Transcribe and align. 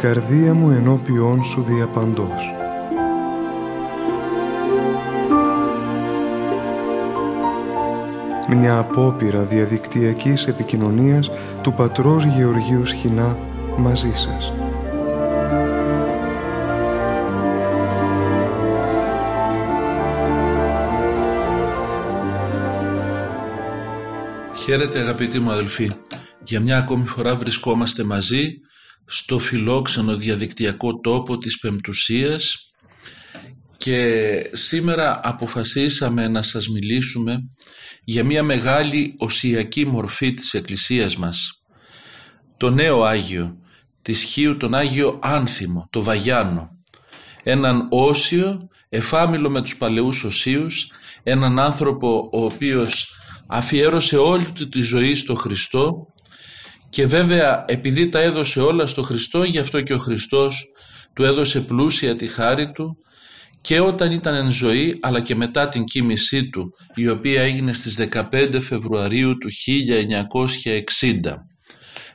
η 0.00 0.02
καρδία 0.02 0.54
μου 0.54 0.70
ενώπιόν 0.70 1.44
σου 1.44 1.62
διαπαντός. 1.62 2.54
Μια 8.48 8.78
απόπειρα 8.78 9.44
διαδικτυακής 9.44 10.46
επικοινωνίας 10.46 11.30
του 11.62 11.72
πατρός 11.72 12.24
Γεωργίου 12.24 12.86
Σχοινά 12.86 13.38
μαζί 13.76 14.12
σας. 14.12 14.52
Χαίρετε 24.54 24.98
αγαπητοί 24.98 25.38
μου 25.38 25.50
αδελφοί. 25.50 25.92
Για 26.42 26.60
μια 26.60 26.78
ακόμη 26.78 27.04
φορά 27.04 27.34
βρισκόμαστε 27.34 28.04
μαζί 28.04 28.60
στο 29.12 29.38
φιλόξενο 29.38 30.16
διαδικτυακό 30.16 31.00
τόπο 31.00 31.38
της 31.38 31.58
Πεμπτουσίας 31.58 32.72
και 33.76 34.36
σήμερα 34.52 35.20
αποφασίσαμε 35.22 36.28
να 36.28 36.42
σας 36.42 36.68
μιλήσουμε 36.68 37.50
για 38.04 38.24
μια 38.24 38.42
μεγάλη 38.42 39.14
οσιακή 39.18 39.86
μορφή 39.86 40.34
της 40.34 40.54
Εκκλησίας 40.54 41.16
μας. 41.16 41.64
Το 42.56 42.70
νέο 42.70 43.04
Άγιο, 43.04 43.56
της 44.02 44.22
Χίου 44.22 44.56
τον 44.56 44.74
Άγιο 44.74 45.18
Άνθιμο, 45.22 45.88
το 45.90 46.02
Βαγιάνο. 46.02 46.70
Έναν 47.42 47.86
όσιο, 47.90 48.68
εφάμιλο 48.88 49.50
με 49.50 49.62
τους 49.62 49.76
παλαιούς 49.76 50.24
οσίους, 50.24 50.90
έναν 51.22 51.58
άνθρωπο 51.58 52.28
ο 52.32 52.44
οποίος 52.44 53.14
αφιέρωσε 53.46 54.16
όλη 54.16 54.50
του 54.50 54.68
τη 54.68 54.80
ζωή 54.80 55.14
στο 55.14 55.34
Χριστό 55.34 56.06
και 56.90 57.06
βέβαια 57.06 57.64
επειδή 57.68 58.08
τα 58.08 58.18
έδωσε 58.18 58.60
όλα 58.60 58.86
στο 58.86 59.02
Χριστό 59.02 59.42
γι' 59.42 59.58
αυτό 59.58 59.80
και 59.80 59.94
ο 59.94 59.98
Χριστός 59.98 60.64
του 61.12 61.24
έδωσε 61.24 61.60
πλούσια 61.60 62.16
τη 62.16 62.26
χάρη 62.26 62.72
του 62.72 62.96
και 63.60 63.80
όταν 63.80 64.12
ήταν 64.12 64.34
εν 64.34 64.50
ζωή 64.50 64.98
αλλά 65.00 65.20
και 65.20 65.34
μετά 65.34 65.68
την 65.68 65.84
κοίμησή 65.84 66.48
του 66.50 66.74
η 66.94 67.08
οποία 67.08 67.42
έγινε 67.42 67.72
στις 67.72 68.08
15 68.30 68.58
Φεβρουαρίου 68.60 69.38
του 69.38 69.48
1960. 71.22 71.34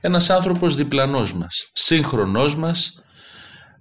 Ένας 0.02 0.30
άνθρωπος 0.30 0.76
διπλανός 0.76 1.34
μας, 1.34 1.70
σύγχρονός 1.74 2.56
μας, 2.56 3.04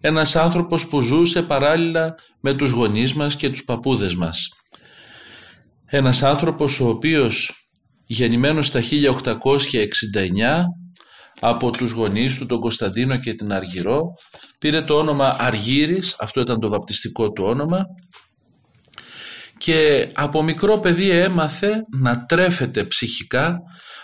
ένας 0.01 0.37
άνθρωπος 0.37 0.87
που 0.87 1.01
ζούσε 1.01 1.43
παράλληλα 1.43 2.15
με 2.41 2.55
τους 2.55 2.71
γονείς 2.71 3.15
μας 3.15 3.37
και 3.37 3.51
τους 3.51 3.65
παππούδες 3.65 4.15
μας. 4.15 4.49
Ένας 5.87 6.23
άνθρωπος 6.23 6.81
ο 6.81 6.89
οποίος 6.89 7.69
γεννημένος 8.07 8.67
στα 8.67 8.81
1869 8.81 10.65
από 11.41 11.71
τους 11.71 11.91
γονείς 11.91 12.39
του 12.39 12.47
τον 12.47 12.61
Κωνσταντίνο 12.61 13.17
και 13.17 13.35
την 13.35 13.53
Αργυρό 13.53 14.13
πήρε 14.59 14.83
το 14.83 14.99
όνομα 14.99 15.37
Αργύρης, 15.39 16.17
αυτό 16.21 16.41
ήταν 16.41 16.61
το 16.61 16.69
βαπτιστικό 16.69 17.33
του 17.33 17.45
όνομα 17.45 17.79
και 19.59 20.09
από 20.15 20.43
μικρό 20.43 20.79
παιδί 20.79 21.11
έμαθε 21.11 21.85
να 22.01 22.25
τρέφεται 22.25 22.85
ψυχικά 22.85 23.59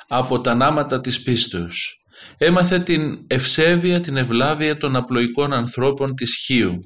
από 0.08 0.40
τα 0.40 0.54
νάματα 0.54 1.00
της 1.00 1.22
πίστεως. 1.22 2.04
Έμαθε 2.38 2.80
την 2.80 3.24
ευσέβεια, 3.26 4.00
την 4.00 4.16
ευλάβεια 4.16 4.76
των 4.76 4.96
απλοϊκών 4.96 5.52
ανθρώπων 5.52 6.14
της 6.14 6.36
Χίου, 6.44 6.80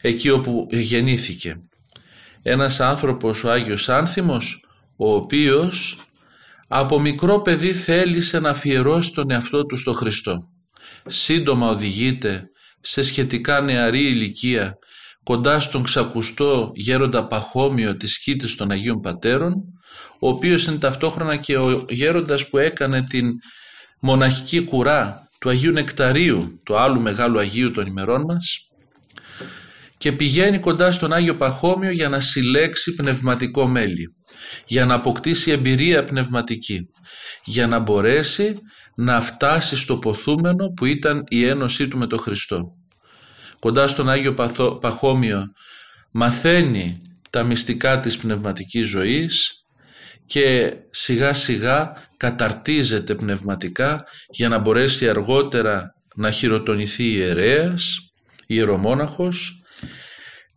εκεί 0.00 0.30
όπου 0.30 0.66
γεννήθηκε. 0.70 1.60
Ένας 2.42 2.80
άνθρωπος, 2.80 3.44
ο 3.44 3.50
Άγιος 3.50 3.88
Άνθιμος, 3.88 4.64
ο 4.96 5.14
οποίος 5.14 6.06
από 6.68 7.00
μικρό 7.00 7.40
παιδί 7.40 7.72
θέλησε 7.72 8.38
να 8.38 8.50
αφιερώσει 8.50 9.12
τον 9.12 9.30
εαυτό 9.30 9.64
του 9.64 9.76
στο 9.76 9.92
Χριστό. 9.92 10.38
Σύντομα 11.06 11.68
οδηγείται 11.68 12.44
σε 12.80 13.02
σχετικά 13.02 13.60
νεαρή 13.60 14.02
ηλικία 14.02 14.74
κοντά 15.22 15.60
στον 15.60 15.82
ξακουστό 15.82 16.70
γέροντα 16.74 17.26
Παχώμιο 17.26 17.96
της 17.96 18.12
σκήτης 18.12 18.54
των 18.54 18.70
Αγίων 18.70 19.00
Πατέρων 19.00 19.54
ο 20.20 20.28
οποίος 20.28 20.64
είναι 20.66 20.78
ταυτόχρονα 20.78 21.36
και 21.36 21.58
ο 21.58 21.84
γέροντας 21.88 22.48
που 22.48 22.58
έκανε 22.58 23.02
την 23.02 23.30
μοναχική 24.00 24.64
κουρά 24.64 25.28
του 25.40 25.48
Αγίου 25.48 25.72
Νεκταρίου, 25.72 26.60
του 26.64 26.78
άλλου 26.78 27.00
μεγάλου 27.00 27.38
Αγίου 27.38 27.70
των 27.70 27.86
ημερών 27.86 28.22
μας 28.28 28.68
και 29.96 30.12
πηγαίνει 30.12 30.58
κοντά 30.58 30.90
στον 30.90 31.12
Άγιο 31.12 31.36
Παχώμιο 31.36 31.90
για 31.90 32.08
να 32.08 32.20
συλλέξει 32.20 32.94
πνευματικό 32.94 33.66
μέλι, 33.66 34.14
για 34.66 34.86
να 34.86 34.94
αποκτήσει 34.94 35.50
εμπειρία 35.50 36.04
πνευματική, 36.04 36.90
για 37.44 37.66
να 37.66 37.78
μπορέσει 37.78 38.58
να 38.96 39.20
φτάσει 39.20 39.76
στο 39.76 39.98
ποθούμενο 39.98 40.68
που 40.68 40.84
ήταν 40.84 41.24
η 41.28 41.44
ένωσή 41.44 41.88
του 41.88 41.98
με 41.98 42.06
τον 42.06 42.18
Χριστό. 42.18 42.72
Κοντά 43.58 43.88
στον 43.88 44.08
Άγιο 44.08 44.34
Παχώμιο 44.80 45.44
μαθαίνει 46.10 47.02
τα 47.30 47.42
μυστικά 47.42 48.00
της 48.00 48.16
πνευματικής 48.16 48.88
ζωής 48.88 49.64
και 50.26 50.72
σιγά 50.90 51.32
σιγά 51.32 51.92
καταρτίζεται 52.16 53.14
πνευματικά 53.14 54.04
για 54.28 54.48
να 54.48 54.58
μπορέσει 54.58 55.08
αργότερα 55.08 55.94
να 56.14 56.30
χειροτονηθεί 56.30 57.04
ιερέας, 57.04 58.12
ιερομόναχος 58.46 59.60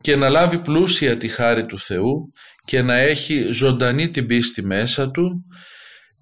και 0.02 0.16
να 0.16 0.30
λάβει 0.30 0.58
πλούσια 0.58 1.18
τη 1.18 1.28
χάρη 1.28 1.66
του 1.66 1.80
Θεού 1.80 2.32
και 2.64 2.82
να 2.82 2.96
έχει 2.96 3.52
ζωντανή 3.52 4.10
την 4.10 4.26
πίστη 4.26 4.66
μέσα 4.66 5.12
του 5.12 5.46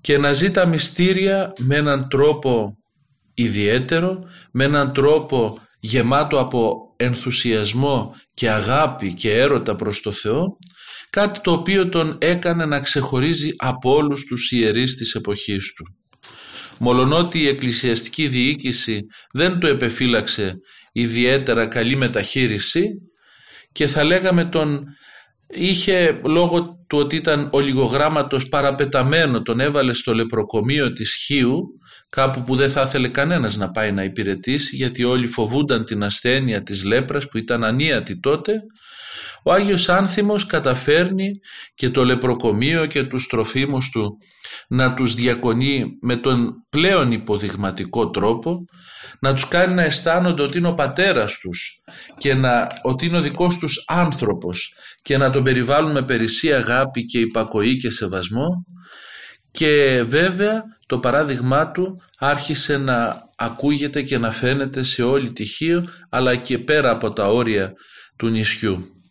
και 0.01 0.17
να 0.17 0.33
ζει 0.33 0.51
τα 0.51 0.65
μυστήρια 0.65 1.51
με 1.59 1.75
έναν 1.75 2.07
τρόπο 2.09 2.77
ιδιαίτερο, 3.33 4.23
με 4.51 4.63
έναν 4.63 4.93
τρόπο 4.93 5.59
γεμάτο 5.79 6.39
από 6.39 6.93
ενθουσιασμό 6.97 8.15
και 8.33 8.49
αγάπη 8.49 9.13
και 9.13 9.37
έρωτα 9.37 9.75
προς 9.75 10.01
το 10.01 10.11
Θεό, 10.11 10.45
κάτι 11.09 11.39
το 11.39 11.51
οποίο 11.51 11.89
τον 11.89 12.17
έκανε 12.19 12.65
να 12.65 12.79
ξεχωρίζει 12.79 13.49
από 13.57 13.91
όλους 13.91 14.25
τους 14.25 14.51
ιερείς 14.51 14.95
της 14.95 15.13
εποχής 15.13 15.73
του. 15.73 15.85
Μολονότι 16.79 17.39
η 17.39 17.47
εκκλησιαστική 17.47 18.27
διοίκηση 18.27 19.01
δεν 19.33 19.59
το 19.59 19.67
επεφύλαξε 19.67 20.53
ιδιαίτερα 20.91 21.67
καλή 21.67 21.95
μεταχείριση, 21.95 22.87
και 23.71 23.87
θα 23.87 24.03
λέγαμε 24.03 24.45
τον 24.45 24.83
είχε 25.49 26.21
λόγω 26.23 26.77
του 26.87 26.97
ότι 26.97 27.15
ήταν 27.15 27.49
ολιγογράμματος 27.51 28.49
παραπεταμένο 28.49 29.41
τον 29.41 29.59
έβαλε 29.59 29.93
στο 29.93 30.13
λεπροκομείο 30.13 30.91
της 30.91 31.23
Χίου 31.25 31.63
κάπου 32.09 32.41
που 32.41 32.55
δεν 32.55 32.71
θα 32.71 32.81
ήθελε 32.81 33.07
κανένας 33.07 33.57
να 33.57 33.71
πάει 33.71 33.91
να 33.91 34.03
υπηρετήσει 34.03 34.75
γιατί 34.75 35.03
όλοι 35.03 35.27
φοβούνταν 35.27 35.85
την 35.85 36.03
ασθένεια 36.03 36.63
της 36.63 36.83
λέπρας 36.83 37.27
που 37.27 37.37
ήταν 37.37 37.63
ανίατη 37.63 38.19
τότε. 38.19 38.53
Ο 39.43 39.53
Άγιος 39.53 39.89
Άνθιμος 39.89 40.45
καταφέρνει 40.45 41.31
και 41.73 41.89
το 41.89 42.05
λεπροκομείο 42.05 42.85
και 42.85 43.03
τους 43.03 43.27
τροφίμους 43.27 43.89
του 43.89 44.17
να 44.69 44.93
τους 44.93 45.13
διακονεί 45.13 45.85
με 46.01 46.15
τον 46.15 46.53
πλέον 46.69 47.11
υποδειγματικό 47.11 48.09
τρόπο 48.09 48.57
να 49.19 49.33
τους 49.33 49.47
κάνει 49.47 49.73
να 49.73 49.83
αισθάνονται 49.83 50.43
ότι 50.43 50.57
είναι 50.57 50.67
ο 50.67 50.73
πατέρας 50.73 51.37
τους 51.37 51.81
και 52.17 52.33
να, 52.33 52.67
ότι 52.81 53.05
είναι 53.05 53.17
ο 53.17 53.21
δικός 53.21 53.57
τους 53.57 53.83
άνθρωπος 53.87 54.73
και 55.01 55.17
να 55.17 55.29
τον 55.29 55.43
περιβάλλουν 55.43 55.91
με 55.91 56.01
περισσή 56.01 56.53
αγάπη 56.53 57.05
και 57.05 57.19
υπακοή 57.19 57.77
και 57.77 57.89
σεβασμό 57.89 58.47
και 59.51 60.03
βέβαια 60.07 60.63
το 60.85 60.99
παράδειγμά 60.99 61.71
του 61.71 62.01
άρχισε 62.17 62.77
να 62.77 63.21
ακούγεται 63.35 64.01
και 64.01 64.17
να 64.17 64.31
φαίνεται 64.31 64.83
σε 64.83 65.03
όλη 65.03 65.31
τη 65.31 65.45
Χίο 65.45 65.85
αλλά 66.09 66.35
και 66.35 66.59
πέρα 66.59 66.91
από 66.91 67.11
τα 67.11 67.25
όρια 67.25 67.73
του 68.15 68.27
νησιού. 68.27 69.01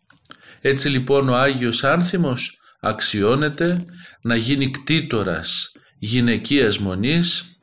Έτσι 0.61 0.89
λοιπόν 0.89 1.29
ο 1.29 1.37
Άγιος 1.37 1.85
Άνθιμος 1.85 2.61
αξιώνεται 2.81 3.85
να 4.23 4.37
γίνει 4.37 4.71
κτήτορας 4.71 5.73
γυναικείας 5.99 6.79
μονής 6.79 7.56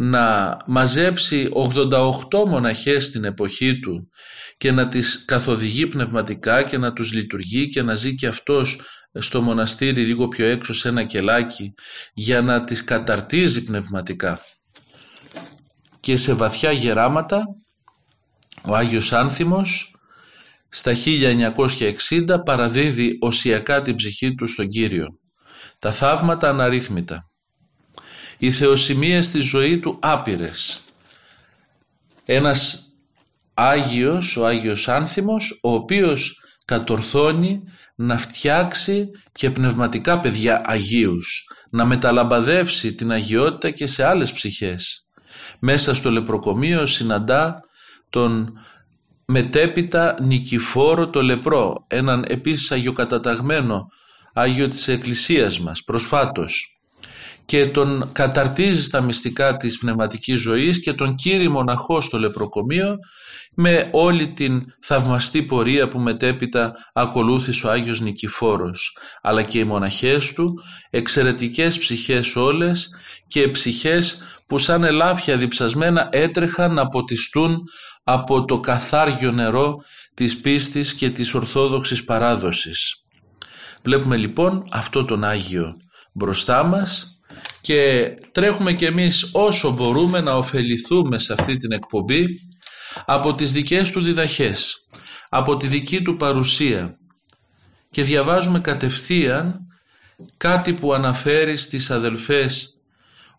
να 0.00 0.56
μαζέψει 0.66 1.48
88 2.30 2.44
μοναχές 2.46 3.04
στην 3.04 3.24
εποχή 3.24 3.78
του 3.78 4.08
και 4.56 4.72
να 4.72 4.88
τις 4.88 5.24
καθοδηγεί 5.24 5.86
πνευματικά 5.86 6.62
και 6.62 6.78
να 6.78 6.92
τους 6.92 7.12
λειτουργεί 7.12 7.68
και 7.68 7.82
να 7.82 7.94
ζει 7.94 8.14
και 8.14 8.26
αυτός 8.26 8.80
στο 9.18 9.42
μοναστήρι 9.42 10.04
λίγο 10.04 10.28
πιο 10.28 10.46
έξω 10.46 10.74
σε 10.74 10.88
ένα 10.88 11.04
κελάκι 11.04 11.74
για 12.14 12.40
να 12.40 12.64
τις 12.64 12.84
καταρτίζει 12.84 13.62
πνευματικά. 13.62 14.38
Και 16.00 16.16
σε 16.16 16.34
βαθιά 16.34 16.70
γεράματα 16.70 17.42
ο 18.64 18.74
Άγιος 18.74 19.12
Άνθιμος 19.12 19.94
στα 20.68 20.92
1960 22.08 22.44
παραδίδει 22.44 23.16
οσιακά 23.20 23.82
την 23.82 23.94
ψυχή 23.94 24.34
του 24.34 24.46
στον 24.46 24.68
Κύριο. 24.68 25.06
Τα 25.78 25.92
θαύματα 25.92 26.48
αναρρύθμιτα 26.48 27.28
οι 28.38 28.50
θεοσημίες 28.50 29.26
στη 29.26 29.40
ζωή 29.40 29.78
του 29.78 29.98
άπειρες. 30.00 30.82
Ένας 32.24 32.82
Άγιος, 33.54 34.36
ο 34.36 34.46
Άγιος 34.46 34.88
Άνθιμος, 34.88 35.58
ο 35.62 35.72
οποίος 35.72 36.42
κατορθώνει 36.64 37.62
να 37.94 38.18
φτιάξει 38.18 39.10
και 39.32 39.50
πνευματικά 39.50 40.20
παιδιά 40.20 40.60
Αγίους, 40.64 41.50
να 41.70 41.84
μεταλαμπαδεύσει 41.84 42.94
την 42.94 43.12
αγιότητα 43.12 43.70
και 43.70 43.86
σε 43.86 44.04
άλλες 44.04 44.32
ψυχές. 44.32 45.06
Μέσα 45.58 45.94
στο 45.94 46.10
λεπροκομείο 46.10 46.86
συναντά 46.86 47.60
τον 48.10 48.58
μετέπειτα 49.24 50.16
Νικηφόρο 50.20 51.08
το 51.08 51.22
Λεπρό, 51.22 51.84
έναν 51.86 52.24
επίσης 52.28 52.72
αγιοκαταταγμένο 52.72 53.86
Άγιο 54.32 54.68
της 54.68 54.88
Εκκλησίας 54.88 55.60
μας 55.60 55.84
προσφάτως 55.84 56.77
και 57.48 57.66
τον 57.66 58.10
καταρτίζει 58.12 58.82
στα 58.82 59.00
μυστικά 59.00 59.56
της 59.56 59.78
πνευματικής 59.78 60.40
ζωής 60.40 60.80
και 60.80 60.92
τον 60.92 61.14
κύριε 61.14 61.48
μοναχό 61.48 62.00
στο 62.00 62.18
λεπροκομείο 62.18 62.96
με 63.54 63.88
όλη 63.92 64.32
την 64.32 64.62
θαυμαστή 64.82 65.42
πορεία 65.42 65.88
που 65.88 65.98
μετέπειτα 65.98 66.72
ακολούθησε 66.92 67.66
ο 67.66 67.70
Άγιος 67.70 68.00
Νικηφόρος 68.00 68.96
αλλά 69.22 69.42
και 69.42 69.58
οι 69.58 69.64
μοναχές 69.64 70.32
του 70.32 70.54
εξαιρετικές 70.90 71.78
ψυχές 71.78 72.36
όλες 72.36 72.94
και 73.28 73.48
ψυχές 73.48 74.22
που 74.48 74.58
σαν 74.58 74.84
ελάφια 74.84 75.36
διψασμένα 75.36 76.08
έτρεχαν 76.12 76.74
να 76.74 76.88
ποτιστούν 76.88 77.62
από 78.04 78.44
το 78.44 78.60
καθάριο 78.60 79.32
νερό 79.32 79.76
της 80.14 80.40
πίστης 80.40 80.94
και 80.94 81.10
της 81.10 81.34
ορθόδοξης 81.34 82.04
παράδοσης. 82.04 82.94
Βλέπουμε 83.82 84.16
λοιπόν 84.16 84.64
αυτό 84.70 85.04
τον 85.04 85.24
Άγιο 85.24 85.74
μπροστά 86.14 86.62
μας 86.62 87.17
και 87.68 88.14
τρέχουμε 88.32 88.72
κι 88.72 88.84
εμείς 88.84 89.30
όσο 89.32 89.70
μπορούμε 89.72 90.20
να 90.20 90.32
ωφεληθούμε 90.32 91.18
σε 91.18 91.32
αυτή 91.32 91.56
την 91.56 91.72
εκπομπή 91.72 92.26
από 93.04 93.34
τις 93.34 93.52
δικές 93.52 93.90
του 93.90 94.02
διδαχές, 94.02 94.86
από 95.28 95.56
τη 95.56 95.66
δική 95.66 96.02
του 96.02 96.16
παρουσία 96.16 96.98
και 97.90 98.02
διαβάζουμε 98.02 98.60
κατευθείαν 98.60 99.58
κάτι 100.36 100.72
που 100.72 100.92
αναφέρει 100.92 101.56
στις 101.56 101.90
αδελφές 101.90 102.78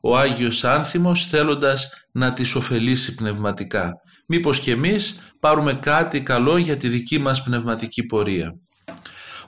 ο 0.02 0.18
Άγιος 0.18 0.64
Άνθιμος 0.64 1.26
θέλοντας 1.26 1.90
να 2.12 2.34
τις 2.34 2.56
ωφελήσει 2.56 3.16
πνευματικά. 3.16 3.94
Μήπως 4.28 4.60
και 4.60 4.72
εμείς 4.72 5.20
πάρουμε 5.40 5.74
κάτι 5.74 6.24
καλό 6.24 6.58
για 6.58 6.78
τη 6.78 6.88
δική 6.88 7.18
μας 7.18 7.44
πνευματική 7.44 8.04
πορεία. 8.06 8.54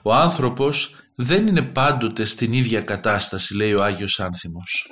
Ο 0.02 0.14
άνθρωπος 0.14 0.94
δεν 1.22 1.46
είναι 1.46 1.62
πάντοτε 1.62 2.24
στην 2.24 2.52
ίδια 2.52 2.80
κατάσταση 2.80 3.56
λέει 3.56 3.74
ο 3.74 3.82
Άγιος 3.82 4.20
Άνθιμος. 4.20 4.86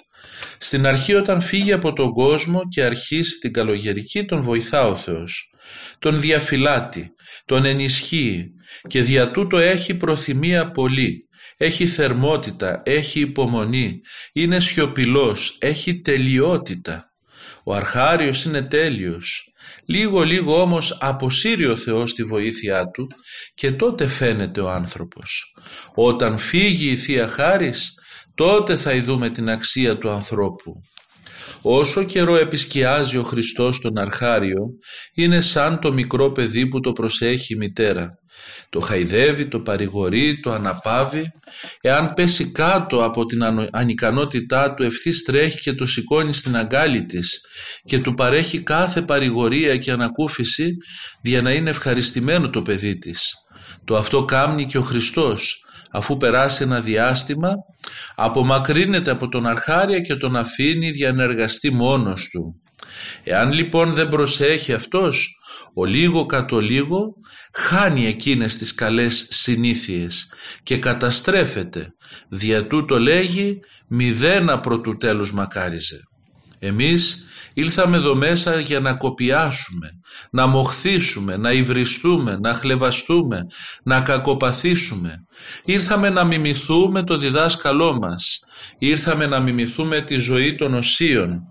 Στην 0.59 0.87
αρχή 0.87 1.15
όταν 1.15 1.41
φύγει 1.41 1.73
από 1.73 1.93
τον 1.93 2.11
κόσμο 2.11 2.61
και 2.69 2.82
αρχίσει 2.82 3.38
την 3.38 3.53
καλογερική 3.53 4.25
τον 4.25 4.43
βοηθά 4.43 4.87
ο 4.87 4.97
Θεός. 4.97 5.53
Τον 5.99 6.21
διαφυλάτει, 6.21 7.15
τον 7.44 7.65
ενισχύει 7.65 8.50
και 8.87 9.03
δια 9.03 9.31
τούτο 9.31 9.59
έχει 9.59 9.94
προθυμία 9.94 10.71
πολύ. 10.71 11.25
Έχει 11.56 11.87
θερμότητα, 11.87 12.82
έχει 12.85 13.21
υπομονή, 13.21 14.00
είναι 14.32 14.61
σιωπηλός, 14.61 15.56
έχει 15.61 16.00
τελειότητα. 16.00 17.12
Ο 17.65 17.75
αρχάριος 17.75 18.44
είναι 18.44 18.62
τέλειος. 18.62 19.50
Λίγο 19.91 20.23
λίγο 20.23 20.61
όμως 20.61 20.99
αποσύρει 21.01 21.67
ο 21.67 21.77
Θεός 21.77 22.15
τη 22.15 22.25
βοήθειά 22.25 22.91
του 22.91 23.07
και 23.55 23.73
τότε 23.73 24.07
φαίνεται 24.07 24.61
ο 24.61 24.71
άνθρωπος. 24.71 25.55
Όταν 25.95 26.39
φύγει 26.39 26.91
η 26.91 26.97
Θεία 26.97 27.29
Χάρις 27.29 27.95
τότε 28.35 28.77
θα 28.77 28.93
ειδούμε 28.93 29.31
την 29.31 29.51
αξία 29.51 29.99
του 29.99 30.11
ανθρώπου. 30.11 30.73
Όσο 31.63 32.05
καιρό 32.05 32.37
επισκιάζει 32.37 33.17
ο 33.17 33.23
Χριστός 33.23 33.81
τον 33.81 33.99
αρχάριο 33.99 34.67
είναι 35.15 35.41
σαν 35.41 35.81
το 35.81 35.93
μικρό 35.93 36.33
παιδί 36.33 36.69
που 36.69 36.81
το 36.81 36.93
προσέχει 36.93 37.55
η 37.55 37.57
μητέρα. 37.57 38.19
Το 38.71 38.81
χαϊδεύει, 38.81 39.47
το 39.47 39.61
παρηγορεί, 39.61 40.41
το 40.41 40.53
αναπάβει. 40.53 41.31
Εάν 41.81 42.15
πέσει 42.15 42.53
κάτω 42.53 43.05
από 43.05 43.25
την 43.25 43.69
ανικανότητά 43.71 44.75
του 44.75 44.83
ευθύς 44.83 45.23
τρέχει 45.23 45.61
και 45.61 45.73
το 45.73 45.87
σηκώνει 45.87 46.33
στην 46.33 46.57
αγκάλη 46.57 47.05
της 47.05 47.41
και 47.85 47.99
του 47.99 48.15
παρέχει 48.15 48.63
κάθε 48.63 49.03
παρηγορία 49.03 49.77
και 49.77 49.91
ανακούφιση 49.91 50.77
για 51.23 51.43
να 51.43 51.53
είναι 51.53 51.71
ευχαριστημένο 51.71 52.51
το 52.51 52.63
παιδί 52.63 52.99
της. 52.99 53.35
Το 53.85 53.97
αυτό 53.97 54.25
κάμνει 54.25 54.67
και 54.67 54.79
ο 54.79 54.83
Χριστός 54.83 55.65
αφού 55.91 56.17
περάσει 56.17 56.63
ένα 56.63 56.81
διάστημα 56.81 57.51
απομακρύνεται 58.15 59.11
από 59.11 59.29
τον 59.29 59.47
αρχάρια 59.47 60.01
και 60.01 60.15
τον 60.15 60.37
αφήνει 60.37 60.91
διανεργαστεί 60.91 61.73
μόνος 61.73 62.29
του. 62.29 62.61
Εάν 63.25 63.53
λοιπόν 63.53 63.93
δεν 63.93 64.09
προσέχει 64.09 64.73
αυτός, 64.73 65.38
ο 65.75 65.85
λίγο 65.85 66.27
κατ' 66.27 66.53
ο 66.53 66.61
λίγο 66.61 67.15
χάνει 67.53 68.06
εκείνες 68.06 68.56
τις 68.56 68.75
καλές 68.75 69.27
συνήθειες 69.31 70.29
και 70.62 70.79
καταστρέφεται. 70.79 71.94
Δια 72.29 72.67
τούτο 72.67 72.99
λέγει 72.99 73.61
μηδένα 73.87 74.61
προτού 74.61 74.97
τέλους 74.97 75.32
μακάριζε. 75.32 76.00
Εμείς 76.59 77.25
ήλθαμε 77.55 77.97
εδώ 77.97 78.15
μέσα 78.15 78.61
για 78.61 78.81
να 78.81 78.94
κοπιάσουμε, 78.94 79.91
να 80.31 80.47
μοχθήσουμε, 80.47 81.37
να 81.37 81.53
υβριστούμε, 81.53 82.38
να 82.41 82.55
χλεβαστούμε, 82.55 83.47
να 83.82 84.00
κακοπαθήσουμε. 84.00 85.17
Ήρθαμε 85.65 86.11
να 86.11 86.25
μιμηθούμε 86.25 87.05
το 87.05 87.17
διδάσκαλό 87.17 87.99
μας. 87.99 88.44
Ήρθαμε 88.82 89.27
να 89.27 89.41
μιμηθούμε 89.41 90.00
τη 90.00 90.19
ζωή 90.19 90.55
των 90.55 90.75
οσίων. 90.75 91.43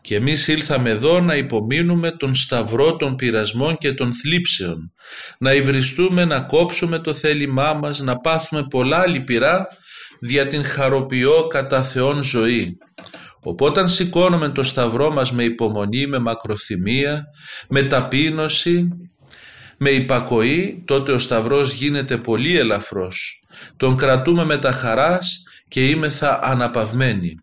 Και 0.00 0.14
εμείς 0.14 0.48
ήλθαμε 0.48 0.90
εδώ 0.90 1.20
να 1.20 1.36
υπομείνουμε 1.36 2.10
τον 2.10 2.34
σταυρό 2.34 2.96
των 2.96 3.16
πειρασμών 3.16 3.76
και 3.76 3.92
των 3.92 4.12
θλίψεων. 4.12 4.92
Να 5.38 5.54
υβριστούμε, 5.54 6.24
να 6.24 6.40
κόψουμε 6.40 6.98
το 6.98 7.14
θέλημά 7.14 7.72
μας, 7.72 8.00
να 8.00 8.16
πάθουμε 8.16 8.66
πολλά 8.70 9.06
λυπηρά 9.06 9.66
δια 10.20 10.46
την 10.46 10.64
χαροποιώ 10.64 11.46
κατά 11.46 11.82
Θεόν 11.82 12.22
ζωή. 12.22 12.78
Οπότε 13.40 13.88
σηκώνουμε 13.88 14.48
το 14.48 14.62
σταυρό 14.62 15.10
μας 15.10 15.32
με 15.32 15.44
υπομονή, 15.44 16.06
με 16.06 16.18
μακροθυμία, 16.18 17.24
με 17.68 17.82
ταπείνωση, 17.82 18.88
με 19.78 19.90
υπακοή, 19.90 20.82
τότε 20.86 21.12
ο 21.12 21.18
σταυρός 21.18 21.72
γίνεται 21.72 22.16
πολύ 22.16 22.58
ελαφρός. 22.58 23.42
Τον 23.76 23.96
κρατούμε 23.96 24.44
με 24.44 24.58
τα 24.58 24.72
χαράς 24.72 25.42
και 25.68 25.88
είμεθα 25.88 26.38
αναπαυμένοι. 26.42 27.34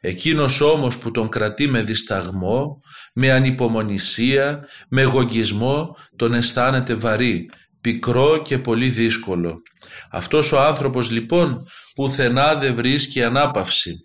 Εκείνος 0.00 0.60
όμως 0.60 0.98
που 0.98 1.10
τον 1.10 1.28
κρατεί 1.28 1.66
με 1.66 1.82
δισταγμό, 1.82 2.80
με 3.14 3.32
ανυπομονησία, 3.32 4.68
με 4.88 5.00
εγωγισμό, 5.00 5.96
τον 6.16 6.34
αισθάνεται 6.34 6.94
βαρύ, 6.94 7.50
πικρό 7.80 8.42
και 8.42 8.58
πολύ 8.58 8.88
δύσκολο. 8.88 9.62
Αυτός 10.10 10.52
ο 10.52 10.60
άνθρωπος 10.60 11.10
λοιπόν 11.10 11.58
πουθενά 11.94 12.54
δεν 12.54 12.74
βρίσκει 12.74 13.22
ανάπαυση. 13.22 13.96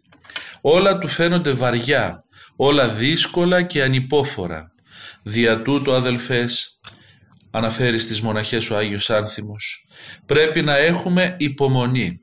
Όλα 0.61 0.97
του 0.97 1.07
φαίνονται 1.07 1.51
βαριά, 1.51 2.23
όλα 2.55 2.89
δύσκολα 2.89 3.61
και 3.61 3.83
ανυπόφορα. 3.83 4.71
Δια 5.23 5.61
τούτο 5.61 5.93
αδελφές, 5.93 6.79
αναφέρει 7.51 7.99
στις 7.99 8.21
μοναχές 8.21 8.69
ο 8.69 8.77
Άγιος 8.77 9.09
Άνθιμος, 9.09 9.87
πρέπει 10.25 10.61
να 10.61 10.77
έχουμε 10.77 11.35
υπομονή, 11.39 12.21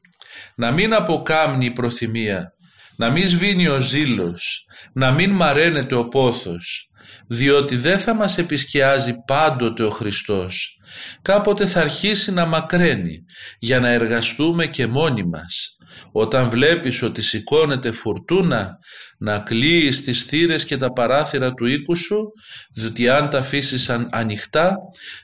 να 0.56 0.70
μην 0.70 0.94
αποκάμνει 0.94 1.64
η 1.64 1.70
προθυμία, 1.70 2.52
να 2.96 3.10
μην 3.10 3.28
σβήνει 3.28 3.68
ο 3.68 3.80
ζήλος, 3.80 4.66
να 4.92 5.10
μην 5.10 5.30
μαραίνεται 5.30 5.94
ο 5.94 6.08
πόθος, 6.08 6.88
διότι 7.26 7.76
δεν 7.76 7.98
θα 7.98 8.14
μας 8.14 8.38
επισκιάζει 8.38 9.14
πάντοτε 9.26 9.82
ο 9.82 9.90
Χριστός. 9.90 10.78
Κάποτε 11.22 11.66
θα 11.66 11.80
αρχίσει 11.80 12.32
να 12.32 12.46
μακραίνει 12.46 13.24
για 13.58 13.80
να 13.80 13.88
εργαστούμε 13.88 14.66
και 14.66 14.86
μόνοι 14.86 15.24
μας. 15.24 15.76
Όταν 16.12 16.50
βλέπεις 16.50 17.02
ότι 17.02 17.22
σηκώνεται 17.22 17.92
φουρτούνα 17.92 18.78
να 19.18 19.38
κλείεις 19.38 20.04
τις 20.04 20.24
θύρες 20.24 20.64
και 20.64 20.76
τα 20.76 20.92
παράθυρα 20.92 21.54
του 21.54 21.66
οίκου 21.66 21.96
σου 21.96 22.32
διότι 22.74 23.08
αν 23.08 23.30
τα 23.30 23.38
αφήσεις 23.38 23.90
ανοιχτά 24.10 24.76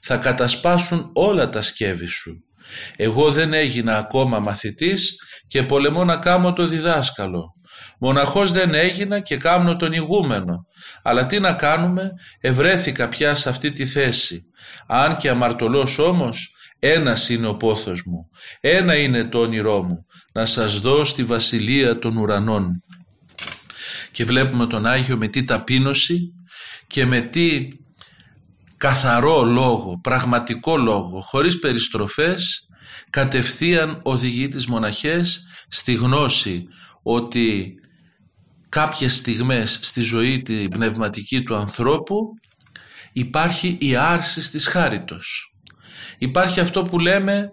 θα 0.02 0.16
κατασπάσουν 0.16 1.10
όλα 1.14 1.48
τα 1.48 1.62
σκεύη 1.62 2.06
σου. 2.06 2.44
Εγώ 2.96 3.32
δεν 3.32 3.52
έγινα 3.52 3.96
ακόμα 3.96 4.38
μαθητής 4.38 5.16
και 5.46 5.62
πολεμώ 5.62 6.04
να 6.04 6.16
κάνω 6.16 6.52
το 6.52 6.66
διδάσκαλο. 6.66 7.44
Μοναχός 7.98 8.52
δεν 8.52 8.74
έγινα 8.74 9.20
και 9.20 9.36
κάμνω 9.36 9.76
τον 9.76 9.92
ηγούμενο. 9.92 10.66
Αλλά 11.02 11.26
τι 11.26 11.40
να 11.40 11.52
κάνουμε, 11.52 12.10
ευρέθηκα 12.40 13.08
πια 13.08 13.34
σε 13.34 13.48
αυτή 13.48 13.72
τη 13.72 13.86
θέση. 13.86 14.44
Αν 14.86 15.16
και 15.16 15.28
αμαρτωλός 15.28 15.98
όμως, 15.98 16.54
ένας 16.78 17.28
είναι 17.28 17.46
ο 17.46 17.54
πόθος 17.54 18.02
μου. 18.06 18.28
Ένα 18.60 18.96
είναι 18.96 19.24
το 19.24 19.38
όνειρό 19.38 19.82
μου. 19.82 20.06
Να 20.32 20.46
σας 20.46 20.80
δω 20.80 21.04
στη 21.04 21.24
βασιλεία 21.24 21.98
των 21.98 22.16
ουρανών. 22.16 22.82
Και 24.12 24.24
βλέπουμε 24.24 24.66
τον 24.66 24.86
Άγιο 24.86 25.16
με 25.16 25.28
τι 25.28 25.44
ταπείνωση 25.44 26.32
και 26.86 27.06
με 27.06 27.20
τι 27.20 27.68
καθαρό 28.80 29.42
λόγο, 29.42 29.98
πραγματικό 30.02 30.76
λόγο, 30.76 31.20
χωρίς 31.20 31.58
περιστροφές, 31.58 32.68
κατευθείαν 33.10 34.00
οδηγεί 34.02 34.48
τις 34.48 34.66
μοναχές 34.66 35.46
στη 35.68 35.94
γνώση 35.94 36.66
ότι 37.02 37.74
κάποιες 38.68 39.14
στιγμές 39.14 39.78
στη 39.82 40.02
ζωή 40.02 40.42
την 40.42 40.68
πνευματική 40.68 41.42
του 41.42 41.56
ανθρώπου 41.56 42.16
υπάρχει 43.12 43.78
η 43.80 43.96
άρση 43.96 44.50
της 44.50 44.66
χάριτος. 44.66 45.54
Υπάρχει 46.18 46.60
αυτό 46.60 46.82
που 46.82 46.98
λέμε 46.98 47.52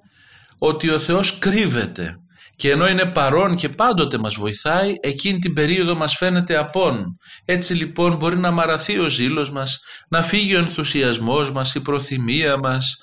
ότι 0.58 0.90
ο 0.90 1.00
Θεός 1.00 1.40
κρύβεται 1.40 2.18
και 2.58 2.72
ενώ 2.72 2.88
είναι 2.88 3.06
παρόν 3.06 3.56
και 3.56 3.70
πάντοτε 3.70 4.18
μας 4.18 4.36
βοηθάει 4.36 4.94
εκείνη 5.02 5.40
την 5.40 5.54
περίοδο 5.54 5.96
μας 5.96 6.16
φαίνεται 6.16 6.58
απόν. 6.58 7.18
Έτσι 7.46 7.74
λοιπόν 7.74 8.16
μπορεί 8.16 8.38
να 8.38 8.52
μαραθεί 8.52 9.00
ο 9.00 9.10
ζήλος 9.10 9.52
μας 9.52 9.80
να 10.10 10.24
φύγει 10.24 10.56
ο 10.56 10.60
ενθουσιασμός 10.60 11.52
μας 11.52 11.76
η 11.76 11.82
προθυμία 11.82 12.58
μας. 12.58 12.98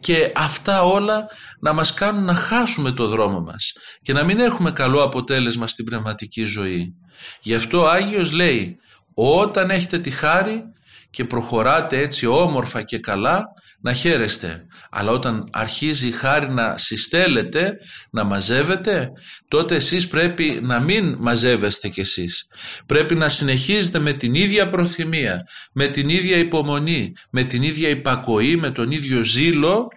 Και 0.00 0.32
αυτά 0.36 0.82
όλα 0.82 1.26
να 1.60 1.72
μας 1.72 1.94
κάνουν 1.94 2.24
να 2.24 2.34
χάσουμε 2.34 2.90
το 2.90 3.06
δρόμο 3.06 3.40
μας 3.40 3.72
και 4.02 4.12
να 4.12 4.24
μην 4.24 4.38
έχουμε 4.38 4.70
καλό 4.70 5.02
αποτέλεσμα 5.02 5.66
στην 5.66 5.84
πνευματική 5.84 6.44
ζωή. 6.44 6.94
Γι' 7.40 7.54
αυτό 7.54 7.80
ο 7.80 7.88
Άγιος 7.88 8.32
λέει 8.32 8.76
όταν 9.14 9.70
έχετε 9.70 9.98
τη 9.98 10.10
χάρη 10.10 10.62
και 11.10 11.24
προχωράτε 11.24 11.98
έτσι 11.98 12.26
όμορφα 12.26 12.82
και 12.82 12.98
καλά 12.98 13.44
να 13.80 13.92
χαίρεστε. 13.92 14.66
Αλλά 14.90 15.10
όταν 15.10 15.48
αρχίζει 15.52 16.08
η 16.08 16.10
χάρη 16.10 16.52
να 16.52 16.76
συστέλλετε, 16.76 17.76
να 18.10 18.24
μαζεύετε, 18.24 19.12
τότε 19.48 19.74
εσείς 19.74 20.08
πρέπει 20.08 20.60
να 20.62 20.80
μην 20.80 21.16
μαζεύεστε 21.18 21.88
κι 21.88 22.00
εσείς. 22.00 22.46
Πρέπει 22.86 23.14
να 23.14 23.28
συνεχίζετε 23.28 23.98
με 23.98 24.12
την 24.12 24.34
ίδια 24.34 24.68
προθυμία, 24.68 25.46
με 25.72 25.86
την 25.86 26.08
ίδια 26.08 26.36
υπομονή, 26.36 27.12
με 27.30 27.44
την 27.44 27.62
ίδια 27.62 27.88
υπακοή, 27.88 28.56
με 28.56 28.70
τον 28.70 28.90
ίδιο 28.90 29.24
ζήλο 29.24 29.88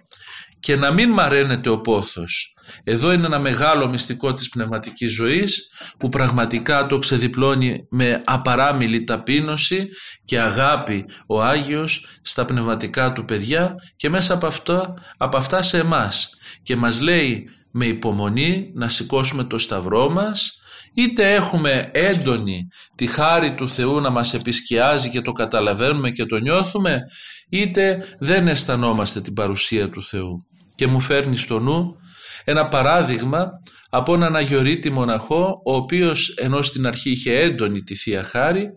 και 0.60 0.76
να 0.76 0.92
μην 0.92 1.10
μαραίνετε 1.10 1.68
ο 1.68 1.80
πόθος. 1.80 2.53
Εδώ 2.84 3.12
είναι 3.12 3.26
ένα 3.26 3.38
μεγάλο 3.38 3.88
μυστικό 3.88 4.34
της 4.34 4.48
πνευματικής 4.48 5.12
ζωής 5.12 5.70
που 5.98 6.08
πραγματικά 6.08 6.86
το 6.86 6.98
ξεδιπλώνει 6.98 7.86
με 7.90 8.22
απαράμιλη 8.24 9.04
ταπείνωση 9.04 9.88
και 10.24 10.40
αγάπη 10.40 11.04
ο 11.26 11.42
Άγιος 11.42 12.06
στα 12.22 12.44
πνευματικά 12.44 13.12
του 13.12 13.24
παιδιά 13.24 13.74
και 13.96 14.08
μέσα 14.08 14.34
από 14.34 14.46
αυτά, 14.46 14.94
από 15.16 15.36
αυτά 15.36 15.62
σε 15.62 15.78
εμάς. 15.78 16.38
Και 16.62 16.76
μας 16.76 17.00
λέει 17.00 17.48
με 17.70 17.86
υπομονή 17.86 18.70
να 18.74 18.88
σηκώσουμε 18.88 19.44
το 19.44 19.58
σταυρό 19.58 20.10
μας 20.10 20.58
είτε 20.94 21.34
έχουμε 21.34 21.90
έντονη 21.92 22.68
τη 22.96 23.06
χάρη 23.06 23.54
του 23.54 23.68
Θεού 23.68 24.00
να 24.00 24.10
μας 24.10 24.34
επισκιάζει 24.34 25.10
και 25.10 25.20
το 25.20 25.32
καταλαβαίνουμε 25.32 26.10
και 26.10 26.24
το 26.24 26.36
νιώθουμε 26.36 27.02
είτε 27.48 28.04
δεν 28.18 28.48
αισθανόμαστε 28.48 29.20
την 29.20 29.34
παρουσία 29.34 29.90
του 29.90 30.02
Θεού. 30.02 30.46
Και 30.74 30.86
μου 30.86 31.00
φέρνεις 31.00 31.40
στο 31.40 31.58
νου 31.58 31.96
ένα 32.44 32.68
παράδειγμα 32.68 33.50
από 33.90 34.14
έναν 34.14 34.36
Αγιορείτη 34.36 34.90
μοναχό 34.90 35.62
ο 35.64 35.74
οποίος 35.74 36.28
ενώ 36.28 36.62
στην 36.62 36.86
αρχή 36.86 37.10
είχε 37.10 37.38
έντονη 37.38 37.82
τη 37.82 37.94
Θεία 37.94 38.24
Χάρη 38.24 38.68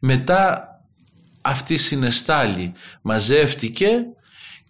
μετά 0.00 0.68
αυτή 1.42 1.76
συνεστάλη 1.76 2.72
μαζεύτηκε 3.02 3.88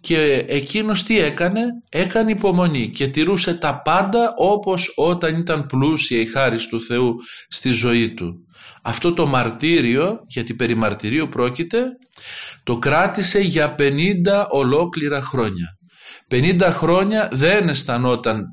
και 0.01 0.45
εκείνος 0.47 1.03
τι 1.03 1.19
έκανε, 1.19 1.63
έκανε 1.89 2.31
υπομονή 2.31 2.89
και 2.89 3.07
τηρούσε 3.07 3.53
τα 3.53 3.81
πάντα 3.81 4.33
όπως 4.37 4.93
όταν 4.95 5.39
ήταν 5.39 5.65
πλούσια 5.65 6.19
η 6.19 6.25
χάρη 6.25 6.57
του 6.69 6.81
Θεού 6.81 7.15
στη 7.47 7.69
ζωή 7.69 8.13
του. 8.13 8.35
Αυτό 8.81 9.13
το 9.13 9.25
μαρτύριο, 9.27 10.19
γιατί 10.27 10.53
περί 10.53 10.75
μαρτυρίου 10.75 11.27
πρόκειται, 11.27 11.83
το 12.63 12.77
κράτησε 12.77 13.39
για 13.39 13.75
50 13.79 13.91
ολόκληρα 14.49 15.21
χρόνια. 15.21 15.76
50 16.31 16.59
χρόνια 16.61 17.29
δεν 17.31 17.69
αισθανόταν 17.69 18.45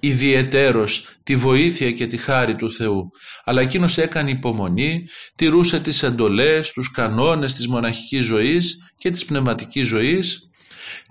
ιδιαιτέρως 0.00 1.08
τη 1.22 1.36
βοήθεια 1.36 1.92
και 1.92 2.06
τη 2.06 2.16
χάρη 2.16 2.56
του 2.56 2.72
Θεού 2.72 3.10
αλλά 3.44 3.60
εκείνος 3.60 3.98
έκανε 3.98 4.30
υπομονή 4.30 5.06
τηρούσε 5.34 5.80
τις 5.80 6.02
εντολές, 6.02 6.72
τους 6.72 6.90
κανόνες 6.90 7.54
της 7.54 7.68
μοναχικής 7.68 8.24
ζωής 8.24 8.76
και 8.94 9.10
της 9.10 9.24
πνευματικής 9.24 9.86
ζωής 9.86 10.48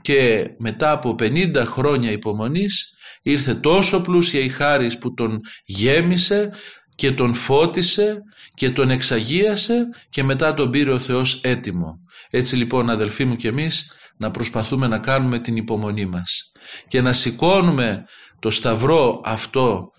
και 0.01 0.49
μετά 0.57 0.91
από 0.91 1.15
50 1.19 1.63
χρόνια 1.65 2.11
υπομονής 2.11 2.97
ήρθε 3.21 3.53
τόσο 3.53 4.01
πλούσια 4.01 4.39
η 4.39 4.49
χάρη 4.49 4.97
που 4.97 5.13
τον 5.13 5.39
γέμισε 5.65 6.49
και 6.95 7.11
τον 7.11 7.33
φώτισε 7.33 8.17
και 8.53 8.69
τον 8.69 8.89
εξαγίασε 8.89 9.87
και 10.09 10.23
μετά 10.23 10.53
τον 10.53 10.69
πήρε 10.69 10.91
ο 10.91 10.99
Θεός 10.99 11.41
έτοιμο. 11.43 11.99
Έτσι 12.29 12.55
λοιπόν 12.55 12.89
αδελφοί 12.89 13.25
μου 13.25 13.35
και 13.35 13.47
εμείς 13.47 13.91
να 14.17 14.31
προσπαθούμε 14.31 14.87
να 14.87 14.99
κάνουμε 14.99 15.39
την 15.39 15.55
υπομονή 15.55 16.05
μας 16.05 16.51
και 16.87 17.01
να 17.01 17.13
σηκώνουμε 17.13 18.03
το 18.39 18.49
σταυρό 18.49 19.21
αυτό 19.25 19.91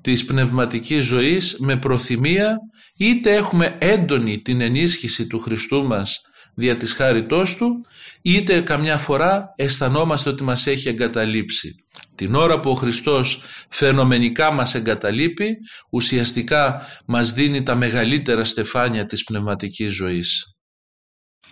της 0.00 0.24
πνευματικής 0.24 1.04
ζωής 1.04 1.56
με 1.58 1.76
προθυμία 1.76 2.56
είτε 2.96 3.34
έχουμε 3.34 3.76
έντονη 3.80 4.40
την 4.40 4.60
ενίσχυση 4.60 5.26
του 5.26 5.38
Χριστού 5.38 5.86
μας 5.86 6.20
δια 6.58 6.76
της 6.76 6.92
χάριτός 6.92 7.56
Του 7.56 7.86
είτε 8.22 8.60
καμιά 8.60 8.98
φορά 8.98 9.52
αισθανόμαστε 9.56 10.30
ότι 10.30 10.42
μας 10.42 10.66
έχει 10.66 10.88
εγκαταλείψει. 10.88 11.74
Την 12.14 12.34
ώρα 12.34 12.60
που 12.60 12.70
ο 12.70 12.74
Χριστός 12.74 13.42
φαινομενικά 13.70 14.52
μας 14.52 14.74
εγκαταλείπει 14.74 15.56
ουσιαστικά 15.90 16.82
μας 17.06 17.32
δίνει 17.32 17.62
τα 17.62 17.74
μεγαλύτερα 17.74 18.44
στεφάνια 18.44 19.04
της 19.04 19.24
πνευματικής 19.24 19.94
ζωής. 19.94 20.44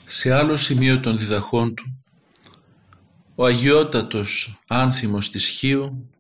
Σε 0.05 0.33
άλλο 0.33 0.57
σημείο 0.57 1.01
των 1.01 1.19
διδαχών 1.19 1.75
του 1.75 1.85
ο 3.37 3.45
αγιότατος 3.45 4.61
άνθιμος 4.69 5.31
της 5.31 5.47
Χίου 5.47 6.11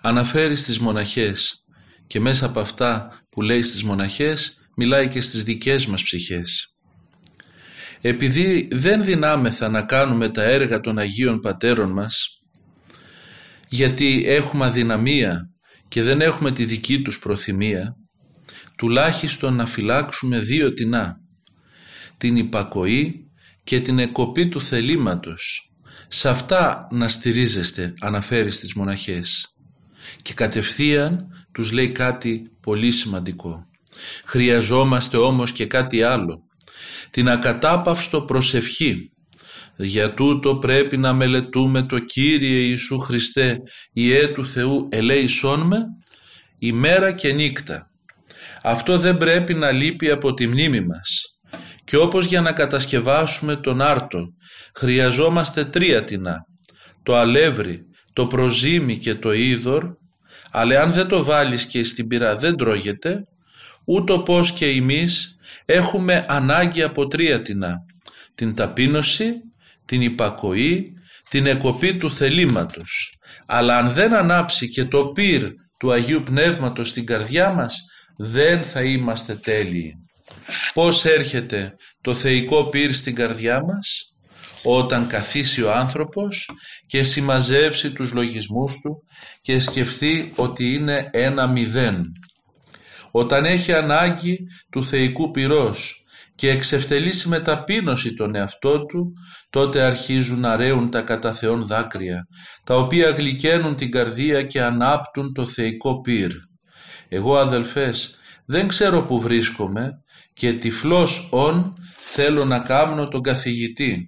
αναφέρει 0.00 0.56
στις 0.56 0.78
μοναχές 0.78 1.64
και 2.06 2.20
μέσα 2.20 2.46
από 2.46 2.60
αυτά 2.60 3.20
που 3.30 3.42
λέει 3.42 3.62
στις 3.62 3.84
μοναχές 3.84 4.58
μιλάει 4.76 5.08
και 5.08 5.20
στις 5.20 5.44
δικές 5.44 5.86
μας 5.86 6.02
ψυχές. 6.02 6.74
Επειδή 8.00 8.68
δεν 8.72 9.04
δυνάμεθα 9.04 9.68
να 9.68 9.82
κάνουμε 9.82 10.28
τα 10.28 10.42
έργα 10.42 10.80
των 10.80 10.98
Αγίων 10.98 11.40
Πατέρων 11.40 11.92
μας 11.92 12.42
γιατί 13.68 14.24
έχουμε 14.26 14.66
αδυναμία 14.66 15.50
και 15.88 16.02
δεν 16.02 16.20
έχουμε 16.20 16.52
τη 16.52 16.64
δική 16.64 17.02
τους 17.02 17.18
προθυμία 17.18 17.94
τουλάχιστον 18.76 19.54
να 19.54 19.66
φυλάξουμε 19.66 20.38
δύο 20.38 20.72
τεινά 20.72 21.16
την 22.16 22.36
υπακοή 22.36 23.30
και 23.64 23.80
την 23.80 23.98
εκοπή 23.98 24.48
του 24.48 24.60
θελήματος 24.60 25.69
σε 26.12 26.28
αυτά 26.28 26.88
να 26.90 27.08
στηρίζεστε 27.08 27.92
αναφέρεις 28.00 28.56
στις 28.56 28.74
μοναχές 28.74 29.54
και 30.22 30.34
κατευθείαν 30.34 31.26
τους 31.52 31.72
λέει 31.72 31.90
κάτι 31.90 32.50
πολύ 32.60 32.90
σημαντικό. 32.90 33.66
Χρειαζόμαστε 34.24 35.16
όμως 35.16 35.52
και 35.52 35.66
κάτι 35.66 36.02
άλλο. 36.02 36.42
Την 37.10 37.28
ακατάπαυστο 37.28 38.22
προσευχή. 38.22 39.12
Για 39.76 40.14
τούτο 40.14 40.56
πρέπει 40.56 40.96
να 40.96 41.12
μελετούμε 41.12 41.82
το 41.82 41.98
Κύριε 41.98 42.58
Ιησού 42.58 42.98
Χριστέ 42.98 43.58
Ιε 43.92 44.28
του 44.28 44.46
Θεού 44.46 44.88
ελέησόν 44.90 45.60
με 45.60 45.78
ημέρα 46.58 47.12
και 47.12 47.32
νύχτα. 47.32 47.90
Αυτό 48.62 48.98
δεν 48.98 49.16
πρέπει 49.16 49.54
να 49.54 49.70
λείπει 49.70 50.10
από 50.10 50.34
τη 50.34 50.46
μνήμη 50.46 50.80
μας. 50.80 51.38
Και 51.84 51.96
όπως 51.96 52.24
για 52.24 52.40
να 52.40 52.52
κατασκευάσουμε 52.52 53.56
τον 53.56 53.80
άρτο 53.80 54.34
χρειαζόμαστε 54.74 55.64
τρία 55.64 56.04
τεινά, 56.04 56.44
το 57.02 57.16
αλεύρι, 57.16 57.82
το 58.12 58.26
προζύμι 58.26 58.98
και 58.98 59.14
το 59.14 59.32
είδωρ, 59.32 59.84
αλλά 60.50 60.80
αν 60.80 60.92
δεν 60.92 61.08
το 61.08 61.24
βάλεις 61.24 61.66
και 61.66 61.84
στην 61.84 62.06
πυρά 62.06 62.36
δεν 62.36 62.56
τρώγεται, 62.56 63.24
ούτω 63.84 64.20
πως 64.20 64.52
και 64.52 64.66
εμείς 64.66 65.38
έχουμε 65.64 66.26
ανάγκη 66.28 66.82
από 66.82 67.06
τρία 67.06 67.42
τεινά, 67.42 67.74
την 68.34 68.54
ταπείνωση, 68.54 69.32
την 69.84 70.02
υπακοή, 70.02 70.92
την 71.30 71.46
εκοπή 71.46 71.96
του 71.96 72.12
θελήματος. 72.12 73.14
Αλλά 73.46 73.76
αν 73.76 73.92
δεν 73.92 74.14
ανάψει 74.14 74.68
και 74.68 74.84
το 74.84 75.06
πυρ 75.06 75.48
του 75.78 75.92
Αγίου 75.92 76.22
Πνεύματος 76.22 76.88
στην 76.88 77.06
καρδιά 77.06 77.50
μας, 77.50 77.84
δεν 78.16 78.62
θα 78.62 78.82
είμαστε 78.82 79.34
τέλειοι. 79.34 79.94
Πώς 80.74 81.04
έρχεται 81.04 81.74
το 82.00 82.14
θεϊκό 82.14 82.64
πυρ 82.64 82.92
στην 82.92 83.14
καρδιά 83.14 83.64
μας; 83.64 84.16
Όταν 84.62 85.06
καθίσει 85.06 85.62
ο 85.62 85.72
άνθρωπος 85.72 86.50
και 86.86 87.02
συμμαζεύσει 87.02 87.92
τους 87.92 88.12
λογισμούς 88.12 88.80
του 88.80 89.02
και 89.40 89.58
σκεφτεί 89.58 90.32
ότι 90.36 90.74
είναι 90.74 91.08
ένα 91.12 91.50
μηδέν. 91.50 92.10
Όταν 93.10 93.44
έχει 93.44 93.72
ανάγκη 93.72 94.38
του 94.70 94.84
θεϊκού 94.84 95.30
πυρός 95.30 96.04
και 96.34 96.50
εξευτελίσει 96.50 97.28
με 97.28 97.40
ταπείνωση 97.40 98.14
τον 98.14 98.34
εαυτό 98.34 98.84
του, 98.86 99.12
τότε 99.50 99.82
αρχίζουν 99.82 100.40
να 100.40 100.56
ρέουν 100.56 100.90
τα 100.90 101.00
κατά 101.00 101.32
Θεόν 101.32 101.66
δάκρυα, 101.66 102.26
τα 102.64 102.76
οποία 102.76 103.10
γλυκαίνουν 103.10 103.76
την 103.76 103.90
καρδία 103.90 104.42
και 104.42 104.62
ανάπτουν 104.62 105.32
το 105.34 105.46
θεϊκό 105.46 106.00
πυρ. 106.00 106.30
Εγώ 107.08 107.38
αδελφές 107.38 108.18
δεν 108.46 108.68
ξέρω 108.68 109.02
που 109.02 109.20
βρίσκομαι 109.20 110.02
και 110.32 110.52
τυφλός 110.52 111.28
ον 111.30 111.74
θέλω 111.94 112.44
να 112.44 112.58
κάμνω 112.58 113.08
τον 113.08 113.22
καθηγητή. 113.22 114.06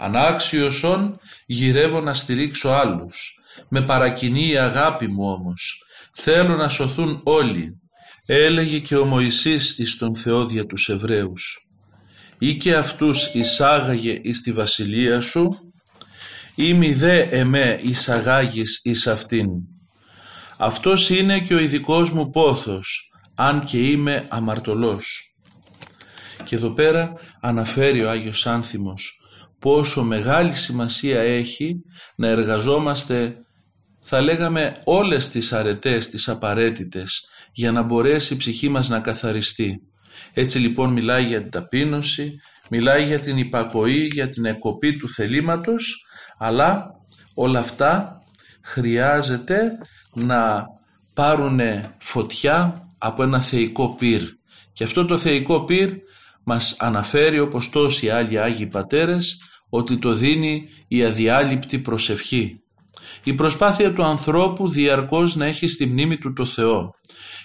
Ανάξιος 0.00 0.82
ον 0.82 1.20
γυρεύω 1.46 2.00
να 2.00 2.14
στηρίξω 2.14 2.68
άλλους. 2.68 3.38
Με 3.68 3.82
παρακινεί 3.82 4.48
η 4.48 4.58
αγάπη 4.58 5.08
μου 5.08 5.30
όμως. 5.30 5.82
Θέλω 6.12 6.56
να 6.56 6.68
σωθούν 6.68 7.20
όλοι. 7.24 7.80
Έλεγε 8.26 8.78
και 8.78 8.96
ο 8.96 9.04
Μωυσής 9.04 9.78
εις 9.78 9.96
τον 9.96 10.16
Θεό 10.16 10.46
δια 10.46 10.66
τους 10.66 10.88
Εβραίους. 10.88 11.66
Ή 12.38 12.56
και 12.56 12.74
αυτούς 12.74 13.34
εισάγαγε 13.34 14.18
εις 14.22 14.42
τη 14.42 14.52
βασιλεία 14.52 15.20
σου 15.20 15.72
ή 16.54 16.74
μη 16.74 16.92
δε 16.92 17.20
εμέ 17.20 17.78
εισαγάγεις 17.82 18.80
εις 18.84 19.06
αυτήν. 19.06 19.48
Αυτός 20.56 21.10
είναι 21.10 21.40
και 21.40 21.54
ο 21.54 21.58
ειδικός 21.58 22.10
μου 22.10 22.30
πόθος, 22.30 23.10
αν 23.34 23.64
και 23.64 23.78
είμαι 23.78 24.26
αμαρτωλός. 24.28 25.34
Και 26.44 26.56
εδώ 26.56 26.70
πέρα 26.70 27.12
αναφέρει 27.40 28.04
ο 28.04 28.10
Άγιος 28.10 28.46
Άνθιμος 28.46 29.18
πόσο 29.58 30.02
μεγάλη 30.02 30.52
σημασία 30.52 31.20
έχει 31.20 31.82
να 32.16 32.28
εργαζόμαστε 32.28 33.36
θα 34.00 34.20
λέγαμε 34.20 34.72
όλες 34.84 35.28
τις 35.28 35.52
αρετές, 35.52 36.08
τις 36.08 36.28
απαραίτητες 36.28 37.28
για 37.52 37.72
να 37.72 37.82
μπορέσει 37.82 38.34
η 38.34 38.36
ψυχή 38.36 38.68
μας 38.68 38.88
να 38.88 39.00
καθαριστεί. 39.00 39.82
Έτσι 40.32 40.58
λοιπόν 40.58 40.92
μιλάει 40.92 41.24
για 41.24 41.40
την 41.40 41.50
ταπείνωση, 41.50 42.40
μιλάει 42.70 43.04
για 43.04 43.20
την 43.20 43.36
υπακοή, 43.36 44.08
για 44.12 44.28
την 44.28 44.44
εκοπή 44.44 44.96
του 44.96 45.08
θελήματος, 45.08 46.06
αλλά 46.38 46.86
όλα 47.34 47.58
αυτά 47.58 48.22
χρειάζεται 48.62 49.78
να 50.14 50.64
πάρουν 51.14 51.60
φωτιά 51.98 52.88
από 52.98 53.22
ένα 53.22 53.40
θεϊκό 53.40 53.94
πυρ. 53.94 54.22
Και 54.72 54.84
αυτό 54.84 55.04
το 55.04 55.18
θεϊκό 55.18 55.64
πυρ 55.64 55.90
μας 56.48 56.76
αναφέρει 56.78 57.38
όπως 57.38 57.70
τόσοι 57.70 58.10
άλλοι 58.10 58.40
Άγιοι 58.40 58.66
Πατέρες 58.66 59.36
ότι 59.68 59.98
το 59.98 60.12
δίνει 60.12 60.68
η 60.88 61.04
αδιάλειπτη 61.04 61.78
προσευχή. 61.78 62.60
Η 63.24 63.32
προσπάθεια 63.32 63.92
του 63.92 64.04
ανθρώπου 64.04 64.68
διαρκώς 64.68 65.36
να 65.36 65.44
έχει 65.46 65.68
στη 65.68 65.86
μνήμη 65.86 66.18
του 66.18 66.32
το 66.32 66.44
Θεό. 66.44 66.90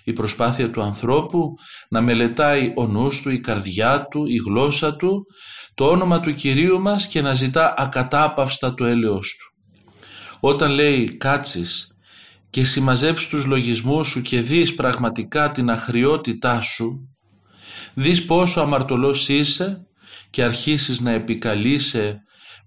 Η 0.04 0.14
προσπάθεια 0.14 0.70
του 0.70 0.82
ανθρώπου 0.82 1.54
να 1.90 2.02
μελετάει 2.02 2.72
ο 2.76 2.88
νους 2.88 3.22
του, 3.22 3.30
η 3.30 3.40
καρδιά 3.40 4.08
του, 4.12 4.26
η 4.26 4.36
γλώσσα 4.36 4.96
του, 4.96 5.26
το 5.74 5.86
όνομα 5.86 6.20
του 6.20 6.34
Κυρίου 6.34 6.82
μας 6.82 7.08
και 7.08 7.22
να 7.22 7.34
ζητά 7.34 7.74
ακατάπαυστα 7.78 8.74
το 8.74 8.86
έλεος 8.86 9.36
του. 9.38 9.46
Όταν 10.40 10.72
λέει 10.72 11.18
κάτσεις 11.18 11.98
και 12.50 12.64
συμμαζέψεις 12.64 13.30
τους 13.30 13.46
λογισμούς 13.46 14.08
σου 14.08 14.22
και 14.22 14.42
δεις 14.42 14.76
πραγματικά 14.76 15.52
την 15.52 15.70
αχριότητά 15.70 16.62
σου, 16.62 17.13
δεις 17.94 18.26
πόσο 18.26 18.62
αμαρτωλός 18.62 19.30
είσαι 19.30 19.88
και 20.30 20.44
αρχίσεις 20.44 21.00
να 21.00 21.12
επικαλείσαι 21.12 22.18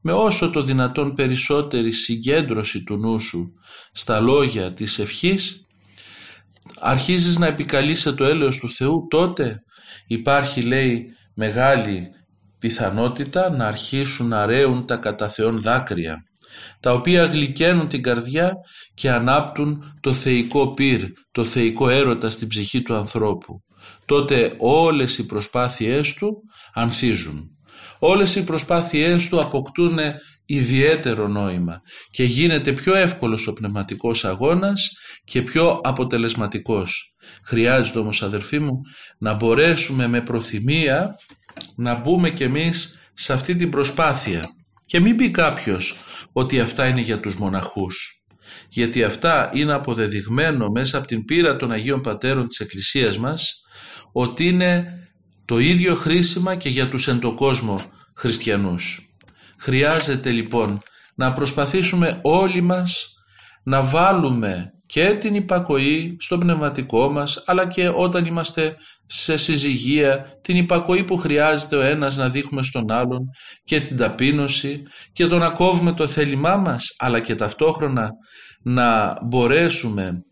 με 0.03 0.13
όσο 0.13 0.51
το 0.51 0.63
δυνατόν 0.63 1.15
περισσότερη 1.15 1.93
συγκέντρωση 1.93 2.83
του 2.83 2.97
νου 2.97 3.21
σου 3.21 3.47
στα 3.93 4.21
λόγια 4.21 4.73
της 4.73 4.99
ευχής, 4.99 5.61
αρχίζεις 6.81 7.39
να 7.39 7.47
επικαλείσαι 7.47 8.13
το 8.13 8.25
έλεος 8.25 8.59
του 8.59 8.71
Θεού, 8.71 9.07
τότε 9.11 9.63
υπάρχει 10.07 10.63
λέει 10.63 11.07
μεγάλη 11.35 12.09
πιθανότητα 12.59 13.51
να 13.51 13.67
αρχίσουν 13.67 14.29
να 14.29 14.47
ρέουν 14.47 14.87
τα 14.87 14.97
κατά 14.97 15.29
Θεόν 15.29 15.61
δάκρυα 15.61 16.17
τα 16.81 16.93
οποία 16.93 17.25
γλυκαίνουν 17.25 17.89
την 17.89 18.03
καρδιά 18.03 18.53
και 18.95 19.11
ανάπτουν 19.11 19.97
το 20.01 20.15
θεϊκό 20.15 20.71
πυρ, 20.71 21.05
το 21.31 21.45
θεϊκό 21.45 21.89
έρωτα 21.89 22.31
στην 22.31 22.49
ψυχή 22.49 22.83
του 22.83 22.95
ανθρώπου. 22.95 23.61
Τότε 24.07 24.55
όλες 24.59 25.19
οι 25.19 25.27
προσπάθειές 25.27 26.15
του 26.15 26.43
ανθίζουν. 26.75 27.51
Όλες 27.99 28.37
οι 28.37 28.45
προσπάθειές 28.45 29.29
του 29.29 29.41
αποκτούν 29.41 29.99
ιδιαίτερο 30.47 31.29
νόημα 31.29 31.81
και 32.11 32.25
γίνεται 32.25 32.73
πιο 32.73 32.95
εύκολος 32.95 33.47
ο 33.47 33.53
πνευματικός 33.53 34.25
αγώνας 34.25 34.91
και 35.25 35.43
πιο 35.43 35.81
αποτελεσματικός. 35.85 37.15
Χρειάζεται 37.45 37.99
όμως 37.99 38.23
αδερφοί 38.23 38.59
μου 38.59 38.81
να 39.19 39.35
μπορέσουμε 39.35 40.07
με 40.07 40.21
προθυμία 40.21 41.17
να 41.77 41.95
μπούμε 41.95 42.31
κι 42.31 42.43
εμείς 42.43 42.99
σε 43.13 43.33
αυτή 43.33 43.57
την 43.57 43.71
προσπάθεια 43.71 44.49
και 44.87 45.01
μην 45.01 45.17
πει 45.17 45.31
κάποιος 45.31 45.97
ότι 46.33 46.61
αυτά 46.61 46.87
είναι 46.87 47.01
για 47.01 47.21
τους 47.21 47.37
μοναχούς. 47.37 48.16
Γιατί 48.77 49.05
αυτά 49.05 49.51
είναι 49.53 49.73
αποδεδειγμένο 49.73 50.69
μέσα 50.69 50.99
από 50.99 51.07
την 51.07 51.25
πείρα 51.25 51.57
των 51.57 51.73
Αγίων 51.73 52.01
Πατέρων 52.01 52.47
της 52.47 52.61
Εκκλησίας 52.61 53.19
μας 53.19 53.63
ότι 54.13 54.47
είναι 54.47 54.99
το 55.45 55.59
ίδιο 55.59 55.95
χρήσιμα 55.95 56.55
και 56.55 56.69
για 56.69 56.89
τους 56.89 57.09
εντοκόσμο 57.09 57.81
χριστιανούς. 58.15 59.11
Χρειάζεται 59.59 60.31
λοιπόν 60.31 60.83
να 61.15 61.33
προσπαθήσουμε 61.33 62.19
όλοι 62.23 62.61
μας 62.61 63.15
να 63.63 63.83
βάλουμε 63.83 64.73
και 64.87 65.17
την 65.21 65.35
υπακοή 65.35 66.17
στο 66.21 66.39
πνευματικό 66.39 67.11
μας 67.11 67.43
αλλά 67.47 67.67
και 67.67 67.89
όταν 67.89 68.27
είμαστε 68.27 68.77
σε 69.07 69.37
συζυγία 69.37 70.39
την 70.43 70.57
υπακοή 70.57 71.05
που 71.05 71.17
χρειάζεται 71.17 71.77
ο 71.77 71.81
ένας 71.81 72.17
να 72.17 72.29
δείχνουμε 72.29 72.63
στον 72.63 72.91
άλλον 72.91 73.31
και 73.65 73.81
την 73.81 73.97
ταπείνωση 73.97 74.83
και 75.13 75.27
το 75.27 75.39
να 75.39 75.51
κόβουμε 75.51 75.93
το 75.93 76.07
θέλημά 76.07 76.57
μας 76.57 76.95
αλλά 76.99 77.21
και 77.21 77.35
ταυτόχρονα 77.35 78.11
να 78.63 79.19
μπορέσουμε 79.25 80.25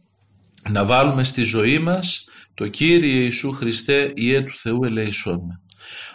να 0.70 0.84
βάλουμε 0.84 1.24
στη 1.24 1.42
ζωή 1.42 1.78
μας 1.78 2.28
το 2.54 2.68
Κύριε 2.68 3.22
Ιησού 3.22 3.52
Χριστέ 3.52 4.12
Ιε 4.14 4.42
του 4.42 4.56
Θεού 4.56 4.84
ελεησόν 4.84 5.40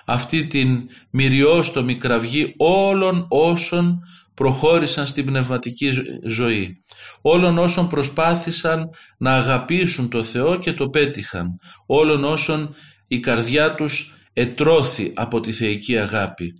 αυτή 0.10 0.48
την 0.48 0.90
μυριόστομη 1.10 1.96
κραυγή 1.96 2.54
όλων 2.58 3.26
όσων 3.30 4.00
προχώρησαν 4.34 5.08
στην 5.08 5.26
πνευματική 5.26 5.92
ζωή. 6.26 6.84
Όλων 7.22 7.58
όσων 7.58 7.90
προσπάθησαν 7.90 8.90
να 9.18 9.34
αγαπήσουν 9.34 10.10
το 10.10 10.24
Θεό 10.24 10.58
και 10.58 10.74
το 10.74 10.90
πέτυχαν. 10.90 11.60
Όλων 11.86 12.24
όσων 12.24 12.76
η 13.08 13.20
καρδιά 13.20 13.76
τους 13.76 14.18
ετρώθη 14.34 15.12
από 15.16 15.40
τη 15.40 15.52
θεϊκή 15.52 15.98
αγάπη. 15.98 16.54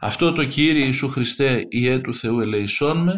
Αυτό 0.00 0.32
το 0.32 0.44
Κύριε 0.44 0.84
Ιησού 0.84 1.08
Χριστέ 1.08 1.64
Ιε 1.68 1.98
του 1.98 2.14
Θεού 2.14 2.40
ελεησόν 2.40 3.02
με 3.02 3.14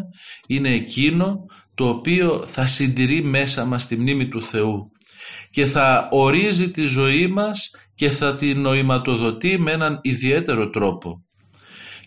είναι 0.47 0.71
εκείνο 0.71 1.45
το 1.75 1.89
οποίο 1.89 2.47
θα 2.47 2.67
συντηρεί 2.67 3.23
μέσα 3.23 3.65
μας 3.65 3.87
τη 3.87 3.97
μνήμη 3.97 4.29
του 4.29 4.43
Θεού 4.43 4.93
και 5.51 5.67
θα 5.67 6.09
ορίζει 6.11 6.71
τη 6.71 6.87
ζωή 6.87 7.27
μας 7.27 7.71
και 7.95 8.11
θα 8.11 8.35
την 8.35 8.61
νοηματοδοτεί 8.61 9.59
με 9.59 9.73
έναν 9.73 9.99
ιδιαίτερο 10.03 10.71
τρόπο. 10.71 11.25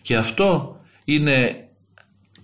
Και 0.02 0.16
αυτό 0.16 0.76
είναι 1.04 1.68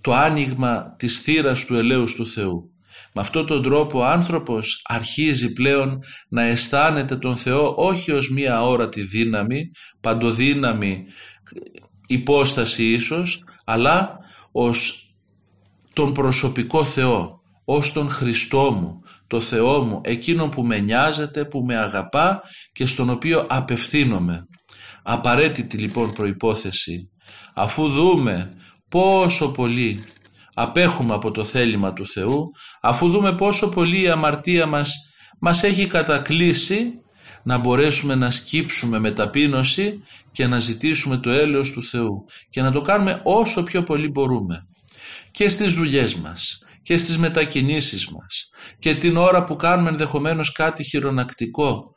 το 0.01 0.13
άνοιγμα 0.13 0.95
της 0.97 1.21
θύρας 1.21 1.65
του 1.65 1.75
ελέους 1.75 2.15
του 2.15 2.27
Θεού. 2.27 2.69
Με 3.13 3.21
αυτόν 3.21 3.45
τον 3.45 3.63
τρόπο 3.63 3.99
ο 3.99 4.05
άνθρωπος 4.05 4.81
αρχίζει 4.83 5.53
πλέον 5.53 5.99
να 6.29 6.43
αισθάνεται 6.43 7.17
τον 7.17 7.35
Θεό 7.35 7.73
όχι 7.77 8.11
ως 8.11 8.29
μία 8.29 8.63
όρατη 8.63 9.01
δύναμη, 9.01 9.71
παντοδύναμη 10.01 11.05
υπόσταση 12.07 12.91
ίσως, 12.91 13.43
αλλά 13.65 14.19
ως 14.51 15.04
τον 15.95 16.11
προσωπικό 16.13 16.83
Θεό, 16.83 17.39
ως 17.65 17.93
τον 17.93 18.09
Χριστό 18.09 18.71
μου, 18.71 19.01
το 19.27 19.39
Θεό 19.39 19.83
μου, 19.83 20.01
εκείνον 20.03 20.49
που 20.49 20.63
με 20.63 20.79
νοιάζεται, 20.79 21.45
που 21.45 21.63
με 21.65 21.75
αγαπά 21.75 22.41
και 22.71 22.85
στον 22.85 23.09
οποίο 23.09 23.45
απευθύνομαι. 23.49 24.47
Απαραίτητη 25.03 25.77
λοιπόν 25.77 26.13
προϋπόθεση, 26.13 27.09
αφού 27.53 27.89
δούμε 27.89 28.51
πόσο 28.89 29.51
πολύ 29.51 30.03
απέχουμε 30.53 31.13
από 31.13 31.31
το 31.31 31.43
θέλημα 31.43 31.93
του 31.93 32.07
Θεού, 32.07 32.51
αφού 32.81 33.09
δούμε 33.09 33.35
πόσο 33.35 33.69
πολύ 33.69 34.01
η 34.01 34.09
αμαρτία 34.09 34.65
μας 34.65 34.93
μας 35.39 35.63
έχει 35.63 35.87
κατακλείσει, 35.87 36.93
να 37.43 37.57
μπορέσουμε 37.57 38.15
να 38.15 38.29
σκύψουμε 38.29 38.99
με 38.99 39.11
ταπείνωση 39.11 40.03
και 40.31 40.47
να 40.47 40.59
ζητήσουμε 40.59 41.17
το 41.17 41.29
έλεος 41.29 41.71
του 41.71 41.83
Θεού 41.83 42.25
και 42.49 42.61
να 42.61 42.71
το 42.71 42.81
κάνουμε 42.81 43.21
όσο 43.23 43.63
πιο 43.63 43.83
πολύ 43.83 44.07
μπορούμε 44.07 44.67
και 45.35 45.49
στις 45.49 45.73
δουλειές 45.73 46.15
μας 46.15 46.59
και 46.81 46.97
στις 46.97 47.17
μετακινήσεις 47.17 48.07
μας 48.07 48.49
και 48.79 48.95
την 48.95 49.17
ώρα 49.17 49.43
που 49.43 49.55
κάνουμε 49.55 49.89
ενδεχομένως 49.89 50.51
κάτι 50.51 50.83
χειρονακτικό 50.83 51.93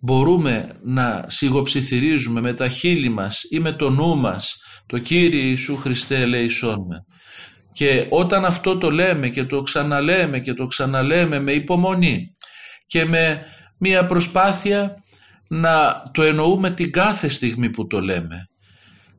μπορούμε 0.00 0.68
να 0.84 1.24
σιγοψιθυρίζουμε 1.28 2.40
με 2.40 2.54
τα 2.54 2.68
χείλη 2.68 3.08
μας 3.08 3.42
ή 3.50 3.58
με 3.58 3.72
το 3.72 3.90
νου 3.90 4.16
μας 4.16 4.62
το 4.86 4.98
Κύριε 4.98 5.42
Ιησού 5.42 5.76
Χριστέ 5.76 6.20
ελέησόν 6.20 6.86
με. 6.88 7.04
Και 7.72 8.06
όταν 8.08 8.44
αυτό 8.44 8.78
το 8.78 8.90
λέμε 8.90 9.28
και 9.28 9.44
το 9.44 9.62
ξαναλέμε 9.62 10.40
και 10.40 10.54
το 10.54 10.66
ξαναλέμε 10.66 11.40
με 11.40 11.52
υπομονή 11.52 12.34
και 12.86 13.04
με 13.04 13.42
μια 13.78 14.06
προσπάθεια 14.06 14.94
να 15.48 16.02
το 16.12 16.22
εννοούμε 16.22 16.70
την 16.70 16.92
κάθε 16.92 17.28
στιγμή 17.28 17.70
που 17.70 17.86
το 17.86 18.00
λέμε. 18.00 18.46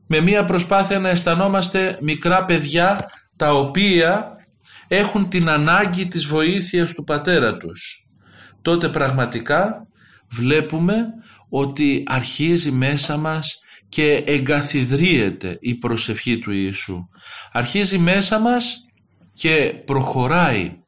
Με 0.06 0.20
μια 0.20 0.44
προσπάθεια 0.44 0.98
να 0.98 1.08
αισθανόμαστε 1.08 1.98
μικρά 2.00 2.44
παιδιά 2.44 3.08
τα 3.36 3.54
οποία 3.54 4.36
έχουν 4.88 5.28
την 5.28 5.48
ανάγκη 5.48 6.06
της 6.06 6.24
βοήθειας 6.26 6.92
του 6.92 7.04
πατέρα 7.04 7.56
τους. 7.56 8.08
Τότε 8.62 8.88
πραγματικά 8.88 9.86
βλέπουμε 10.30 11.06
ότι 11.48 12.02
αρχίζει 12.06 12.70
μέσα 12.70 13.16
μας 13.16 13.60
και 13.88 14.22
εγκαθιδρύεται 14.26 15.58
η 15.60 15.74
προσευχή 15.74 16.38
του 16.38 16.52
Ιησού. 16.52 17.08
Αρχίζει 17.52 17.98
μέσα 17.98 18.38
μας 18.38 18.84
και 19.34 19.82
προχωράει 19.84 20.78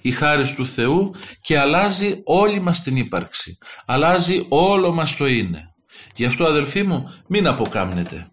η 0.00 0.10
χάρη 0.10 0.54
του 0.54 0.66
Θεού 0.66 1.14
και 1.42 1.58
αλλάζει 1.58 2.20
όλη 2.24 2.60
μας 2.60 2.82
την 2.82 2.96
ύπαρξη. 2.96 3.58
Αλλάζει 3.86 4.46
όλο 4.48 4.92
μας 4.92 5.16
το 5.16 5.26
είναι. 5.26 5.74
Γι' 6.16 6.24
αυτό 6.24 6.44
αδελφοί 6.44 6.82
μου 6.82 7.14
μην 7.26 7.46
αποκάμνετε. 7.46 8.30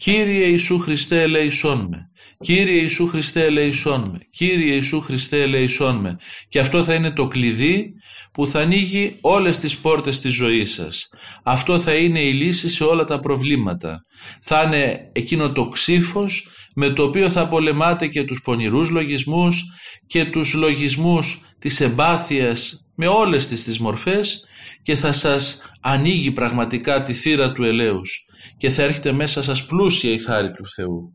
Κύριε 0.00 0.46
Ιησού 0.46 0.78
Χριστέ 0.78 1.22
ελέησόν 1.22 1.88
με 1.90 2.10
Κύριε 2.40 2.80
Ιησού 2.80 3.06
Χριστέ 3.06 3.44
ελεησόν 3.44 4.04
με, 4.10 4.18
Κύριε 4.30 4.74
Ιησού 4.74 5.00
Χριστέ 5.00 5.42
ελεησόν 5.42 5.96
με. 5.96 6.16
Και 6.48 6.60
αυτό 6.60 6.84
θα 6.84 6.94
είναι 6.94 7.10
το 7.10 7.26
κλειδί 7.26 7.92
που 8.32 8.46
θα 8.46 8.60
ανοίγει 8.60 9.16
όλες 9.20 9.58
τις 9.58 9.76
πόρτες 9.76 10.20
της 10.20 10.34
ζωής 10.34 10.72
σας. 10.72 11.08
Αυτό 11.42 11.78
θα 11.78 11.94
είναι 11.94 12.20
η 12.20 12.32
λύση 12.32 12.68
σε 12.68 12.84
όλα 12.84 13.04
τα 13.04 13.18
προβλήματα. 13.18 14.04
Θα 14.40 14.62
είναι 14.62 15.10
εκείνο 15.12 15.52
το 15.52 15.68
ξύφος 15.68 16.48
με 16.74 16.90
το 16.90 17.02
οποίο 17.02 17.30
θα 17.30 17.48
πολεμάτε 17.48 18.06
και 18.06 18.24
τους 18.24 18.40
πονηρούς 18.40 18.90
λογισμούς 18.90 19.64
και 20.06 20.24
τους 20.24 20.54
λογισμούς 20.54 21.40
της 21.58 21.80
εμπάθειας 21.80 22.84
με 22.94 23.06
όλες 23.06 23.46
τις 23.46 23.64
τις 23.64 23.78
μορφές 23.78 24.44
και 24.82 24.94
θα 24.94 25.12
σας 25.12 25.62
ανοίγει 25.80 26.30
πραγματικά 26.30 27.02
τη 27.02 27.12
θύρα 27.12 27.52
του 27.52 27.64
ελέους 27.64 28.24
και 28.56 28.70
θα 28.70 28.82
έρχεται 28.82 29.12
μέσα 29.12 29.42
σας 29.42 29.66
πλούσια 29.66 30.12
η 30.12 30.18
χάρη 30.18 30.50
του 30.50 30.68
Θεού. 30.74 31.14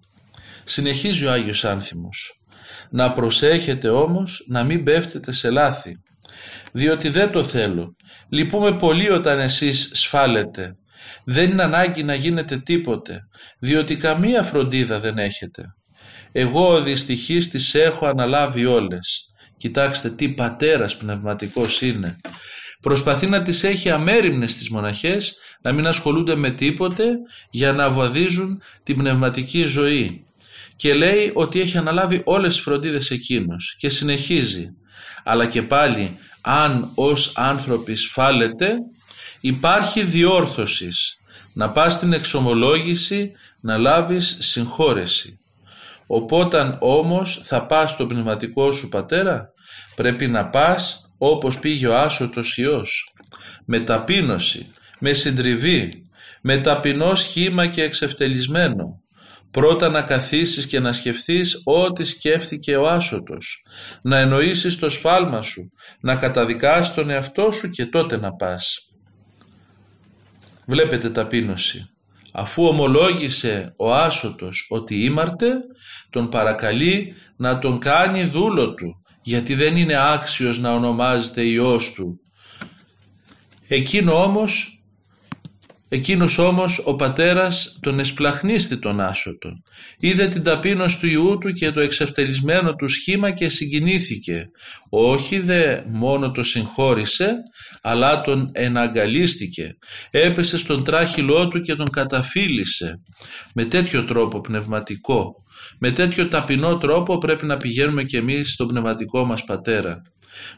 Συνεχίζει 0.63 1.25
ο 1.25 1.31
Άγιος 1.31 1.65
Άνθιμος. 1.65 2.39
Να 2.89 3.11
προσέχετε 3.11 3.89
όμως 3.89 4.45
να 4.47 4.63
μην 4.63 4.83
πέφτετε 4.83 5.31
σε 5.31 5.49
λάθη, 5.49 5.95
διότι 6.71 7.09
δεν 7.09 7.31
το 7.31 7.43
θέλω. 7.43 7.95
Λυπούμε 8.29 8.77
πολύ 8.77 9.09
όταν 9.09 9.39
εσείς 9.39 9.89
σφάλετε. 9.93 10.75
Δεν 11.23 11.51
είναι 11.51 11.63
ανάγκη 11.63 12.03
να 12.03 12.15
γίνετε 12.15 12.57
τίποτε, 12.57 13.19
διότι 13.59 13.95
καμία 13.97 14.43
φροντίδα 14.43 14.99
δεν 14.99 15.17
έχετε. 15.17 15.63
Εγώ 16.31 16.73
ο 16.73 16.81
δυστυχής 16.81 17.49
τις 17.49 17.75
έχω 17.75 18.05
αναλάβει 18.05 18.65
όλες. 18.65 19.29
Κοιτάξτε 19.57 20.09
τι 20.09 20.29
πατέρας 20.29 20.97
πνευματικός 20.97 21.81
είναι. 21.81 22.17
Προσπαθεί 22.85 23.27
να 23.27 23.41
τις 23.41 23.63
έχει 23.63 23.89
αμέριμνες 23.89 24.55
τις 24.55 24.69
μοναχές, 24.69 25.37
να 25.61 25.71
μην 25.71 25.87
ασχολούνται 25.87 26.35
με 26.35 26.51
τίποτε 26.51 27.05
για 27.49 27.71
να 27.71 27.89
βαδίζουν 27.89 28.61
την 28.83 28.97
πνευματική 28.97 29.63
ζωή. 29.63 30.23
Και 30.75 30.93
λέει 30.93 31.31
ότι 31.33 31.61
έχει 31.61 31.77
αναλάβει 31.77 32.21
όλες 32.25 32.53
τις 32.53 32.63
φροντίδες 32.63 33.11
εκείνος 33.11 33.75
και 33.79 33.89
συνεχίζει. 33.89 34.67
Αλλά 35.23 35.45
και 35.45 35.61
πάλι 35.61 36.17
αν 36.41 36.91
ως 36.95 37.31
άνθρωποι 37.35 37.95
σφάλετε 37.95 38.75
υπάρχει 39.39 40.03
διόρθωσης. 40.03 41.17
Να 41.53 41.69
πας 41.69 41.93
στην 41.93 42.13
εξομολόγηση 42.13 43.31
να 43.61 43.77
λάβεις 43.77 44.37
συγχώρεση. 44.39 45.39
Οπότε 46.07 46.77
όμως 46.79 47.41
θα 47.43 47.65
πας 47.65 47.91
στον 47.91 48.07
πνευματικό 48.07 48.71
σου 48.71 48.89
πατέρα 48.89 49.49
πρέπει 49.95 50.27
να 50.27 50.49
πας 50.49 51.04
όπως 51.17 51.59
πήγε 51.59 51.87
ο 51.87 51.97
άσωτος 51.97 52.57
Υιός 52.57 53.13
με 53.65 53.79
ταπείνωση, 53.79 54.67
με 54.99 55.13
συντριβή, 55.13 55.89
με 56.41 56.57
ταπεινός 56.57 57.19
σχήμα 57.19 57.67
και 57.67 57.83
εξευτελισμένο 57.83 59.03
πρώτα 59.55 59.89
να 59.89 60.01
καθίσεις 60.01 60.67
και 60.67 60.79
να 60.79 60.93
σκεφτείς 60.93 61.61
ό,τι 61.63 62.03
σκέφτηκε 62.03 62.75
ο 62.75 62.87
άσωτος, 62.89 63.65
να 64.03 64.17
εννοήσεις 64.17 64.79
το 64.79 64.89
σφάλμα 64.89 65.41
σου, 65.41 65.71
να 65.99 66.15
καταδικάσεις 66.15 66.93
τον 66.93 67.09
εαυτό 67.09 67.51
σου 67.51 67.69
και 67.69 67.85
τότε 67.85 68.17
να 68.17 68.33
πας. 68.33 68.89
Βλέπετε 70.65 71.09
ταπείνωση. 71.09 71.89
Αφού 72.31 72.65
ομολόγησε 72.65 73.73
ο 73.77 73.93
άσωτος 73.93 74.67
ότι 74.69 75.03
ήμαρτε, 75.03 75.51
τον 76.09 76.29
παρακαλεί 76.29 77.13
να 77.37 77.59
τον 77.59 77.79
κάνει 77.79 78.23
δούλο 78.23 78.73
του, 78.73 79.01
γιατί 79.25 79.55
δεν 79.55 79.77
είναι 79.77 79.95
άξιος 79.97 80.59
να 80.59 80.73
ονομάζεται 80.73 81.41
Υιός 81.41 81.93
του. 81.93 82.19
Εκείνο 83.67 84.23
όμως 84.23 84.75
Εκείνος 85.89 86.37
όμως 86.37 86.81
ο 86.85 86.95
πατέρας 86.95 87.79
τον 87.81 87.99
εσπλαχνίστη 87.99 88.79
τον 88.79 88.99
άσωτο. 88.99 89.49
Είδε 89.99 90.27
την 90.27 90.43
ταπείνωση 90.43 90.99
του 90.99 91.07
Ιού 91.07 91.37
του 91.37 91.51
και 91.51 91.71
το 91.71 91.79
εξευτελισμένο 91.79 92.75
του 92.75 92.87
σχήμα 92.87 93.31
και 93.31 93.49
συγκινήθηκε. 93.49 94.49
Όχι 94.89 95.39
δε 95.39 95.81
μόνο 95.85 96.31
το 96.31 96.43
συγχώρησε, 96.43 97.33
αλλά 97.81 98.21
τον 98.21 98.49
εναγκαλίστηκε. 98.53 99.77
Έπεσε 100.09 100.57
στον 100.57 100.83
τράχυλό 100.83 101.47
του 101.47 101.59
και 101.61 101.75
τον 101.75 101.89
καταφύλισε. 101.89 103.01
Με 103.53 103.65
τέτοιο 103.65 104.05
τρόπο 104.05 104.41
πνευματικό, 104.41 105.44
με 105.79 105.91
τέτοιο 105.91 106.27
ταπεινό 106.27 106.77
τρόπο 106.77 107.17
πρέπει 107.17 107.45
να 107.45 107.57
πηγαίνουμε 107.57 108.03
κι 108.03 108.15
εμείς 108.15 108.51
στον 108.51 108.67
πνευματικό 108.67 109.25
μας 109.25 109.43
πατέρα 109.43 110.01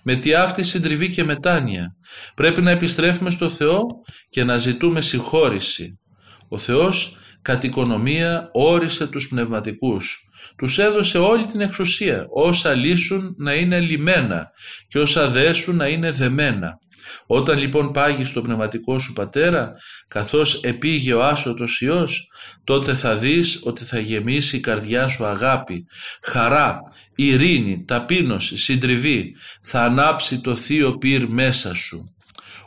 με 0.03 0.15
τη 0.15 0.33
αυτή 0.33 0.63
συντριβή 0.63 1.09
και 1.09 1.23
μετάνοια. 1.23 1.95
Πρέπει 2.35 2.61
να 2.61 2.71
επιστρέφουμε 2.71 3.29
στο 3.29 3.49
Θεό 3.49 3.85
και 4.29 4.43
να 4.43 4.57
ζητούμε 4.57 5.01
συγχώρηση. 5.01 5.99
Ο 6.47 6.57
Θεός 6.57 7.17
κατ' 7.41 7.63
οικονομία 7.63 8.49
όρισε 8.53 9.07
τους 9.07 9.27
πνευματικούς. 9.27 10.21
Τους 10.57 10.79
έδωσε 10.79 11.17
όλη 11.17 11.45
την 11.45 11.61
εξουσία, 11.61 12.25
όσα 12.29 12.73
λύσουν 12.73 13.35
να 13.37 13.53
είναι 13.53 13.79
λιμένα 13.79 14.47
και 14.87 14.99
όσα 14.99 15.29
δέσουν 15.29 15.75
να 15.75 15.87
είναι 15.87 16.11
δεμένα. 16.11 16.77
Όταν 17.25 17.57
λοιπόν 17.57 17.91
πάγεις 17.91 18.33
το 18.33 18.41
πνευματικό 18.41 18.99
σου 18.99 19.13
πατέρα, 19.13 19.73
καθώς 20.07 20.61
επήγε 20.63 21.13
ο 21.13 21.25
άσωτος 21.25 21.81
Υιός, 21.81 22.31
τότε 22.63 22.93
θα 22.93 23.15
δεις 23.15 23.61
ότι 23.63 23.83
θα 23.83 23.99
γεμίσει 23.99 24.55
η 24.57 24.59
καρδιά 24.59 25.07
σου 25.07 25.25
αγάπη, 25.25 25.87
χαρά, 26.21 26.79
ειρήνη, 27.15 27.83
ταπείνωση, 27.85 28.57
συντριβή, 28.57 29.35
θα 29.61 29.83
ανάψει 29.83 30.41
το 30.41 30.55
θείο 30.55 30.97
πυρ 30.97 31.29
μέσα 31.29 31.73
σου. 31.73 32.15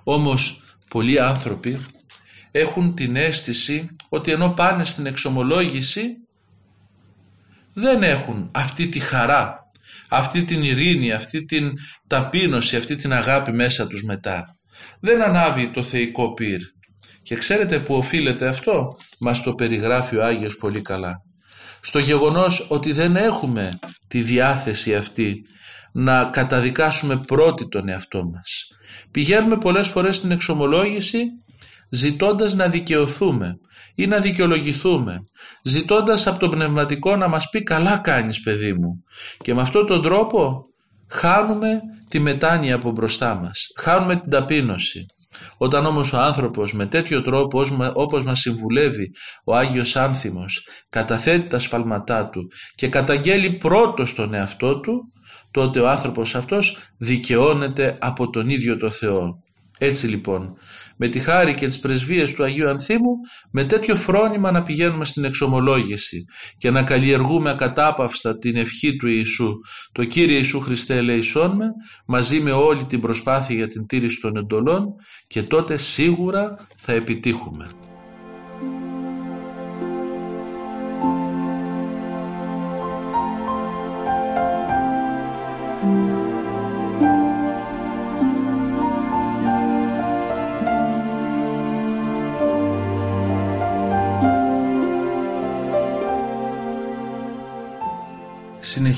Όμως 0.02 0.62
πολλοί 0.90 1.20
άνθρωποι 1.20 1.80
έχουν 2.50 2.94
την 2.94 3.16
αίσθηση 3.16 3.90
ότι 4.08 4.30
ενώ 4.32 4.50
πάνε 4.50 4.84
στην 4.84 5.06
εξομολόγηση 5.06 6.06
δεν 7.72 8.02
έχουν 8.02 8.50
αυτή 8.54 8.88
τη 8.88 8.98
χαρά 8.98 9.59
αυτή 10.10 10.44
την 10.44 10.62
ειρήνη, 10.62 11.12
αυτή 11.12 11.44
την 11.44 11.72
ταπείνωση, 12.06 12.76
αυτή 12.76 12.94
την 12.94 13.12
αγάπη 13.12 13.52
μέσα 13.52 13.86
τους 13.86 14.02
μετά. 14.02 14.56
Δεν 15.00 15.22
ανάβει 15.22 15.68
το 15.68 15.82
θεϊκό 15.82 16.32
πυρ. 16.34 16.60
Και 17.22 17.34
ξέρετε 17.34 17.78
που 17.78 17.94
οφείλεται 17.94 18.46
αυτό, 18.46 18.96
μας 19.20 19.42
το 19.42 19.54
περιγράφει 19.54 20.16
ο 20.16 20.24
Άγιος 20.24 20.56
πολύ 20.56 20.82
καλά. 20.82 21.22
Στο 21.80 21.98
γεγονός 21.98 22.66
ότι 22.68 22.92
δεν 22.92 23.16
έχουμε 23.16 23.78
τη 24.08 24.22
διάθεση 24.22 24.94
αυτή 24.94 25.42
να 25.92 26.24
καταδικάσουμε 26.24 27.20
πρώτη 27.26 27.68
τον 27.68 27.88
εαυτό 27.88 28.24
μας. 28.24 28.66
Πηγαίνουμε 29.10 29.58
πολλές 29.58 29.88
φορές 29.88 30.16
στην 30.16 30.30
εξομολόγηση 30.30 31.20
ζητώντας 31.90 32.54
να 32.54 32.68
δικαιωθούμε 32.68 33.58
ή 33.94 34.06
να 34.06 34.18
δικαιολογηθούμε, 34.18 35.20
ζητώντας 35.62 36.26
από 36.26 36.38
τον 36.38 36.50
πνευματικό 36.50 37.16
να 37.16 37.28
μας 37.28 37.48
πει 37.48 37.62
καλά 37.62 37.98
κάνεις 37.98 38.40
παιδί 38.40 38.72
μου 38.72 39.04
και 39.38 39.54
με 39.54 39.60
αυτόν 39.60 39.86
τον 39.86 40.02
τρόπο 40.02 40.64
χάνουμε 41.10 41.80
τη 42.08 42.18
μετάνοια 42.18 42.74
από 42.74 42.90
μπροστά 42.90 43.34
μας, 43.34 43.72
χάνουμε 43.76 44.16
την 44.16 44.30
ταπείνωση. 44.30 45.06
Όταν 45.56 45.86
όμως 45.86 46.12
ο 46.12 46.18
άνθρωπος 46.20 46.72
με 46.72 46.86
τέτοιο 46.86 47.22
τρόπο 47.22 47.62
όπως 47.94 48.22
μας 48.22 48.40
συμβουλεύει 48.40 49.10
ο 49.44 49.56
Άγιος 49.56 49.96
Άνθιμος 49.96 50.66
καταθέτει 50.90 51.46
τα 51.46 51.58
σφαλματά 51.58 52.28
του 52.28 52.50
και 52.74 52.88
καταγγέλει 52.88 53.50
πρώτος 53.50 54.14
τον 54.14 54.34
εαυτό 54.34 54.80
του 54.80 55.12
τότε 55.50 55.80
ο 55.80 55.88
άνθρωπος 55.88 56.34
αυτός 56.34 56.78
δικαιώνεται 56.98 57.98
από 58.00 58.30
τον 58.30 58.48
ίδιο 58.48 58.76
το 58.76 58.90
Θεό. 58.90 59.42
Έτσι 59.82 60.06
λοιπόν, 60.06 60.56
με 60.96 61.08
τη 61.08 61.18
χάρη 61.18 61.54
και 61.54 61.66
τις 61.66 61.78
πρεσβείες 61.78 62.32
του 62.32 62.44
Αγίου 62.44 62.68
Ανθίμου, 62.68 63.14
με 63.50 63.64
τέτοιο 63.64 63.96
φρόνημα 63.96 64.50
να 64.50 64.62
πηγαίνουμε 64.62 65.04
στην 65.04 65.24
εξομολόγηση 65.24 66.24
και 66.58 66.70
να 66.70 66.82
καλλιεργούμε 66.82 67.50
ακατάπαυστα 67.50 68.38
την 68.38 68.56
ευχή 68.56 68.96
του 68.96 69.06
Ιησού, 69.06 69.52
το 69.92 70.04
Κύριε 70.04 70.36
Ιησού 70.36 70.60
Χριστέ 70.60 70.96
ελεησόν 70.96 71.56
με, 71.56 71.66
μαζί 72.06 72.40
με 72.40 72.52
όλη 72.52 72.84
την 72.84 73.00
προσπάθεια 73.00 73.56
για 73.56 73.66
την 73.66 73.86
τήρηση 73.86 74.20
των 74.20 74.36
εντολών 74.36 74.94
και 75.26 75.42
τότε 75.42 75.76
σίγουρα 75.76 76.56
θα 76.76 76.92
επιτύχουμε. 76.92 77.66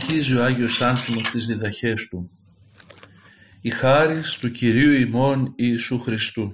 Συνεχίζει 0.03 0.37
ο 0.37 0.45
Άγιος 0.45 0.83
Άνθιμος 0.83 1.31
τις 1.31 1.47
διδαχές 1.47 2.09
του. 2.09 2.31
Η 3.61 3.71
χάρη 3.71 4.21
του 4.41 4.51
Κυρίου 4.51 4.93
ημών 4.93 5.53
Ιησού 5.57 6.01
Χριστού 6.01 6.53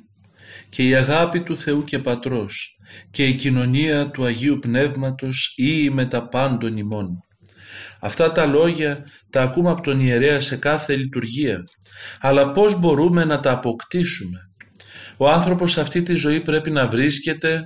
και 0.68 0.88
η 0.88 0.94
αγάπη 0.94 1.40
του 1.40 1.56
Θεού 1.56 1.82
και 1.82 1.98
Πατρός 1.98 2.76
και 3.10 3.26
η 3.26 3.34
κοινωνία 3.34 4.10
του 4.10 4.24
Αγίου 4.24 4.58
Πνεύματος 4.58 5.52
ή 5.56 5.90
με 5.90 6.06
τα 6.06 6.28
πάντων 6.28 6.76
ημών. 6.76 7.08
Αυτά 8.00 8.32
τα 8.32 8.46
λόγια 8.46 9.04
τα 9.30 9.42
ακούμε 9.42 9.70
από 9.70 9.82
τον 9.82 10.00
ιερέα 10.00 10.40
σε 10.40 10.56
κάθε 10.56 10.96
λειτουργία, 10.96 11.64
αλλά 12.20 12.50
πώς 12.50 12.78
μπορούμε 12.78 13.24
να 13.24 13.40
τα 13.40 13.50
αποκτήσουμε; 13.52 14.38
Ο 15.16 15.30
άνθρωπος 15.30 15.72
σε 15.72 15.80
αυτή 15.80 16.02
τη 16.02 16.14
ζωή 16.14 16.40
πρέπει 16.40 16.70
να 16.70 16.88
βρίσκεται 16.88 17.60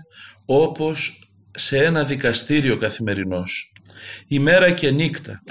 όπως 0.44 1.28
σε 1.50 1.84
ένα 1.84 2.04
δικαστήριο 2.04 2.76
καθημερινός 2.76 3.72
ημέρα 4.28 4.70
και 4.70 4.90
νύχτα 4.90 5.42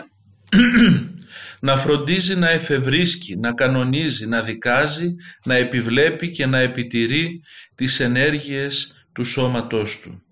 να 1.59 1.77
φροντίζει 1.77 2.35
να 2.35 2.49
εφευρίσκει, 2.49 3.37
να 3.37 3.53
κανονίζει, 3.53 4.27
να 4.27 4.41
δικάζει, 4.41 5.15
να 5.45 5.55
επιβλέπει 5.55 6.29
και 6.31 6.45
να 6.45 6.59
επιτηρεί 6.59 7.41
τις 7.75 7.99
ενέργειες 7.99 9.05
του 9.13 9.23
σώματός 9.23 9.99
του. 9.99 10.23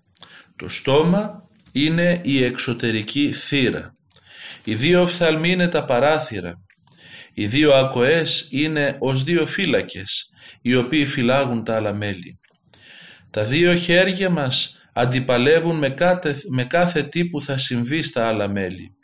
Το 0.56 0.68
στόμα 0.68 1.48
είναι 1.72 2.20
η 2.22 2.44
εξωτερική 2.44 3.32
θύρα. 3.32 3.94
Οι 4.64 4.74
δύο 4.74 5.02
οφθαλμοί 5.02 5.50
είναι 5.50 5.68
τα 5.68 5.84
παράθυρα. 5.84 6.54
Οι 7.34 7.46
δύο 7.46 7.74
ακοές 7.74 8.48
είναι 8.50 8.96
ως 8.98 9.24
δύο 9.24 9.46
φύλακες, 9.46 10.30
οι 10.62 10.74
οποίοι 10.74 11.06
φυλάγουν 11.06 11.64
τα 11.64 11.74
άλλα 11.74 11.94
μέλη. 11.94 12.38
Τα 13.30 13.44
δύο 13.44 13.74
χέρια 13.74 14.30
μας 14.30 14.80
αντιπαλεύουν 14.92 15.78
με 15.78 15.90
κάθε, 15.90 16.36
με 16.48 16.64
κάθε 16.64 17.02
τι 17.02 17.24
που 17.24 17.40
θα 17.40 17.56
συμβεί 17.56 18.02
στα 18.02 18.28
άλλα 18.28 18.48
μέλη. 18.48 18.94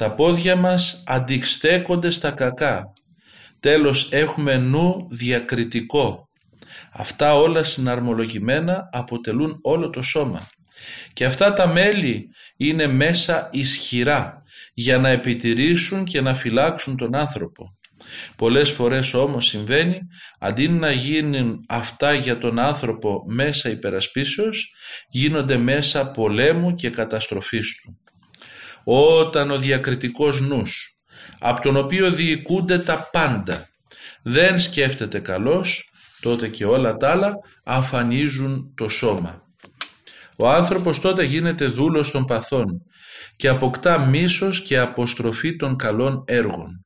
Τα 0.00 0.14
πόδια 0.14 0.56
μας 0.56 1.02
αντιστέκονται 1.06 2.10
στα 2.10 2.30
κακά. 2.30 2.92
Τέλος 3.60 4.12
έχουμε 4.12 4.56
νου 4.56 5.08
διακριτικό. 5.10 6.28
Αυτά 6.92 7.34
όλα 7.34 7.62
συναρμολογημένα 7.62 8.88
αποτελούν 8.92 9.58
όλο 9.62 9.90
το 9.90 10.02
σώμα. 10.02 10.48
Και 11.12 11.24
αυτά 11.24 11.52
τα 11.52 11.66
μέλη 11.66 12.28
είναι 12.56 12.86
μέσα 12.86 13.48
ισχυρά 13.52 14.42
για 14.74 14.98
να 14.98 15.08
επιτηρήσουν 15.08 16.04
και 16.04 16.20
να 16.20 16.34
φυλάξουν 16.34 16.96
τον 16.96 17.14
άνθρωπο. 17.14 17.78
Πολλές 18.36 18.70
φορές 18.70 19.14
όμως 19.14 19.46
συμβαίνει, 19.46 19.98
αντί 20.38 20.68
να 20.68 20.90
γίνουν 20.90 21.64
αυτά 21.68 22.14
για 22.14 22.38
τον 22.38 22.58
άνθρωπο 22.58 23.24
μέσα 23.26 23.70
υπερασπίσεως, 23.70 24.74
γίνονται 25.10 25.56
μέσα 25.56 26.10
πολέμου 26.10 26.74
και 26.74 26.90
καταστροφής 26.90 27.80
του. 27.82 27.99
Όταν 28.84 29.50
ο 29.50 29.58
διακριτικός 29.58 30.40
νους, 30.40 30.94
από 31.38 31.62
τον 31.62 31.76
οποίο 31.76 32.10
διοικούνται 32.10 32.78
τα 32.78 33.08
πάντα, 33.12 33.68
δεν 34.22 34.58
σκέφτεται 34.58 35.18
καλώς, 35.18 35.90
τότε 36.20 36.48
και 36.48 36.64
όλα 36.64 36.96
τα 36.96 37.10
άλλα 37.10 37.32
αφανίζουν 37.64 38.74
το 38.76 38.88
σώμα. 38.88 39.42
Ο 40.36 40.48
άνθρωπος 40.48 41.00
τότε 41.00 41.24
γίνεται 41.24 41.66
δούλος 41.66 42.10
των 42.10 42.24
παθών 42.24 42.82
και 43.36 43.48
αποκτά 43.48 43.98
μίσος 43.98 44.62
και 44.62 44.78
αποστροφή 44.78 45.56
των 45.56 45.76
καλών 45.76 46.24
έργων. 46.26 46.84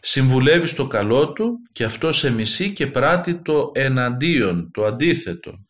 Συμβουλεύει 0.00 0.66
στο 0.66 0.86
καλό 0.86 1.32
του 1.32 1.56
και 1.72 1.84
αυτό 1.84 2.12
σε 2.12 2.30
μισεί 2.30 2.72
και 2.72 2.86
πράττει 2.86 3.42
το 3.42 3.70
εναντίον, 3.74 4.70
το 4.72 4.84
αντίθετο. 4.84 5.65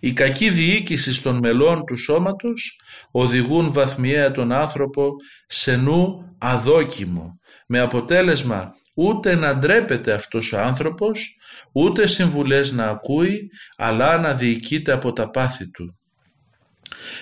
Η 0.00 0.12
κακή 0.12 0.50
διοίκησης 0.50 1.22
των 1.22 1.38
μελών 1.38 1.84
του 1.84 1.96
σώματος 1.96 2.80
οδηγούν 3.10 3.72
βαθμιαία 3.72 4.30
τον 4.30 4.52
άνθρωπο 4.52 5.10
σε 5.46 5.76
νου 5.76 6.34
αδόκιμο, 6.38 7.38
με 7.66 7.80
αποτέλεσμα 7.80 8.72
ούτε 8.94 9.34
να 9.34 9.56
ντρέπεται 9.56 10.12
αυτός 10.12 10.52
ο 10.52 10.58
άνθρωπος, 10.58 11.36
ούτε 11.72 12.06
συμβουλές 12.06 12.72
να 12.72 12.84
ακούει, 12.84 13.50
αλλά 13.76 14.18
να 14.18 14.34
διοικείται 14.34 14.92
από 14.92 15.12
τα 15.12 15.30
πάθη 15.30 15.70
του. 15.70 15.98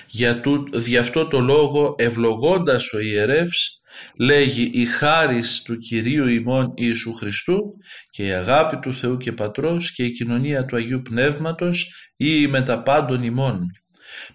Για 0.06 0.42
δι' 0.72 0.96
αυτό 0.96 1.26
το 1.26 1.40
λόγο 1.40 1.94
ευλογώντας 1.98 2.92
ο 2.92 2.98
ιερεύς 2.98 3.80
λέγει 4.18 4.70
η 4.74 4.84
χάρις 4.84 5.62
του 5.62 5.76
Κυρίου 5.78 6.26
ημών 6.28 6.72
Ιησού 6.76 7.14
Χριστού 7.14 7.74
και 8.10 8.26
η 8.26 8.32
αγάπη 8.32 8.78
του 8.78 8.94
Θεού 8.94 9.16
και 9.16 9.32
Πατρός 9.32 9.92
και 9.92 10.04
η 10.04 10.12
κοινωνία 10.12 10.64
του 10.64 10.76
Αγίου 10.76 11.02
Πνεύματος 11.02 11.94
ή 12.16 12.40
η 12.40 12.46
μεταπάντων 12.46 13.22
ημών. 13.22 13.70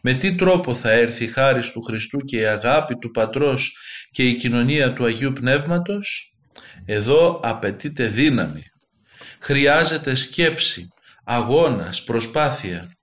Με 0.01 0.13
τι 0.13 0.35
τρόπο 0.35 0.75
θα 0.75 0.91
έρθει 0.91 1.23
η 1.23 1.27
χάρις 1.27 1.71
του 1.71 1.81
Χριστού 1.81 2.17
και 2.17 2.37
η 2.37 2.45
αγάπη 2.45 2.95
του 2.95 3.11
Πατρός 3.11 3.77
και 4.11 4.27
η 4.27 4.35
κοινωνία 4.35 4.93
του 4.93 5.05
Αγίου 5.05 5.31
Πνεύματος; 5.31 6.35
Εδώ 6.85 7.39
απαιτείται 7.43 8.07
δύναμη. 8.07 8.61
Χρειάζεται 9.39 10.15
σκέψη, 10.15 10.87
αγώνας, 11.23 12.03
προσπάθεια. 12.03 12.95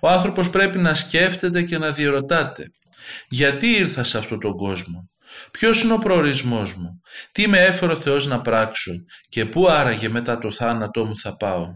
Ο 0.00 0.08
άνθρωπος 0.08 0.50
πρέπει 0.50 0.78
να 0.78 0.94
σκέφτεται 0.94 1.62
και 1.62 1.78
να 1.78 1.92
διερωτάται 1.92 2.64
γιατί 3.28 3.66
ήρθα 3.66 4.02
σε 4.02 4.18
αυτόν 4.18 4.40
τον 4.40 4.56
κόσμο, 4.56 5.10
ποιος 5.50 5.82
είναι 5.82 5.92
ο 5.92 5.98
προορισμός 5.98 6.74
μου, 6.74 7.00
τι 7.32 7.48
με 7.48 7.58
έφερε 7.58 7.92
ο 7.92 7.96
Θεός 7.96 8.26
να 8.26 8.40
πράξω 8.40 8.92
και 9.28 9.44
πού 9.44 9.68
άραγε 9.68 10.08
μετά 10.08 10.38
το 10.38 10.50
θάνατό 10.50 11.04
μου 11.04 11.18
θα 11.18 11.36
πάω; 11.36 11.66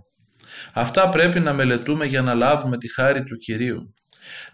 Αυτά 0.72 1.08
πρέπει 1.08 1.40
να 1.40 1.52
μελετούμε 1.52 2.06
για 2.06 2.22
να 2.22 2.34
λάβουμε 2.34 2.78
τη 2.78 2.92
χάρη 2.92 3.24
του 3.24 3.36
Κυρίου. 3.36 3.94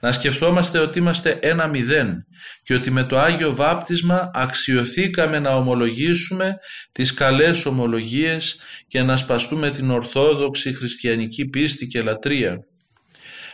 Να 0.01 0.13
σκεφτόμαστε 0.13 0.79
ότι 0.79 0.99
είμαστε 0.99 1.39
ένα 1.43 1.67
μηδέν 1.67 2.27
και 2.63 2.75
ότι 2.75 2.91
με 2.91 3.05
το 3.05 3.19
Άγιο 3.19 3.55
Βάπτισμα 3.55 4.31
αξιοθήκαμε 4.35 5.39
να 5.39 5.57
ομολογήσουμε 5.57 6.55
τις 6.93 7.15
καλές 7.15 7.67
ομολογίες 7.67 8.61
και 8.89 9.03
να 9.03 9.17
σπαστούμε 9.17 9.71
την 9.71 9.91
ορθόδοξη 9.91 10.75
χριστιανική 10.75 11.45
πίστη 11.45 11.87
και 11.87 12.03
λατρεία. 12.03 12.59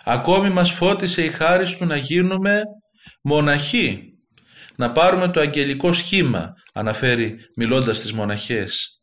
Ακόμη 0.04 0.50
μας 0.50 0.70
φώτισε 0.70 1.24
η 1.24 1.28
χάρη 1.28 1.76
του 1.76 1.84
να 1.84 1.96
γίνουμε 1.96 2.62
μοναχοί, 3.22 4.09
να 4.76 4.92
πάρουμε 4.92 5.28
το 5.28 5.40
αγγελικό 5.40 5.92
σχήμα, 5.92 6.52
αναφέρει 6.72 7.36
μιλώντας 7.56 7.96
στις 7.96 8.12
μοναχές, 8.12 9.00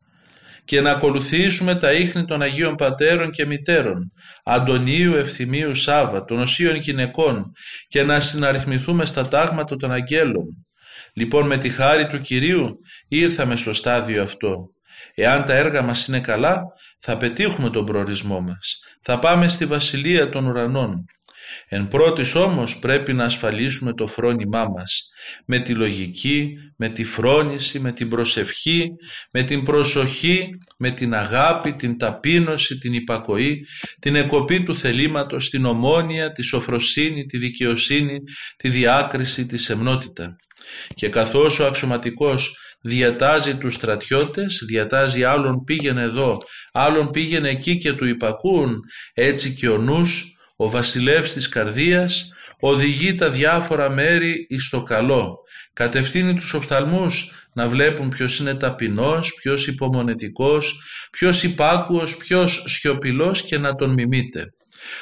και 0.68 0.82
να 0.82 0.92
ακολουθήσουμε 0.92 1.76
τα 1.76 1.94
ίχνη 1.94 2.26
των 2.26 2.42
Αγίων 2.42 2.76
Πατέρων 2.76 3.30
και 3.30 3.46
Μητέρων, 3.46 4.12
Αντωνίου, 4.44 5.14
Ευθυμίου, 5.14 5.76
Σάβα, 5.76 6.26
των 6.26 6.40
Οσίων 6.40 6.76
Γυναικών 6.76 7.52
και 7.88 8.04
να 8.04 8.20
συναριθμηθούμε 8.20 9.06
στα 9.06 9.28
τάγματα 9.28 9.76
των 9.76 9.92
Αγγέλων. 9.92 10.66
Λοιπόν 11.14 11.48
με 11.48 11.58
τη 11.58 11.70
χάρη 11.70 12.08
του 12.08 12.20
Κυρίου 12.20 12.80
ήρθαμε 13.08 13.56
στο 13.56 13.74
στάδιο 13.74 14.24
αυτό. 14.24 14.70
Εάν 15.16 15.46
τα 15.46 15.54
έργα 15.54 15.82
μας 15.82 16.08
είναι 16.08 16.20
καλά, 16.20 16.62
θα 17.00 17.18
πετύχουμε 17.18 17.70
τον 17.70 17.86
προορισμό 17.86 18.42
μας. 18.42 18.80
Θα 19.02 19.20
πάμε 19.20 19.48
στη 19.48 19.66
Βασιλεία 19.66 20.30
των 20.30 20.46
Ουρανών. 20.46 21.06
Εν 21.68 21.88
πρώτης 21.88 22.36
όμως 22.36 22.80
πρέπει 22.80 23.14
να 23.14 23.24
ασφαλίσουμε 23.24 23.94
το 23.94 24.08
φρόνημά 24.08 24.66
μας 24.70 25.10
με 25.46 25.60
τη 25.60 25.74
λογική, 25.74 26.54
με 26.78 26.90
τη 26.90 27.04
φρόνηση, 27.04 27.80
με 27.80 27.92
την 27.92 28.10
προσευχή, 28.10 28.90
με 29.34 29.44
την 29.44 29.64
προσοχή, 29.64 30.50
με 30.78 30.92
την 30.92 31.14
αγάπη, 31.14 31.74
την 31.74 31.98
ταπείνωση, 31.98 32.78
την 32.78 32.94
υπακοή, 32.94 33.66
την 34.00 34.16
εκοπή 34.16 34.64
του 34.64 34.76
θελήματος, 34.76 35.50
την 35.50 35.66
ομόνια, 35.66 36.32
τη 36.32 36.44
σοφροσύνη, 36.44 37.26
τη 37.26 37.38
δικαιοσύνη, 37.38 38.18
τη 38.58 38.70
διάκριση, 38.70 39.46
τη 39.46 39.58
σεμνότητα. 39.58 40.36
Και 40.96 41.10
καθώς 41.10 41.60
ο 41.60 41.66
αξιωματικός 41.66 42.58
διατάζει 42.82 43.58
τους 43.58 43.74
στρατιώτες, 43.74 44.64
διατάζει 44.68 45.24
άλλον 45.24 45.64
πήγαινε 45.64 46.04
εδώ, 46.04 46.38
άλλον 46.72 47.12
πήγαινε 47.12 47.50
εκεί 47.50 47.78
και 47.78 47.94
του 47.94 48.08
υπακούν, 48.08 48.80
έτσι 49.14 49.54
και 49.54 49.70
ο 49.70 49.78
νους, 49.78 50.37
ο 50.58 50.70
βασιλεύς 50.70 51.34
της 51.34 51.50
καρδίας, 51.50 52.32
οδηγεί 52.60 53.16
τα 53.16 53.30
διάφορα 53.30 53.90
μέρη 53.90 54.48
εις 54.50 54.70
το 54.70 54.84
καλό, 54.84 55.38
κατευθύνει 55.74 56.34
τους 56.34 56.54
οφθαλμούς 56.54 57.32
να 57.54 57.68
βλέπουν 57.68 58.10
ποιος 58.10 58.40
είναι 58.40 58.56
ταπεινός, 58.56 59.34
ποιος 59.34 59.68
υπομονετικός, 59.68 60.82
ποιος 61.12 61.44
υπάκουος, 61.44 62.18
ποιος 62.18 62.64
σιωπηλός 62.68 63.42
και 63.42 63.58
να 63.58 63.76
τον 63.76 63.94
μιμείτε. 63.94 64.54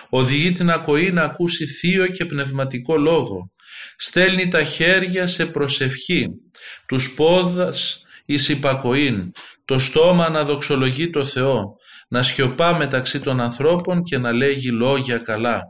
Οδηγεί 0.10 0.52
την 0.52 0.70
ακοή 0.70 1.12
να 1.12 1.24
ακούσει 1.24 1.66
θείο 1.66 2.08
και 2.08 2.26
πνευματικό 2.26 2.98
λόγο. 2.98 3.52
Στέλνει 3.98 4.48
τα 4.48 4.64
χέρια 4.64 5.28
σε 5.28 5.46
προσευχή, 5.46 6.28
τους 6.88 7.14
πόδας 7.14 8.06
εις 8.26 8.50
υπακοήν, 8.50 9.32
το 9.66 9.80
στόμα 9.80 10.30
να 10.30 10.44
δοξολογεί 10.44 11.10
το 11.10 11.26
Θεό, 11.26 11.76
να 12.16 12.24
σιωπά 12.24 12.78
μεταξύ 12.78 13.20
των 13.20 13.42
ανθρώπων 13.42 14.04
και 14.04 14.18
να 14.18 14.32
λέγει 14.32 14.72
λόγια 14.72 15.18
καλά. 15.18 15.62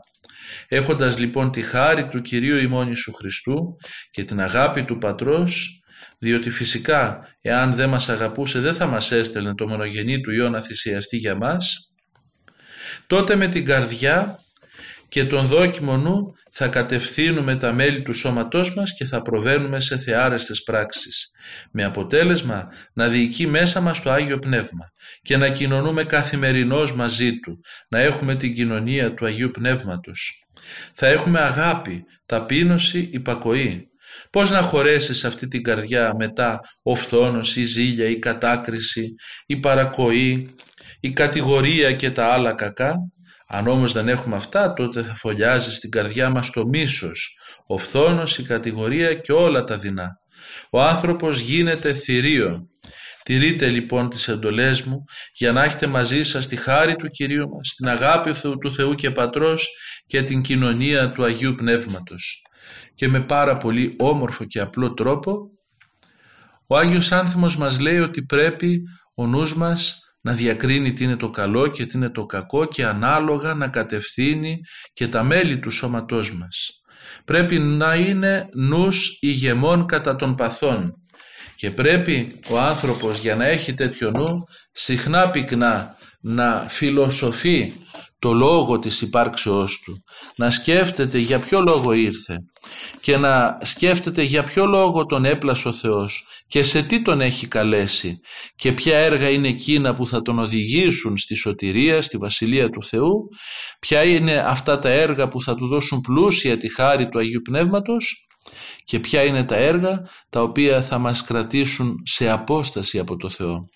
Έχοντας 0.68 1.18
λοιπόν 1.18 1.50
τη 1.50 1.60
χάρη 1.60 2.08
του 2.08 2.22
Κυρίου 2.22 2.56
ημών 2.56 2.86
Ιησού 2.86 3.12
Χριστού 3.12 3.76
και 4.10 4.24
την 4.24 4.40
αγάπη 4.40 4.84
του 4.84 4.98
Πατρός, 4.98 5.80
διότι 6.18 6.50
φυσικά 6.50 7.20
εάν 7.40 7.74
δεν 7.74 7.88
μας 7.88 8.08
αγαπούσε 8.08 8.60
δεν 8.60 8.74
θα 8.74 8.86
μας 8.86 9.12
έστελνε 9.12 9.54
το 9.54 9.68
μονογενή 9.68 10.20
του 10.20 10.30
Υιό 10.30 10.48
να 10.48 10.60
θυσιαστεί 10.60 11.16
για 11.16 11.36
μας, 11.36 11.92
τότε 13.06 13.36
με 13.36 13.48
την 13.48 13.64
καρδιά 13.64 14.38
και 15.08 15.24
τον 15.24 15.46
δόκιμο 15.46 15.96
νου 15.96 16.32
θα 16.58 16.68
κατευθύνουμε 16.68 17.56
τα 17.56 17.72
μέλη 17.72 18.02
του 18.02 18.12
σώματός 18.12 18.74
μας 18.74 18.94
και 18.94 19.04
θα 19.04 19.22
προβαίνουμε 19.22 19.80
σε 19.80 19.98
θεάρεστες 19.98 20.62
πράξεις, 20.62 21.30
με 21.72 21.84
αποτέλεσμα 21.84 22.68
να 22.92 23.08
διοικεί 23.08 23.46
μέσα 23.46 23.80
μας 23.80 24.02
το 24.02 24.10
Άγιο 24.10 24.38
Πνεύμα 24.38 24.92
και 25.22 25.36
να 25.36 25.48
κοινωνούμε 25.48 26.04
καθημερινώς 26.04 26.94
μαζί 26.94 27.38
Του, 27.38 27.60
να 27.88 27.98
έχουμε 27.98 28.36
την 28.36 28.54
κοινωνία 28.54 29.14
του 29.14 29.26
Αγίου 29.26 29.50
Πνεύματος. 29.50 30.46
Θα 30.94 31.06
έχουμε 31.06 31.40
αγάπη, 31.40 32.04
ταπείνωση, 32.26 33.08
υπακοή. 33.12 33.88
Πώς 34.30 34.50
να 34.50 34.62
χωρέσεις 34.62 35.24
αυτή 35.24 35.48
την 35.48 35.62
καρδιά 35.62 36.14
μετά 36.18 36.60
ο 36.82 36.94
φθόνος, 36.94 37.56
η 37.56 37.64
ζήλια, 37.64 38.08
η 38.08 38.18
κατάκριση, 38.18 39.14
η 39.46 39.56
παρακοή, 39.56 40.48
η 41.00 41.10
κατηγορία 41.10 41.92
και 41.92 42.10
τα 42.10 42.26
άλλα 42.26 42.52
κακά, 42.52 42.94
Αν 43.46 43.66
όμως 43.66 43.92
δεν 43.92 44.08
έχουμε 44.08 44.36
αυτά 44.36 44.72
τότε 44.72 45.02
θα 45.02 45.14
φωλιάζει 45.14 45.72
στην 45.72 45.90
καρδιά 45.90 46.30
μας 46.30 46.50
το 46.50 46.66
μίσος, 46.66 47.38
ο 47.66 47.78
φθόνος, 47.78 48.38
η 48.38 48.42
κατηγορία 48.42 49.14
και 49.14 49.32
όλα 49.32 49.64
τα 49.64 49.78
δεινά. 49.78 50.20
Ο 50.70 50.82
άνθρωπος 50.82 51.38
γίνεται 51.38 51.92
θηρίο. 51.92 52.68
Τηρείτε 53.22 53.68
λοιπόν 53.68 54.08
τις 54.08 54.28
εντολές 54.28 54.82
μου 54.82 55.04
για 55.32 55.52
να 55.52 55.62
έχετε 55.62 55.86
μαζί 55.86 56.22
σας 56.22 56.46
τη 56.46 56.56
χάρη 56.56 56.96
του 56.96 57.06
Κυρίου 57.06 57.48
μας, 57.48 57.74
την 57.76 57.88
αγάπη 57.88 58.32
του 58.60 58.72
Θεού 58.72 58.94
και 58.94 59.10
Πατρός 59.10 59.68
και 60.06 60.22
την 60.22 60.42
κοινωνία 60.42 61.10
του 61.10 61.24
Αγίου 61.24 61.54
Πνεύματος. 61.54 62.42
Και 62.94 63.08
με 63.08 63.20
πάρα 63.20 63.56
πολύ 63.56 63.94
όμορφο 63.98 64.44
και 64.44 64.60
απλό 64.60 64.94
τρόπο 64.94 65.50
ο 66.66 66.76
Άγιος 66.76 67.12
Άνθιμος 67.12 67.56
μας 67.56 67.80
λέει 67.80 67.98
ότι 67.98 68.22
πρέπει 68.22 68.82
ο 69.14 69.26
νους 69.26 69.56
μας 69.56 70.05
να 70.26 70.32
διακρίνει 70.32 70.92
τι 70.92 71.04
είναι 71.04 71.16
το 71.16 71.30
καλό 71.30 71.68
και 71.68 71.86
τι 71.86 71.96
είναι 71.96 72.10
το 72.10 72.26
κακό 72.26 72.64
και 72.64 72.84
ανάλογα 72.84 73.54
να 73.54 73.68
κατευθύνει 73.68 74.60
και 74.92 75.08
τα 75.08 75.22
μέλη 75.22 75.58
του 75.58 75.70
σώματός 75.70 76.36
μας. 76.36 76.80
Πρέπει 77.24 77.58
να 77.58 77.94
είναι 77.94 78.48
νους 78.54 79.18
ηγεμών 79.20 79.86
κατά 79.86 80.16
των 80.16 80.34
παθών 80.34 80.92
και 81.56 81.70
πρέπει 81.70 82.40
ο 82.50 82.58
άνθρωπος 82.58 83.18
για 83.18 83.34
να 83.36 83.44
έχει 83.44 83.74
τέτοιο 83.74 84.10
νου 84.10 84.44
συχνά 84.72 85.30
πυκνά 85.30 85.96
να 86.20 86.66
φιλοσοφεί 86.68 87.72
το 88.18 88.32
λόγο 88.32 88.78
της 88.78 89.00
υπάρξεώς 89.00 89.80
του, 89.80 90.04
να 90.36 90.50
σκέφτεται 90.50 91.18
για 91.18 91.38
ποιο 91.38 91.60
λόγο 91.60 91.92
ήρθε 91.92 92.36
και 93.00 93.16
να 93.16 93.58
σκέφτεται 93.62 94.22
για 94.22 94.42
ποιο 94.42 94.66
λόγο 94.66 95.04
τον 95.04 95.24
έπλασε 95.24 95.68
ο 95.68 95.72
Θεός 95.72 96.26
και 96.46 96.62
σε 96.62 96.82
τι 96.82 97.02
τον 97.02 97.20
έχει 97.20 97.48
καλέσει 97.48 98.20
και 98.56 98.72
ποια 98.72 98.98
έργα 98.98 99.28
είναι 99.28 99.48
εκείνα 99.48 99.94
που 99.94 100.06
θα 100.06 100.22
τον 100.22 100.38
οδηγήσουν 100.38 101.16
στη 101.16 101.34
σωτηρία, 101.34 102.02
στη 102.02 102.16
Βασιλεία 102.16 102.68
του 102.70 102.84
Θεού, 102.84 103.28
ποια 103.80 104.02
είναι 104.02 104.38
αυτά 104.38 104.78
τα 104.78 104.88
έργα 104.88 105.28
που 105.28 105.42
θα 105.42 105.54
του 105.54 105.66
δώσουν 105.66 106.00
πλούσια 106.00 106.56
τη 106.56 106.74
χάρη 106.74 107.08
του 107.08 107.18
Αγίου 107.18 107.42
Πνεύματος 107.44 108.26
και 108.84 109.00
ποια 109.00 109.24
είναι 109.24 109.44
τα 109.44 109.56
έργα 109.56 110.08
τα 110.30 110.42
οποία 110.42 110.82
θα 110.82 110.98
μας 110.98 111.22
κρατήσουν 111.22 111.94
σε 112.04 112.30
απόσταση 112.30 112.98
από 112.98 113.16
το 113.16 113.28
Θεό 113.28 113.68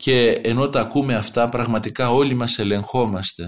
και 0.00 0.30
ενώ 0.30 0.68
τα 0.68 0.80
ακούμε 0.80 1.14
αυτά 1.14 1.44
πραγματικά 1.44 2.10
όλοι 2.10 2.34
μας 2.34 2.58
ελεγχόμαστε. 2.58 3.44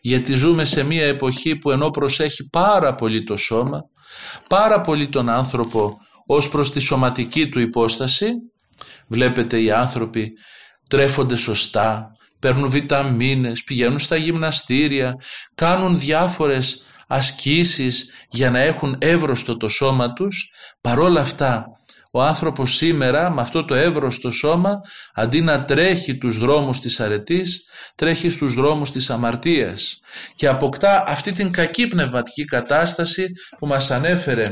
Γιατί 0.00 0.34
ζούμε 0.34 0.64
σε 0.64 0.82
μια 0.82 1.06
εποχή 1.06 1.56
που 1.56 1.70
ενώ 1.70 1.90
προσέχει 1.90 2.48
πάρα 2.48 2.94
πολύ 2.94 3.24
το 3.24 3.36
σώμα 3.36 3.80
πάρα 4.48 4.80
πολύ 4.80 5.08
τον 5.08 5.28
άνθρωπο 5.28 5.96
ως 6.26 6.48
προς 6.48 6.70
τη 6.70 6.80
σωματική 6.80 7.48
του 7.48 7.60
υπόσταση 7.60 8.30
βλέπετε 9.06 9.60
οι 9.60 9.70
άνθρωποι 9.70 10.32
τρέφονται 10.88 11.36
σωστά 11.36 12.08
παίρνουν 12.38 12.70
βιταμίνες, 12.70 13.64
πηγαίνουν 13.64 13.98
στα 13.98 14.16
γυμναστήρια 14.16 15.14
κάνουν 15.54 15.98
διάφορες 15.98 16.84
ασκήσεις 17.08 18.10
για 18.30 18.50
να 18.50 18.58
έχουν 18.58 18.96
εύρωστο 18.98 19.56
το 19.56 19.68
σώμα 19.68 20.12
τους. 20.12 20.50
Παρόλα 20.80 21.20
αυτά 21.20 21.66
ο 22.16 22.22
άνθρωπος 22.22 22.74
σήμερα 22.74 23.30
με 23.30 23.40
αυτό 23.40 23.64
το 23.64 23.74
εύρωστο 23.74 24.30
σώμα 24.30 24.80
αντί 25.14 25.40
να 25.40 25.64
τρέχει 25.64 26.18
τους 26.18 26.38
δρόμους 26.38 26.80
της 26.80 27.00
αρετής 27.00 27.68
τρέχει 27.94 28.28
στους 28.28 28.54
δρόμους 28.54 28.90
της 28.90 29.10
αμαρτίας 29.10 30.00
και 30.36 30.46
αποκτά 30.46 31.04
αυτή 31.06 31.32
την 31.32 31.52
κακή 31.52 31.86
πνευματική 31.86 32.44
κατάσταση 32.44 33.26
που 33.58 33.66
μας 33.66 33.90
ανέφερε 33.90 34.46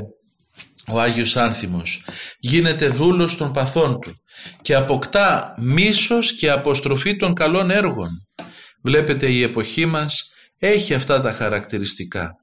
ο 0.88 1.01
Άγιος 1.01 1.37
Άνθιμος. 1.37 2.05
Γίνεται 2.38 2.88
δούλος 2.88 3.37
των 3.37 3.53
παθών 3.53 4.01
του 4.01 4.14
και 4.62 4.75
αποκτά 4.75 5.55
μίσος 5.59 6.35
και 6.35 6.51
αποστροφή 6.51 7.16
των 7.16 7.35
καλών 7.35 7.70
έργων. 7.70 8.27
Βλέπετε 8.83 9.31
η 9.31 9.42
εποχή 9.42 9.87
μας 9.87 10.33
έχει 10.59 10.94
αυτά 10.94 11.20
τα 11.20 11.33
χαρακτηριστικά 11.33 12.41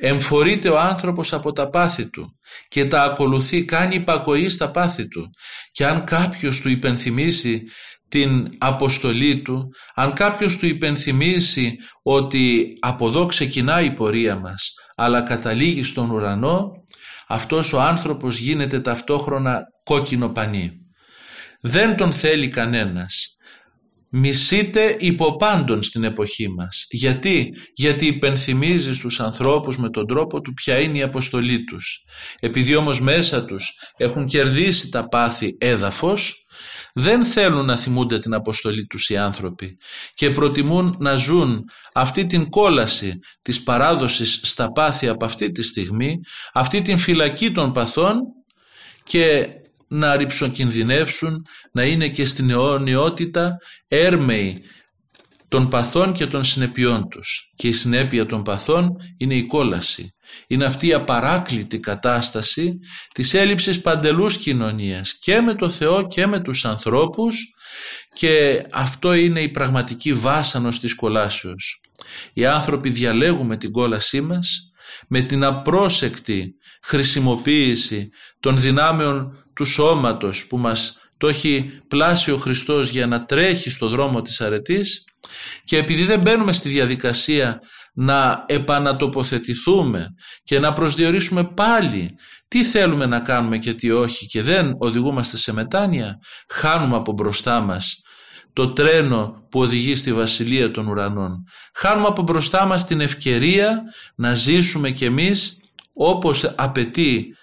εμφορείται 0.00 0.68
ο 0.68 0.78
άνθρωπος 0.78 1.32
από 1.32 1.52
τα 1.52 1.68
πάθη 1.68 2.10
του 2.10 2.38
και 2.68 2.84
τα 2.84 3.02
ακολουθεί, 3.02 3.64
κάνει 3.64 3.94
υπακοή 3.94 4.48
στα 4.48 4.70
πάθη 4.70 5.08
του 5.08 5.30
και 5.72 5.86
αν 5.86 6.04
κάποιος 6.04 6.60
του 6.60 6.68
υπενθυμίσει 6.68 7.62
την 8.08 8.48
αποστολή 8.58 9.42
του, 9.42 9.68
αν 9.94 10.12
κάποιος 10.12 10.56
του 10.56 10.66
υπενθυμίσει 10.66 11.76
ότι 12.02 12.72
από 12.80 13.08
εδώ 13.08 13.26
ξεκινάει 13.26 13.86
η 13.86 13.90
πορεία 13.90 14.36
μας 14.36 14.74
αλλά 14.96 15.22
καταλήγει 15.22 15.82
στον 15.82 16.10
ουρανό, 16.10 16.70
αυτός 17.28 17.72
ο 17.72 17.80
άνθρωπος 17.80 18.38
γίνεται 18.38 18.80
ταυτόχρονα 18.80 19.62
κόκκινο 19.84 20.28
πανί. 20.28 20.72
Δεν 21.60 21.96
τον 21.96 22.12
θέλει 22.12 22.48
κανένας 22.48 23.36
μισείται 24.10 24.96
υποπάντων 24.98 25.82
στην 25.82 26.04
εποχή 26.04 26.48
μας. 26.48 26.86
Γιατί; 26.90 27.52
Γιατί 27.74 28.06
υπενθυμίζεις 28.06 28.96
στους 28.96 29.20
ανθρώπους 29.20 29.78
με 29.78 29.90
τον 29.90 30.06
τρόπο 30.06 30.40
του 30.40 30.52
ποια 30.52 30.78
είναι 30.78 30.98
η 30.98 31.02
αποστολή 31.02 31.64
τους. 31.64 32.04
Επειδή 32.40 32.74
όμως 32.74 33.00
μέσα 33.00 33.44
τους 33.44 33.78
έχουν 33.96 34.26
κερδίσει 34.26 34.90
τα 34.90 35.08
πάθη 35.08 35.56
έδαφος, 35.58 36.44
δεν 36.94 37.24
θέλουν 37.24 37.64
να 37.64 37.76
θυμούνται 37.76 38.18
την 38.18 38.34
αποστολή 38.34 38.86
τους 38.86 39.08
οι 39.08 39.16
άνθρωποι 39.16 39.76
και 40.14 40.30
προτιμούν 40.30 40.96
να 40.98 41.16
ζουν 41.16 41.64
αυτή 41.92 42.26
την 42.26 42.48
κόλαση 42.48 43.18
της 43.42 43.62
παράδοσης 43.62 44.40
στα 44.42 44.72
πάθη 44.72 45.08
από 45.08 45.24
αυτή 45.24 45.50
τη 45.50 45.62
στιγμή, 45.62 46.20
αυτή 46.52 46.82
την 46.82 46.98
φυλακή 46.98 47.50
των 47.50 47.72
παθών 47.72 48.20
και 49.04 49.48
να 49.90 50.16
ρηψοκινδυνεύσουν, 50.16 51.46
να 51.72 51.84
είναι 51.84 52.08
και 52.08 52.24
στην 52.24 52.50
αιώνιότητα 52.50 53.58
έρμεοι 53.88 54.62
των 55.48 55.68
παθών 55.68 56.12
και 56.12 56.26
των 56.26 56.44
συνεπειών 56.44 57.08
τους. 57.08 57.52
Και 57.56 57.68
η 57.68 57.72
συνέπεια 57.72 58.26
των 58.26 58.42
παθών 58.42 58.96
είναι 59.16 59.34
η 59.34 59.46
κόλαση. 59.46 60.14
Είναι 60.46 60.64
αυτή 60.64 60.86
η 60.86 60.92
απαράκλητη 60.92 61.80
κατάσταση 61.80 62.78
της 63.14 63.34
έλλειψης 63.34 63.80
παντελούς 63.80 64.36
κοινωνίας 64.36 65.18
και 65.18 65.40
με 65.40 65.54
το 65.54 65.70
Θεό 65.70 66.06
και 66.06 66.26
με 66.26 66.40
τους 66.40 66.64
ανθρώπους 66.64 67.54
και 68.14 68.62
αυτό 68.72 69.14
είναι 69.14 69.40
η 69.40 69.48
πραγματική 69.48 70.14
βάσανος 70.14 70.80
της 70.80 70.94
κολάσεως. 70.94 71.80
Οι 72.32 72.46
άνθρωποι 72.46 72.90
διαλέγουμε 72.90 73.56
την 73.56 73.72
κόλασή 73.72 74.20
μας 74.20 74.72
με 75.08 75.20
την 75.20 75.44
απρόσεκτη 75.44 76.54
χρησιμοποίηση 76.82 78.08
των 78.40 78.60
δυνάμεων 78.60 79.44
του 79.60 79.66
σώματος 79.66 80.46
που 80.46 80.58
μας 80.58 80.98
το 81.16 81.28
έχει 81.28 81.80
πλάσει 81.88 82.30
ο 82.30 82.36
Χριστός 82.36 82.88
για 82.88 83.06
να 83.06 83.24
τρέχει 83.24 83.70
στο 83.70 83.88
δρόμο 83.88 84.22
της 84.22 84.40
αρετής 84.40 85.04
και 85.64 85.76
επειδή 85.76 86.04
δεν 86.04 86.20
μπαίνουμε 86.20 86.52
στη 86.52 86.68
διαδικασία 86.68 87.60
να 87.94 88.44
επανατοποθετηθούμε 88.48 90.06
και 90.42 90.58
να 90.58 90.72
προσδιορίσουμε 90.72 91.44
πάλι 91.44 92.16
τι 92.48 92.64
θέλουμε 92.64 93.06
να 93.06 93.20
κάνουμε 93.20 93.58
και 93.58 93.74
τι 93.74 93.90
όχι 93.90 94.26
και 94.26 94.42
δεν 94.42 94.74
οδηγούμαστε 94.78 95.36
σε 95.36 95.52
μετάνοια, 95.52 96.18
χάνουμε 96.48 96.96
από 96.96 97.12
μπροστά 97.12 97.60
μας 97.60 98.02
το 98.52 98.72
τρένο 98.72 99.46
που 99.50 99.60
οδηγεί 99.60 99.94
στη 99.94 100.12
Βασιλεία 100.12 100.70
των 100.70 100.86
Ουρανών. 100.86 101.44
Χάνουμε 101.74 102.06
από 102.06 102.22
μπροστά 102.22 102.66
μας 102.66 102.86
την 102.86 103.00
ευκαιρία 103.00 103.82
να 104.14 104.34
ζήσουμε 104.34 104.90
κι 104.90 105.04
εμείς 105.04 105.60
όπως 105.94 106.44
απαιτεί 106.56 107.34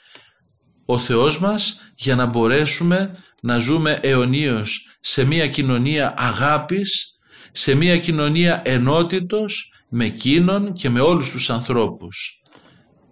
ο 0.89 0.97
Θεός 0.97 1.39
μας 1.39 1.86
για 1.97 2.15
να 2.15 2.25
μπορέσουμε 2.25 3.15
να 3.41 3.57
ζούμε 3.57 3.99
αιωνίως 4.01 4.97
σε 4.99 5.25
μια 5.25 5.47
κοινωνία 5.47 6.13
αγάπης, 6.17 7.17
σε 7.51 7.75
μια 7.75 7.97
κοινωνία 7.97 8.61
ενότητος 8.65 9.73
με 9.89 10.05
εκείνον 10.05 10.73
και 10.73 10.89
με 10.89 10.99
όλους 10.99 11.29
τους 11.29 11.49
ανθρώπους. 11.49 12.41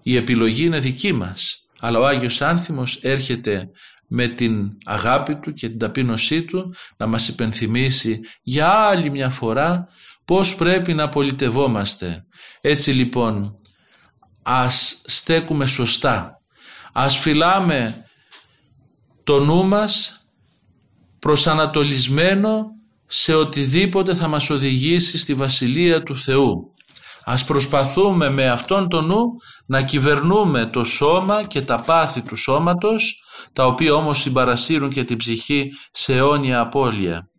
Η 0.03 0.15
επιλογή 0.15 0.65
είναι 0.65 0.79
δική 0.79 1.11
μας, 1.11 1.67
αλλά 1.79 1.99
ο 1.99 2.05
Άγιος 2.05 2.41
Άνθιμος 2.41 2.99
έρχεται 3.01 3.69
με 4.07 4.27
την 4.27 4.77
αγάπη 4.85 5.35
του 5.35 5.51
και 5.53 5.69
την 5.69 5.77
ταπείνωσή 5.77 6.43
του 6.43 6.73
να 6.97 7.05
μας 7.07 7.27
υπενθυμίσει 7.27 8.19
για 8.41 8.69
άλλη 8.69 9.09
μια 9.09 9.29
φορά 9.29 9.87
πώς 10.25 10.55
πρέπει 10.55 10.93
να 10.93 11.09
πολιτευόμαστε. 11.09 12.25
Έτσι 12.61 12.91
λοιπόν 12.91 13.55
ας 14.43 15.01
στέκουμε 15.05 15.65
σωστά 15.65 16.35
Ας 16.97 17.17
φυλάμε 17.17 18.04
το 19.25 19.39
νου 19.39 19.65
μας 19.65 20.25
προσανατολισμένο 21.19 22.65
σε 23.05 23.35
οτιδήποτε 23.35 24.15
θα 24.15 24.27
μας 24.27 24.49
οδηγήσει 24.49 25.17
στη 25.17 25.33
Βασιλεία 25.33 26.03
του 26.03 26.17
Θεού. 26.17 26.71
Ας 27.23 27.45
προσπαθούμε 27.45 28.29
με 28.29 28.49
αυτόν 28.49 28.89
τον 28.89 29.05
νου 29.05 29.25
να 29.65 29.81
κυβερνούμε 29.81 30.65
το 30.65 30.83
σώμα 30.83 31.43
και 31.43 31.61
τα 31.61 31.81
πάθη 31.81 32.21
του 32.21 32.35
σώματος, 32.35 33.23
τα 33.53 33.65
οποία 33.65 33.93
όμως 33.93 34.19
συμπαρασύρουν 34.19 34.89
και 34.89 35.03
την 35.03 35.17
ψυχή 35.17 35.71
σε 35.91 36.15
αιώνια 36.15 36.59
απώλεια. 36.59 37.29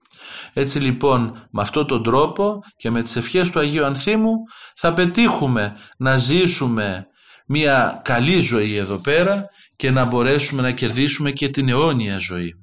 Έτσι 0.53 0.79
λοιπόν 0.79 1.49
με 1.51 1.63
αυτόν 1.63 1.87
τον 1.87 2.03
τρόπο 2.03 2.61
και 2.77 2.91
με 2.91 3.03
τις 3.03 3.17
ευχές 3.17 3.51
του 3.51 3.59
Αγίου 3.59 3.85
Ανθίμου 3.85 4.35
θα 4.77 4.93
πετύχουμε 4.93 5.77
να 5.99 6.17
ζήσουμε 6.17 7.07
μια 7.47 8.01
καλή 8.05 8.41
ζωή 8.41 8.75
εδώ 8.75 9.01
πέρα 9.01 9.45
και 9.77 9.91
να 9.91 10.05
μπορέσουμε 10.05 10.63
να 10.63 10.71
κερδίσουμε 10.71 11.33
και 11.33 11.49
την 11.49 11.69
αιώνια 11.69 12.19
ζωή. 12.19 12.55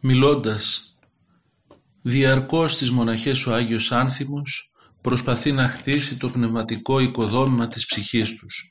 Μιλώντας 0.00 0.88
Διαρκώς 2.02 2.72
στις 2.72 2.90
μοναχές 2.90 3.46
ο 3.46 3.54
Άγιος 3.54 3.92
Άνθιμος 3.92 4.70
προσπαθεί 5.00 5.52
να 5.52 5.68
χτίσει 5.68 6.16
το 6.16 6.28
πνευματικό 6.28 6.98
οικοδόμημα 6.98 7.68
της 7.68 7.86
ψυχής 7.86 8.36
τους. 8.36 8.70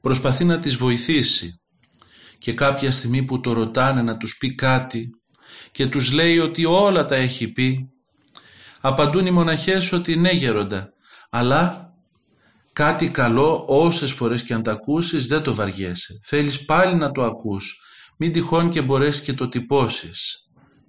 Προσπαθεί 0.00 0.44
να 0.44 0.58
τις 0.58 0.76
βοηθήσει 0.76 1.60
και 2.38 2.52
κάποια 2.52 2.90
στιγμή 2.90 3.22
που 3.22 3.40
το 3.40 3.52
ρωτάνε 3.52 4.02
να 4.02 4.16
τους 4.16 4.36
πει 4.36 4.54
κάτι 4.54 5.10
και 5.70 5.86
τους 5.86 6.12
λέει 6.12 6.38
ότι 6.38 6.64
όλα 6.64 7.04
τα 7.04 7.14
έχει 7.14 7.52
πει 7.52 7.88
απαντούν 8.80 9.26
οι 9.26 9.30
μοναχές 9.30 9.92
ότι 9.92 10.16
ναι 10.16 10.30
γέροντα 10.30 10.88
αλλά 11.30 11.85
κάτι 12.76 13.10
καλό 13.10 13.64
όσες 13.68 14.12
φορές 14.12 14.42
και 14.42 14.54
αν 14.54 14.62
τα 14.62 14.72
ακούσεις 14.72 15.26
δεν 15.26 15.42
το 15.42 15.54
βαριέσαι. 15.54 16.18
Θέλεις 16.24 16.64
πάλι 16.64 16.94
να 16.94 17.10
το 17.10 17.24
ακούς. 17.24 17.80
Μην 18.18 18.32
τυχόν 18.32 18.68
και 18.68 18.82
μπορέσεις 18.82 19.20
και 19.20 19.32
το 19.32 19.48
τυπώσεις. 19.48 20.38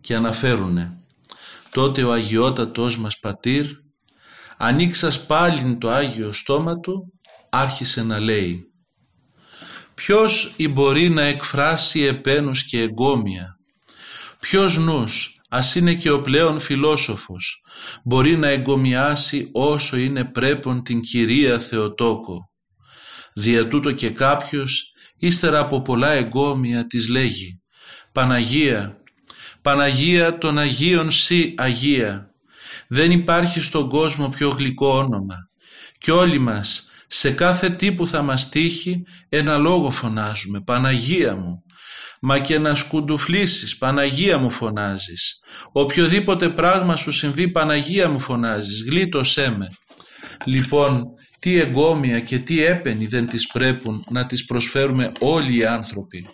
Και 0.02 0.16
αναφέρουνε 0.16 1.02
τότε 1.70 2.04
ο 2.04 2.12
αγιότατος 2.12 2.98
μας 2.98 3.20
πατήρ 3.20 3.66
ανοίξας 4.58 5.26
πάλι 5.26 5.78
το 5.78 5.90
Άγιο 5.90 6.32
στόμα 6.32 6.80
του 6.80 7.14
άρχισε 7.50 8.04
να 8.04 8.20
λέει 8.20 8.64
Ποιος 9.94 10.54
ή 10.58 10.68
μπορεί 10.68 11.10
να 11.10 11.22
εκφράσει 11.22 12.02
επένους 12.02 12.64
και 12.64 12.82
εγκόμια; 12.82 13.60
Ποιος 14.40 14.78
νους 14.78 15.37
ας 15.50 15.76
είναι 15.76 15.94
και 15.94 16.12
ο 16.12 16.22
πλέον 16.22 16.60
φιλόσοφος. 16.60 17.62
Μπορεί 18.04 18.38
να 18.38 18.48
εγκομιάσει 18.48 19.50
όσο 19.54 19.98
είναι 19.98 20.26
πρέπον 20.26 20.84
την 20.84 21.02
Κυρία 21.02 21.60
Θεοτόκο. 21.60 22.52
Δια 23.34 23.68
τούτο 23.68 23.92
και 23.92 24.10
κάποιος 24.10 24.92
ύστερα 25.18 25.60
από 25.60 25.82
πολλά 25.82 26.10
εγκόμια 26.10 26.86
της 26.86 27.10
λέγει 27.10 27.62
Παναγία, 28.12 28.98
Παναγία 29.62 30.38
των 30.38 30.58
Αγίων 30.58 31.12
Σύ 31.12 31.54
Αγία. 31.58 32.32
Δεν 32.88 33.12
υπάρχει 33.12 33.60
στον 33.60 33.90
κόσμο 33.90 34.30
πιο 34.30 34.50
γλυκό 34.50 34.98
όνομα. 34.98 35.36
Και 35.98 36.12
όλοι 36.12 36.40
μας 36.40 36.90
σε 37.08 37.32
κάθε 37.32 37.70
τι 37.70 37.92
που 37.92 38.08
θα 38.08 38.22
μας 38.22 38.50
τύχει 38.50 39.04
ένα 39.30 39.58
λόγο 39.58 39.92
φωνάζουμε 39.92 40.62
Παναγία 40.62 41.36
μου 41.36 41.64
μα 42.22 42.40
και 42.40 42.60
να 42.60 42.76
σκουντουφλήσεις 42.76 43.78
Παναγία 43.78 44.38
μου 44.38 44.50
φωνάζεις. 44.50 45.40
Οποιοδήποτε 45.72 46.50
πράγμα 46.50 46.96
σου 46.96 47.12
συμβεί 47.12 47.52
Παναγία 47.52 48.10
μου 48.10 48.20
φωνάζεις 48.20 48.84
γλίτωσέ 48.84 49.56
με. 49.58 49.70
Λοιπόν 50.46 51.04
τι 51.40 51.60
εγκόμια 51.60 52.20
και 52.20 52.40
τι 52.40 52.64
έπαινοι 52.64 53.06
δεν 53.06 53.28
τις 53.28 53.48
πρέπει 53.48 54.04
να 54.10 54.26
τις 54.26 54.46
προσφέρουμε 54.46 55.12
όλοι 55.20 55.58
οι 55.58 55.66
άνθρωποι. 55.66 56.28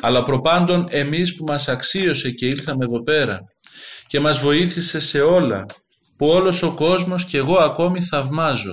Αλλά 0.00 0.22
προπάντων 0.22 0.86
εμείς 0.90 1.36
που 1.36 1.44
μας 1.44 1.68
αξίωσε 1.68 2.30
και 2.30 2.46
ήλθαμε 2.46 2.84
εδώ 2.84 3.02
πέρα 3.02 3.40
και 4.06 4.20
μας 4.20 4.38
βοήθησε 4.38 5.00
σε 5.00 5.20
όλα 5.20 5.64
που 6.16 6.26
όλος 6.26 6.62
ο 6.62 6.74
κόσμος 6.74 7.24
και 7.24 7.36
εγώ 7.36 7.56
ακόμη 7.56 8.02
θαυμάζω. 8.02 8.72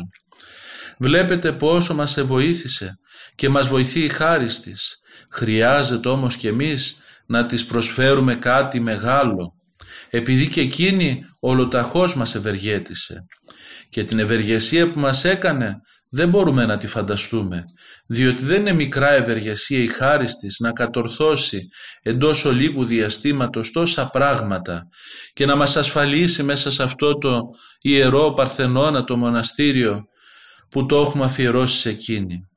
Βλέπετε 1.00 1.52
πόσο 1.52 1.94
μας 1.94 2.22
βοήθησε 2.22 2.98
και 3.36 3.50
μας 3.50 3.68
βοηθεί 3.68 4.00
η 4.00 4.10
χάρη 4.10 4.48
της. 4.48 4.98
Χρειάζεται 5.32 6.10
όμως 6.10 6.36
και 6.36 6.48
εμείς 6.48 6.98
να 7.26 7.46
της 7.46 7.66
προσφέρουμε 7.66 8.36
κάτι 8.36 8.80
μεγάλο 8.80 9.54
επειδή 10.10 10.48
και 10.48 10.62
εκείνη 10.62 11.24
ολοταχώς 11.40 12.16
μας 12.16 12.36
ευεργέτησε 12.36 13.26
και 13.90 14.04
την 14.04 14.20
ευεργεσία 14.20 14.90
που 14.90 15.00
μας 15.00 15.26
έκανε 15.26 15.76
δεν 16.10 16.30
μπορούμε 16.30 16.66
να 16.66 16.78
τη 16.78 16.88
φανταστούμε, 16.88 17.64
διότι 18.08 18.46
δεν 18.46 18.60
είναι 18.60 18.74
μικρά 18.74 19.12
ευεργεσία 19.12 19.84
η 19.84 19.88
χάρη 19.88 20.26
της 20.26 20.60
να 20.60 20.72
κατορθώσει 20.72 21.68
εντός 22.02 22.46
ολίγου 22.46 22.86
διαστήματος 22.86 23.72
τόσα 23.72 24.10
πράγματα 24.10 24.88
και 25.34 25.46
να 25.46 25.56
μας 25.56 25.78
ασφαλίσει 25.78 26.44
μέσα 26.44 26.72
σε 26.72 26.84
αυτό 26.84 27.18
το 27.18 27.42
ιερό 27.82 28.34
Παρθενώνα 28.34 29.04
το 29.04 29.18
μοναστήριο 29.18 30.04
που 30.70 30.86
το 30.86 31.02
έχουμε 31.02 31.26
αφιερώσει 31.26 31.78
σε 31.80 31.90
εκείνη. 31.90 32.48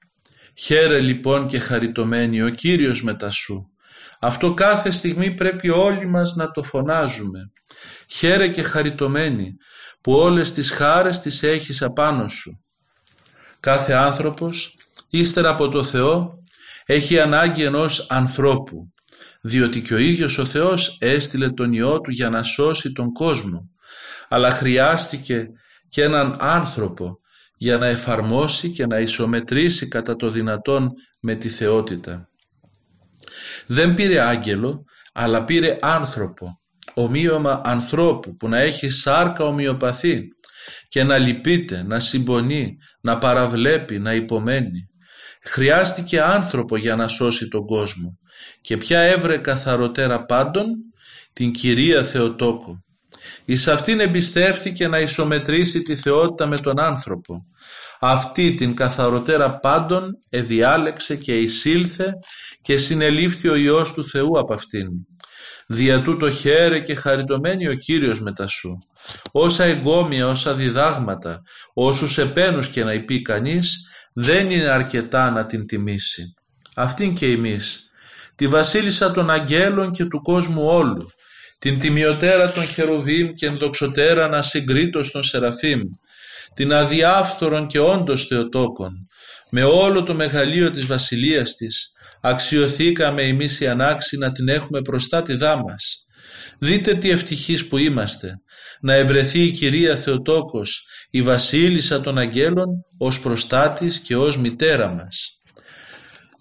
Χαίρε 0.58 1.00
λοιπόν 1.00 1.46
και 1.46 1.58
χαριτωμένη 1.58 2.42
ο 2.42 2.48
Κύριος 2.48 3.02
μετά 3.02 3.30
σου. 3.30 3.70
Αυτό 4.20 4.54
κάθε 4.54 4.90
στιγμή 4.90 5.34
πρέπει 5.34 5.68
όλοι 5.68 6.06
μας 6.06 6.34
να 6.34 6.50
το 6.50 6.62
φωνάζουμε. 6.62 7.38
Χαίρε 8.08 8.48
και 8.48 8.62
χαριτωμένη 8.62 9.56
που 10.00 10.12
όλες 10.12 10.52
τις 10.52 10.70
χάρες 10.70 11.20
τις 11.20 11.42
έχεις 11.42 11.82
απάνω 11.82 12.28
σου 12.28 12.60
κάθε 13.60 13.92
άνθρωπος 13.92 14.76
ύστερα 15.08 15.48
από 15.48 15.68
το 15.68 15.82
Θεό 15.82 16.42
έχει 16.84 17.20
ανάγκη 17.20 17.62
ενός 17.62 18.06
ανθρώπου 18.10 18.92
διότι 19.40 19.82
και 19.82 19.94
ο 19.94 19.98
ίδιος 19.98 20.38
ο 20.38 20.44
Θεός 20.44 20.96
έστειλε 21.00 21.50
τον 21.50 21.72
Υιό 21.72 22.00
Του 22.00 22.10
για 22.10 22.30
να 22.30 22.42
σώσει 22.42 22.92
τον 22.92 23.12
κόσμο 23.12 23.70
αλλά 24.28 24.50
χρειάστηκε 24.50 25.46
και 25.88 26.02
έναν 26.02 26.36
άνθρωπο 26.40 27.20
για 27.56 27.76
να 27.76 27.86
εφαρμόσει 27.86 28.70
και 28.70 28.86
να 28.86 28.98
ισομετρήσει 28.98 29.88
κατά 29.88 30.16
το 30.16 30.30
δυνατόν 30.30 30.90
με 31.20 31.34
τη 31.34 31.48
θεότητα. 31.48 32.28
Δεν 33.66 33.94
πήρε 33.94 34.20
άγγελο 34.20 34.84
αλλά 35.12 35.44
πήρε 35.44 35.78
άνθρωπο, 35.80 36.60
ομοίωμα 36.94 37.60
ανθρώπου 37.64 38.36
που 38.36 38.48
να 38.48 38.58
έχει 38.58 38.88
σάρκα 38.88 39.44
ομοιοπαθή 39.44 40.28
και 40.88 41.02
να 41.02 41.18
λυπείται, 41.18 41.82
να 41.82 42.00
συμπονεί, 42.00 42.76
να 43.00 43.18
παραβλέπει, 43.18 43.98
να 43.98 44.14
υπομένει. 44.14 44.88
Χρειάστηκε 45.42 46.20
άνθρωπο 46.20 46.76
για 46.76 46.96
να 46.96 47.08
σώσει 47.08 47.48
τον 47.48 47.66
κόσμο 47.66 48.18
και 48.60 48.76
ποια 48.76 49.00
έβρε 49.00 49.36
καθαροτέρα 49.36 50.24
πάντων 50.24 50.66
την 51.32 51.52
Κυρία 51.52 52.04
Θεοτόκο. 52.04 52.84
Εις 53.44 53.68
αυτήν 53.68 54.00
εμπιστεύθηκε 54.00 54.88
να 54.88 54.96
ισομετρήσει 54.96 55.80
τη 55.80 55.96
θεότητα 55.96 56.46
με 56.46 56.58
τον 56.58 56.80
άνθρωπο. 56.80 57.46
Αυτή 58.00 58.54
την 58.54 58.74
καθαροτέρα 58.74 59.58
πάντων 59.58 60.18
εδιάλεξε 60.30 61.16
και 61.16 61.38
εισήλθε 61.38 62.12
και 62.62 62.76
συνελήφθη 62.76 63.48
ο 63.48 63.54
Υιός 63.54 63.92
του 63.92 64.06
Θεού 64.06 64.38
από 64.38 64.54
αυτήν. 64.54 64.88
Δια 65.66 66.02
τούτο 66.02 66.30
χαίρε 66.30 66.80
και 66.80 66.94
χαριτωμένη 66.94 67.68
ο 67.68 67.74
Κύριος 67.74 68.20
μετά 68.20 68.46
σου. 68.46 68.78
Όσα 69.32 69.64
εγκόμια, 69.64 70.26
όσα 70.26 70.54
διδάγματα, 70.54 71.42
όσους 71.74 72.18
επένους 72.18 72.68
και 72.68 72.84
να 72.84 72.92
υπεί 72.92 73.22
κανείς, 73.22 73.90
δεν 74.14 74.50
είναι 74.50 74.68
αρκετά 74.68 75.30
να 75.30 75.46
την 75.46 75.66
τιμήσει. 75.66 76.34
Αυτήν 76.74 77.14
και 77.14 77.26
εμείς, 77.26 77.90
τη 78.34 78.48
βασίλισσα 78.48 79.12
των 79.12 79.30
αγγέλων 79.30 79.90
και 79.90 80.04
του 80.04 80.22
κόσμου 80.22 80.66
όλου, 80.66 81.10
την 81.58 81.78
τιμιωτέρα 81.80 82.52
των 82.52 82.66
χερουβίμ 82.66 83.32
και 83.32 83.46
ενδοξωτέρα 83.46 84.28
να 84.28 84.42
συγκρίτω 84.42 85.10
των 85.10 85.22
σεραφείμ, 85.22 85.80
την 86.54 86.72
αδιάφθορον 86.72 87.66
και 87.66 87.78
όντως 87.78 88.26
θεοτόκον, 88.26 88.92
με 89.50 89.62
όλο 89.62 90.02
το 90.02 90.14
μεγαλείο 90.14 90.70
της 90.70 90.86
βασιλείας 90.86 91.54
της, 91.54 91.92
αξιοθήκαμε 92.20 93.22
εμείς 93.22 93.60
οι 93.60 93.66
ανάξοι 93.66 94.16
να 94.16 94.32
την 94.32 94.48
έχουμε 94.48 94.80
μπροστά 94.80 95.22
τη 95.22 95.34
δάμας. 95.34 96.06
Δείτε 96.58 96.94
τι 96.94 97.10
ευτυχείς 97.10 97.66
που 97.66 97.78
είμαστε, 97.78 98.40
να 98.80 98.94
ευρεθεί 98.94 99.42
η 99.42 99.50
Κυρία 99.50 99.96
Θεοτόκος, 99.96 100.86
η 101.10 101.22
βασίλισσα 101.22 102.00
των 102.00 102.18
αγγέλων, 102.18 102.68
ως 102.98 103.20
προστάτης 103.20 104.00
και 104.00 104.16
ως 104.16 104.38
μητέρα 104.38 104.88
μας. 104.88 105.40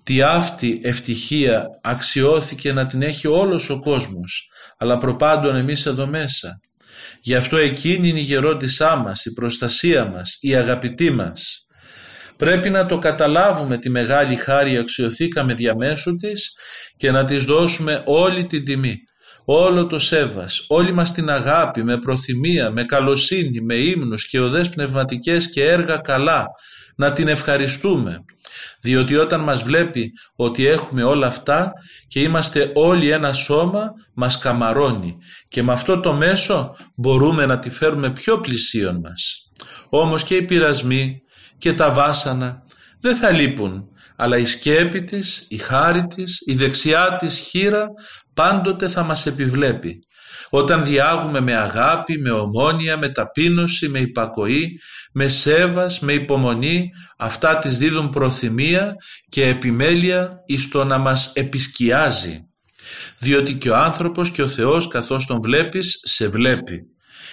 Τι 0.03 0.22
αυτή 0.22 0.80
ευτυχία 0.84 1.66
αξιώθηκε 1.84 2.74
να 2.74 2.86
την 2.86 3.01
έχει 3.01 3.28
όλος 3.28 3.70
ο 3.70 3.80
κόσμος, 3.80 4.49
αλλά 4.78 4.97
προπάντων 4.97 5.55
εμείς 5.55 5.86
εδώ 5.86 6.07
μέσα. 6.07 6.59
Γι' 7.21 7.36
αυτό 7.36 7.57
εκείνη 7.57 8.09
είναι 8.09 8.19
η 8.19 8.23
γερόντισά 8.23 8.95
μας, 8.95 9.26
η 9.26 9.34
προστασία 9.34 10.05
μας, 10.05 10.38
η 10.41 10.55
αγαπητή 10.55 11.11
μας. 11.11 11.67
Πρέπει 12.38 12.69
να 12.69 12.86
το 12.86 12.97
καταλάβουμε 12.97 13.78
τη 13.78 13.89
μεγάλη 13.89 14.36
χάρη 14.36 14.78
αξιοθήκαμε 14.78 15.53
διαμέσου 15.53 16.15
της 16.15 16.55
και 16.97 17.11
να 17.11 17.26
της 17.26 17.43
δώσουμε 17.43 18.03
όλη 18.05 18.45
την 18.45 18.65
τιμή, 18.65 18.95
όλο 19.45 19.88
το 19.88 19.99
σέβας, 19.99 20.65
όλη 20.67 20.91
μας 20.91 21.11
την 21.11 21.29
αγάπη 21.29 21.83
με 21.83 21.97
προθυμία, 21.97 22.69
με 22.69 22.83
καλοσύνη, 22.83 23.61
με 23.61 23.75
ύμνους 23.75 24.27
και 24.27 24.39
οδές 24.39 24.69
πνευματικές 24.69 25.49
και 25.49 25.65
έργα 25.65 25.97
καλά, 25.97 26.45
να 26.95 27.11
την 27.11 27.27
ευχαριστούμε. 27.27 28.23
Διότι 28.81 29.15
όταν 29.15 29.41
μας 29.41 29.63
βλέπει 29.63 30.11
ότι 30.36 30.67
έχουμε 30.67 31.03
όλα 31.03 31.27
αυτά 31.27 31.71
και 32.07 32.21
είμαστε 32.21 32.71
όλοι 32.73 33.09
ένα 33.09 33.33
σώμα, 33.33 33.91
μας 34.13 34.38
καμαρώνει 34.38 35.17
και 35.47 35.63
με 35.63 35.73
αυτό 35.73 35.99
το 35.99 36.13
μέσο 36.13 36.75
μπορούμε 36.97 37.45
να 37.45 37.59
τη 37.59 37.69
φέρουμε 37.69 38.11
πιο 38.11 38.39
πλησίον 38.39 38.99
μας. 38.99 39.51
Όμως 39.89 40.23
και 40.23 40.36
οι 40.36 40.41
πειρασμοί 40.41 41.21
και 41.57 41.73
τα 41.73 41.91
βάσανα 41.91 42.63
δεν 42.99 43.15
θα 43.15 43.31
λείπουν, 43.31 43.89
αλλά 44.16 44.38
η 44.38 44.45
σκέπη 44.45 45.03
της, 45.03 45.45
η 45.49 45.57
χάρη 45.57 46.07
της, 46.16 46.41
η 46.45 46.53
δεξιά 46.53 47.16
της 47.16 47.38
χείρα 47.38 47.88
πάντοτε 48.34 48.88
θα 48.88 49.03
μας 49.03 49.26
επιβλέπει. 49.26 49.99
Όταν 50.49 50.86
διάγουμε 50.86 51.39
με 51.39 51.55
αγάπη, 51.55 52.20
με 52.20 52.32
ομόνια, 52.32 52.97
με 52.97 53.09
ταπείνωση, 53.09 53.89
με 53.89 53.99
υπακοή, 53.99 54.80
με 55.13 55.28
σέβας, 55.28 55.99
με 55.99 56.13
υπομονή, 56.13 56.89
αυτά 57.18 57.57
τις 57.57 57.78
δίδουν 57.78 58.09
προθυμία 58.09 58.95
και 59.30 59.47
επιμέλεια 59.47 60.43
εις 60.45 60.70
το 60.70 60.84
να 60.84 60.97
μας 60.97 61.32
επισκιάζει. 61.34 62.39
Διότι 63.18 63.53
και 63.53 63.70
ο 63.70 63.76
άνθρωπος 63.76 64.32
και 64.32 64.41
ο 64.41 64.47
Θεός 64.47 64.88
καθώς 64.88 65.26
τον 65.26 65.41
βλέπεις, 65.41 65.99
σε 66.03 66.28
βλέπει. 66.28 66.82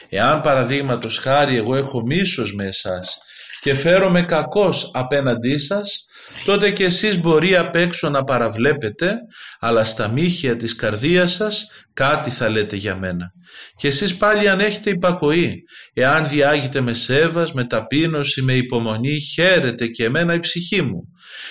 Εάν 0.09 0.41
παραδείγματος 0.41 1.19
χάρη 1.19 1.57
εγώ 1.57 1.77
έχω 1.77 2.03
μίσος 2.03 2.55
με 2.55 2.67
εσάς 2.67 3.19
και 3.63 3.75
φέρομαι 3.75 4.23
κακός 4.23 4.91
απέναντί 4.95 5.59
σας, 5.59 6.07
τότε 6.45 6.71
και 6.71 6.85
εσείς 6.85 7.21
μπορεί 7.21 7.57
απ' 7.57 7.77
έξω 7.77 8.09
να 8.09 8.25
παραβλέπετε, 8.25 9.15
αλλά 9.61 9.85
στα 9.85 10.09
μύχια 10.09 10.57
της 10.57 10.75
καρδίας 10.75 11.33
σας 11.33 11.71
κάτι 11.93 12.31
θα 12.31 12.49
λέτε 12.49 12.77
για 12.77 12.97
μένα. 12.97 13.33
Και 13.77 13.89
εσείς 13.89 14.17
πάλι 14.17 14.49
αν 14.49 14.61
έχετε 14.61 14.91
υπακοή, 14.91 15.63
εάν 15.93 16.29
διάγετε 16.29 16.81
με 16.81 16.95
σέβας, 16.95 17.53
με 17.53 17.67
ταπείνωση, 17.67 18.43
με 18.43 18.53
υπομονή, 18.53 19.21
χαίρετε 19.21 19.87
και 19.87 20.05
εμένα 20.05 20.35
η 20.35 20.41
ψυχή 20.41 20.83
μου. 20.83 21.03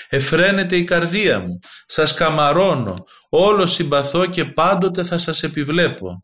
Εφραίνεται 0.09 0.75
η 0.75 0.83
καρδία 0.83 1.39
μου, 1.39 1.59
σας 1.85 2.13
καμαρώνω, 2.13 2.95
όλο 3.29 3.65
συμπαθώ 3.65 4.25
και 4.25 4.45
πάντοτε 4.45 5.03
θα 5.03 5.17
σας 5.17 5.43
επιβλέπω. 5.43 6.23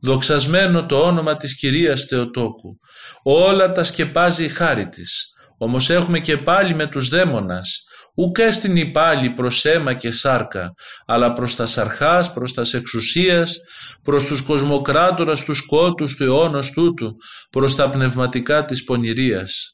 Δοξασμένο 0.00 0.86
το 0.86 1.00
όνομα 1.00 1.36
της 1.36 1.56
Κυρίας 1.56 2.04
Θεοτόκου. 2.04 2.78
Όλα 3.22 3.72
τα 3.72 3.84
σκεπάζει 3.84 4.44
η 4.44 4.48
χάρη 4.48 4.88
της. 4.88 5.34
Όμως 5.58 5.90
έχουμε 5.90 6.18
και 6.18 6.36
πάλι 6.36 6.74
με 6.74 6.86
τους 6.86 7.08
δαίμονας, 7.08 7.84
ουκ 8.14 8.38
έστεινε 8.38 8.84
πάλι 8.84 9.30
προς 9.30 9.64
αίμα 9.64 9.94
και 9.94 10.12
σάρκα, 10.12 10.74
αλλά 11.06 11.32
προς 11.32 11.56
τα 11.56 11.66
σαρχάς, 11.66 12.32
προς 12.32 12.54
τα 12.54 12.62
εξουσίας, 12.72 13.56
προς 14.02 14.24
τους 14.24 14.42
κοσμοκράτορας 14.42 15.44
του 15.44 15.54
σκότους 15.54 16.16
του 16.16 16.24
αιώνος 16.24 16.70
τούτου, 16.70 17.16
προς 17.50 17.74
τα 17.74 17.88
πνευματικά 17.88 18.64
της 18.64 18.84
πονηρίας. 18.84 19.72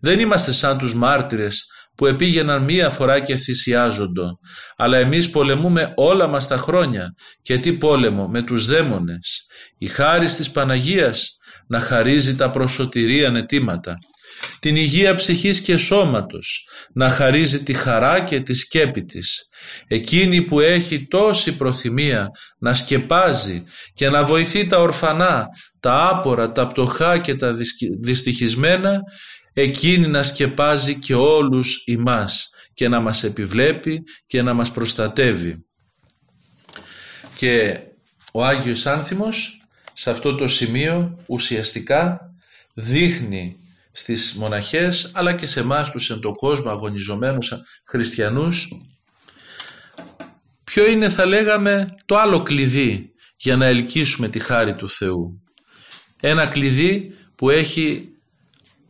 Δεν 0.00 0.20
είμαστε 0.20 0.52
σαν 0.52 0.78
τους 0.78 0.94
μάρτυρες 0.94 1.66
που 1.94 2.06
επήγαιναν 2.06 2.64
μία 2.64 2.90
φορά 2.90 3.20
και 3.20 3.36
θυσιάζοντο, 3.36 4.38
αλλά 4.76 4.98
εμείς 4.98 5.30
πολεμούμε 5.30 5.92
όλα 5.96 6.26
μας 6.26 6.46
τα 6.46 6.56
χρόνια 6.56 7.14
και 7.42 7.58
τι 7.58 7.72
πόλεμο 7.72 8.28
με 8.28 8.42
τους 8.42 8.66
δαίμονες. 8.66 9.46
Η 9.78 9.86
χάρη 9.86 10.26
της 10.26 10.50
Παναγίας 10.50 11.38
να 11.66 11.80
χαρίζει 11.80 12.36
τα 12.36 12.50
προσωτηρία 12.50 13.32
αιτήματα 13.36 13.98
την 14.58 14.76
υγεία 14.76 15.14
ψυχής 15.14 15.60
και 15.60 15.76
σώματος, 15.76 16.68
να 16.92 17.08
χαρίζει 17.08 17.62
τη 17.62 17.72
χαρά 17.72 18.20
και 18.20 18.40
τη 18.40 18.54
σκέπη 18.54 19.04
της. 19.04 19.48
Εκείνη 19.86 20.42
που 20.42 20.60
έχει 20.60 21.06
τόση 21.06 21.56
προθυμία 21.56 22.30
να 22.58 22.74
σκεπάζει 22.74 23.64
και 23.94 24.08
να 24.08 24.24
βοηθεί 24.24 24.66
τα 24.66 24.80
ορφανά, 24.80 25.46
τα 25.80 26.08
άπορα, 26.08 26.52
τα 26.52 26.66
πτωχά 26.66 27.18
και 27.18 27.34
τα 27.34 27.54
δυστυχισμένα, 28.00 29.00
εκείνη 29.52 30.06
να 30.06 30.22
σκεπάζει 30.22 30.98
και 30.98 31.14
όλους 31.14 31.82
ημάς 31.86 32.50
και 32.74 32.88
να 32.88 33.00
μας 33.00 33.24
επιβλέπει 33.24 34.02
και 34.26 34.42
να 34.42 34.54
μας 34.54 34.70
προστατεύει. 34.70 35.64
Και 37.34 37.78
ο 38.32 38.44
Άγιος 38.44 38.86
Άνθιμος 38.86 39.63
σε 39.96 40.10
αυτό 40.10 40.34
το 40.34 40.48
σημείο 40.48 41.18
ουσιαστικά 41.26 42.20
δείχνει 42.74 43.56
στις 43.92 44.34
μοναχές 44.34 45.10
αλλά 45.14 45.32
και 45.32 45.46
σε 45.46 45.60
εμάς 45.60 45.90
τους 45.90 46.10
εν 46.10 46.20
τον 46.20 46.32
κόσμο 46.32 46.70
αγωνιζομένους 46.70 47.52
χριστιανούς 47.84 48.68
ποιο 50.64 50.90
είναι 50.90 51.08
θα 51.08 51.26
λέγαμε 51.26 51.88
το 52.06 52.18
άλλο 52.18 52.42
κλειδί 52.42 53.12
για 53.36 53.56
να 53.56 53.66
ελκύσουμε 53.66 54.28
τη 54.28 54.38
χάρη 54.38 54.74
του 54.74 54.90
Θεού. 54.90 55.42
Ένα 56.20 56.46
κλειδί 56.46 57.14
που 57.36 57.50
έχει 57.50 58.08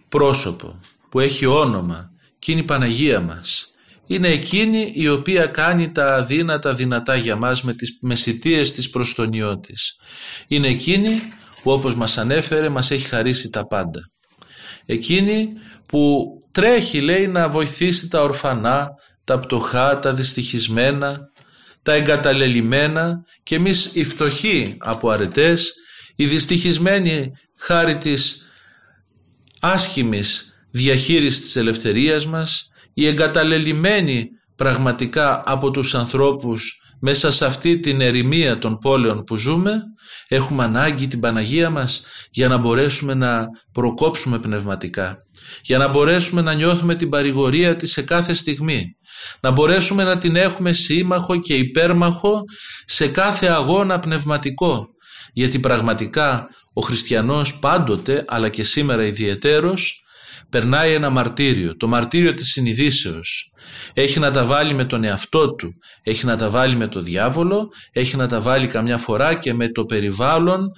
πρόσωπο 0.09 0.81
που 1.09 1.21
έχει 1.21 1.47
όνομα 1.47 2.13
και 2.39 2.53
είναι 2.53 2.61
η 2.61 2.65
Παναγία 2.65 3.21
μας 3.21 3.74
είναι 4.07 4.29
εκείνη 4.29 4.93
η 4.95 5.09
οποία 5.09 5.47
κάνει 5.47 5.93
τα 5.93 6.15
αδύνατα 6.15 6.73
δυνατά 6.73 7.17
για 7.17 7.37
μας 7.37 7.63
με 7.63 7.75
τις 7.75 7.99
μεσητείες 8.01 8.73
της 8.73 8.91
προστονιώτης 8.91 9.97
είναι 10.49 10.69
εκείνη 10.69 11.09
που 11.63 11.71
όπως 11.71 11.95
μας 11.95 12.19
ανέφερε 12.19 12.69
μας 12.69 12.91
έχει 12.91 13.07
χαρίσει 13.07 13.51
τα 13.51 13.67
πάντα. 13.67 14.01
Εκείνη 14.87 15.49
που 15.89 16.25
τρέχει 16.51 17.01
λέει 17.01 17.27
να 17.27 17.49
βοηθήσει 17.49 18.09
τα 18.09 18.23
ορφανά, 18.23 18.89
τα 19.25 19.39
πτωχά, 19.39 19.99
τα 19.99 20.13
δυστυχισμένα, 20.13 21.19
τα 21.83 21.93
εγκαταλελειμμένα 21.93 23.25
και 23.43 23.55
εμείς 23.55 23.91
οι 23.95 24.05
φτωχοί 24.05 24.77
από 24.79 25.11
αρετές, 25.11 25.75
οι 26.17 26.27
δυστυχισμένοι 26.27 27.33
χάρη 27.59 27.97
της 27.97 28.49
άσχημης 29.61 30.59
διαχείρισης 30.71 31.41
της 31.41 31.57
ελευθερίας 31.57 32.27
μας, 32.27 32.69
οι 32.95 33.07
εγκαταλελειμμένοι 33.07 34.29
πραγματικά 34.57 35.43
από 35.47 35.71
τους 35.71 35.95
ανθρώπους 35.95 36.79
μέσα 37.01 37.33
σε 37.33 37.47
αυτή 37.47 37.79
την 37.79 38.01
ερημία 38.01 38.59
των 38.59 38.79
πόλεων 38.79 39.25
που 39.25 39.37
ζούμε 39.37 39.83
έχουμε 40.29 40.65
ανάγκη 40.65 41.07
την 41.07 41.21
Παναγία 41.21 41.71
μας 41.71 42.07
για 42.31 42.49
να 42.49 42.57
μπορέσουμε 42.57 43.15
να 43.15 43.47
προκόψουμε 43.73 44.39
πνευματικά 44.39 45.17
για 45.63 45.79
να 45.79 45.89
μπορέσουμε 45.89 46.41
να 46.41 46.55
νιώθουμε 46.55 46.95
την 46.95 47.09
παρηγορία 47.09 47.77
της 47.77 47.93
σε 47.93 48.03
κάθε 48.03 48.35
στιγμή 48.35 48.97
να 49.41 49.51
μπορέσουμε 49.51 50.05
να 50.05 50.19
την 50.19 50.37
έχουμε 50.37 50.73
σύμμαχο 50.73 51.41
και 51.41 51.55
υπέρμαχο 51.55 52.43
σε 52.85 53.09
κάθε 53.09 53.47
αγώνα 53.47 53.99
πνευματικό. 53.99 54.89
Γιατί 55.33 55.59
πραγματικά 55.59 56.49
ο 56.73 56.81
χριστιανός 56.81 57.59
πάντοτε 57.59 58.25
αλλά 58.29 58.49
και 58.49 58.63
σήμερα 58.63 59.05
ιδιαιτέρως 59.05 60.04
περνάει 60.55 60.93
ένα 60.93 61.11
μαρτύριο, 61.11 61.77
το 61.77 61.89
μαρτύριο 61.89 62.35
της 62.35 62.51
συνειδήσεως. 62.51 63.51
Έχει 63.95 64.19
να 64.19 64.31
τα 64.31 64.45
βάλει 64.45 64.75
με 64.75 64.85
τον 64.85 65.05
εαυτό 65.05 65.55
του, 65.55 65.73
έχει 66.03 66.27
να 66.27 66.37
τα 66.37 66.51
βάλει 66.51 66.77
με 66.77 66.87
το 66.87 67.01
διάβολο, 67.01 67.69
έχει 67.93 68.17
να 68.17 68.27
τα 68.27 68.41
βάλει 68.41 68.67
καμιά 68.67 68.99
φορά 68.99 69.35
και 69.35 69.55
με 69.55 69.69
το 69.69 69.85
περιβάλλον 69.85 70.69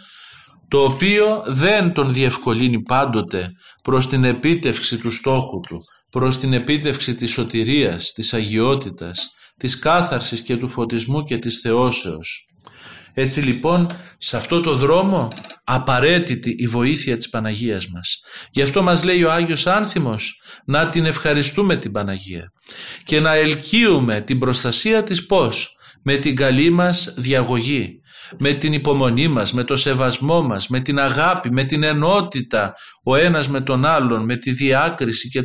το 0.69 0.85
οποίο 0.85 1.43
δεν 1.47 1.93
τον 1.93 2.13
διευκολύνει 2.13 2.83
πάντοτε 2.83 3.51
προς 3.83 4.09
την 4.09 4.25
επίτευξη 4.25 4.97
του 4.97 5.11
στόχου 5.11 5.61
του, 5.61 5.79
προς 6.11 6.39
την 6.39 6.53
επίτευξη 6.53 7.15
της 7.15 7.31
σωτηρίας, 7.31 8.13
της 8.13 8.35
αγιότητας, 8.35 9.31
της 9.57 9.79
κάθαρσης 9.79 10.43
και 10.43 10.57
του 10.57 10.69
φωτισμού 10.69 11.23
και 11.23 11.39
της 11.39 11.61
θεώσεως. 11.61 12.49
Έτσι 13.19 13.41
λοιπόν 13.41 13.87
σε 14.17 14.37
αυτό 14.37 14.61
το 14.61 14.75
δρόμο 14.75 15.29
απαραίτητη 15.65 16.55
η 16.59 16.67
βοήθεια 16.67 17.17
της 17.17 17.29
Παναγίας 17.29 17.89
μας. 17.89 18.21
Γι' 18.51 18.63
αυτό 18.63 18.83
μας 18.83 19.05
λέει 19.05 19.25
ο 19.25 19.33
Άγιος 19.33 19.67
Άνθιμος 19.67 20.41
να 20.67 20.89
την 20.89 21.07
ευχαριστούμε 21.07 21.77
την 21.77 21.93
Παναγία 21.93 22.53
και 23.05 23.21
να 23.21 23.35
ελκύουμε 23.35 24.21
την 24.21 24.39
προστασία 24.39 25.03
της 25.03 25.27
πώς; 25.27 25.77
Με 26.03 26.17
την 26.17 26.37
καλή 26.37 26.71
μας 26.71 27.15
διαγωγή, 27.17 28.01
με 28.39 28.53
την 28.53 28.73
υπομονή 28.73 29.29
μας, 29.29 29.53
με 29.53 29.65
το 29.65 29.77
σεβασμό 29.77 30.43
μας, 30.43 30.69
με 30.69 30.81
την 30.81 30.99
αγάπη, 30.99 31.53
με 31.53 31.65
την 31.65 31.83
ενότητα 31.83 32.75
ο 33.05 33.17
ένας 33.17 33.49
με 33.49 33.61
τον 33.61 33.85
άλλον, 33.85 34.25
με 34.25 34.37
τη 34.37 34.51
διάκριση 34.51 35.29
και, 35.29 35.41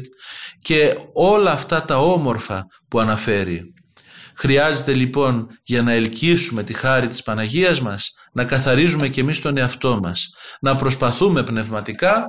και 0.62 0.98
όλα 1.14 1.52
αυτά 1.52 1.86
τα 1.86 1.98
όμορφα 1.98 2.66
που 2.88 3.00
αναφέρει. 3.00 3.74
Χρειάζεται 4.36 4.94
λοιπόν 4.94 5.48
για 5.64 5.82
να 5.82 5.92
ελκύσουμε 5.92 6.64
τη 6.64 6.74
χάρη 6.74 7.08
της 7.08 7.24
Παναγίας 7.24 7.82
μας 7.82 8.14
να 8.34 8.44
καθαρίζουμε 8.44 9.08
και 9.08 9.22
εμείς 9.22 9.42
τον 9.42 9.58
εαυτό 9.58 10.00
μας, 10.04 10.34
να 10.60 10.76
προσπαθούμε 10.76 11.44
πνευματικά 11.44 12.26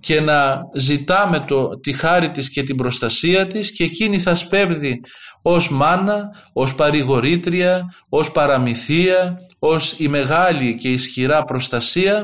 και 0.00 0.20
να 0.20 0.60
ζητάμε 0.74 1.38
το, 1.38 1.68
τη 1.80 1.92
χάρη 1.92 2.30
της 2.30 2.50
και 2.50 2.62
την 2.62 2.76
προστασία 2.76 3.46
της 3.46 3.72
και 3.72 3.84
εκείνη 3.84 4.18
θα 4.18 4.34
σπέβδει 4.34 5.00
ως 5.42 5.70
μάνα, 5.70 6.28
ως 6.52 6.74
παρηγορήτρια, 6.74 7.94
ως 8.08 8.32
παραμυθία, 8.32 9.36
ως 9.58 9.92
η 9.98 10.08
μεγάλη 10.08 10.78
και 10.78 10.88
ισχυρά 10.90 11.42
προστασία 11.44 12.22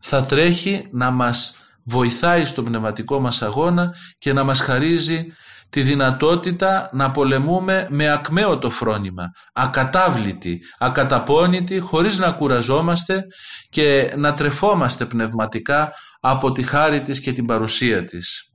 θα 0.00 0.24
τρέχει 0.24 0.88
να 0.90 1.10
μας 1.10 1.58
βοηθάει 1.82 2.44
στο 2.44 2.62
πνευματικό 2.62 3.20
μας 3.20 3.42
αγώνα 3.42 3.94
και 4.18 4.32
να 4.32 4.44
μας 4.44 4.60
χαρίζει 4.60 5.26
τη 5.74 5.82
δυνατότητα 5.82 6.88
να 6.92 7.10
πολεμούμε 7.10 7.86
με 7.90 8.12
ακμαίο 8.12 8.58
φρόνημα, 8.70 9.32
ακατάβλητη, 9.52 10.60
ακαταπώνητη, 10.78 11.78
χωρίς 11.78 12.18
να 12.18 12.32
κουραζόμαστε 12.32 13.26
και 13.68 14.12
να 14.16 14.32
τρεφόμαστε 14.32 15.04
πνευματικά 15.04 15.92
από 16.20 16.52
τη 16.52 16.62
χάρη 16.62 17.00
της 17.02 17.20
και 17.20 17.32
την 17.32 17.44
παρουσία 17.44 18.04
της. 18.04 18.50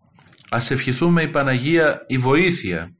Ας 0.49 0.71
ευχηθούμε 0.71 1.21
η 1.21 1.27
Παναγία 1.27 2.03
η 2.07 2.17
βοήθεια. 2.17 2.95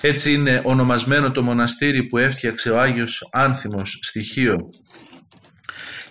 Έτσι 0.00 0.32
είναι 0.32 0.60
ονομασμένο 0.64 1.30
το 1.30 1.42
μοναστήρι 1.42 2.02
που 2.02 2.18
έφτιαξε 2.18 2.70
ο 2.70 2.80
Άγιος 2.80 3.28
Άνθιμος 3.32 3.98
στοιχείο 4.02 4.56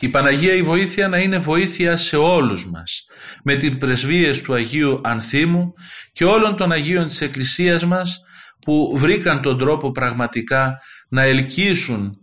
η 0.02 0.10
Παναγία 0.10 0.54
η 0.54 0.62
βοήθεια 0.62 1.08
να 1.08 1.18
είναι 1.18 1.38
βοήθεια 1.38 1.98
σε 1.98 2.18
όλους 2.18 2.70
μας 2.70 3.06
με 3.44 3.56
την 3.56 3.78
πρεσβείες 3.78 4.42
του 4.42 4.54
Αγίου 4.54 5.02
Ανθίμου 5.04 5.74
και 6.14 6.26
όλων 6.26 6.56
των 6.56 6.72
Αγίων 6.72 7.06
της 7.06 7.22
Εκκλησίας 7.22 7.86
μας 7.86 8.22
που 8.60 8.96
βρήκαν 8.98 9.42
τον 9.42 9.58
τρόπο 9.58 9.92
πραγματικά 9.92 10.78
να 11.10 11.22
ελκύσουν 11.22 12.18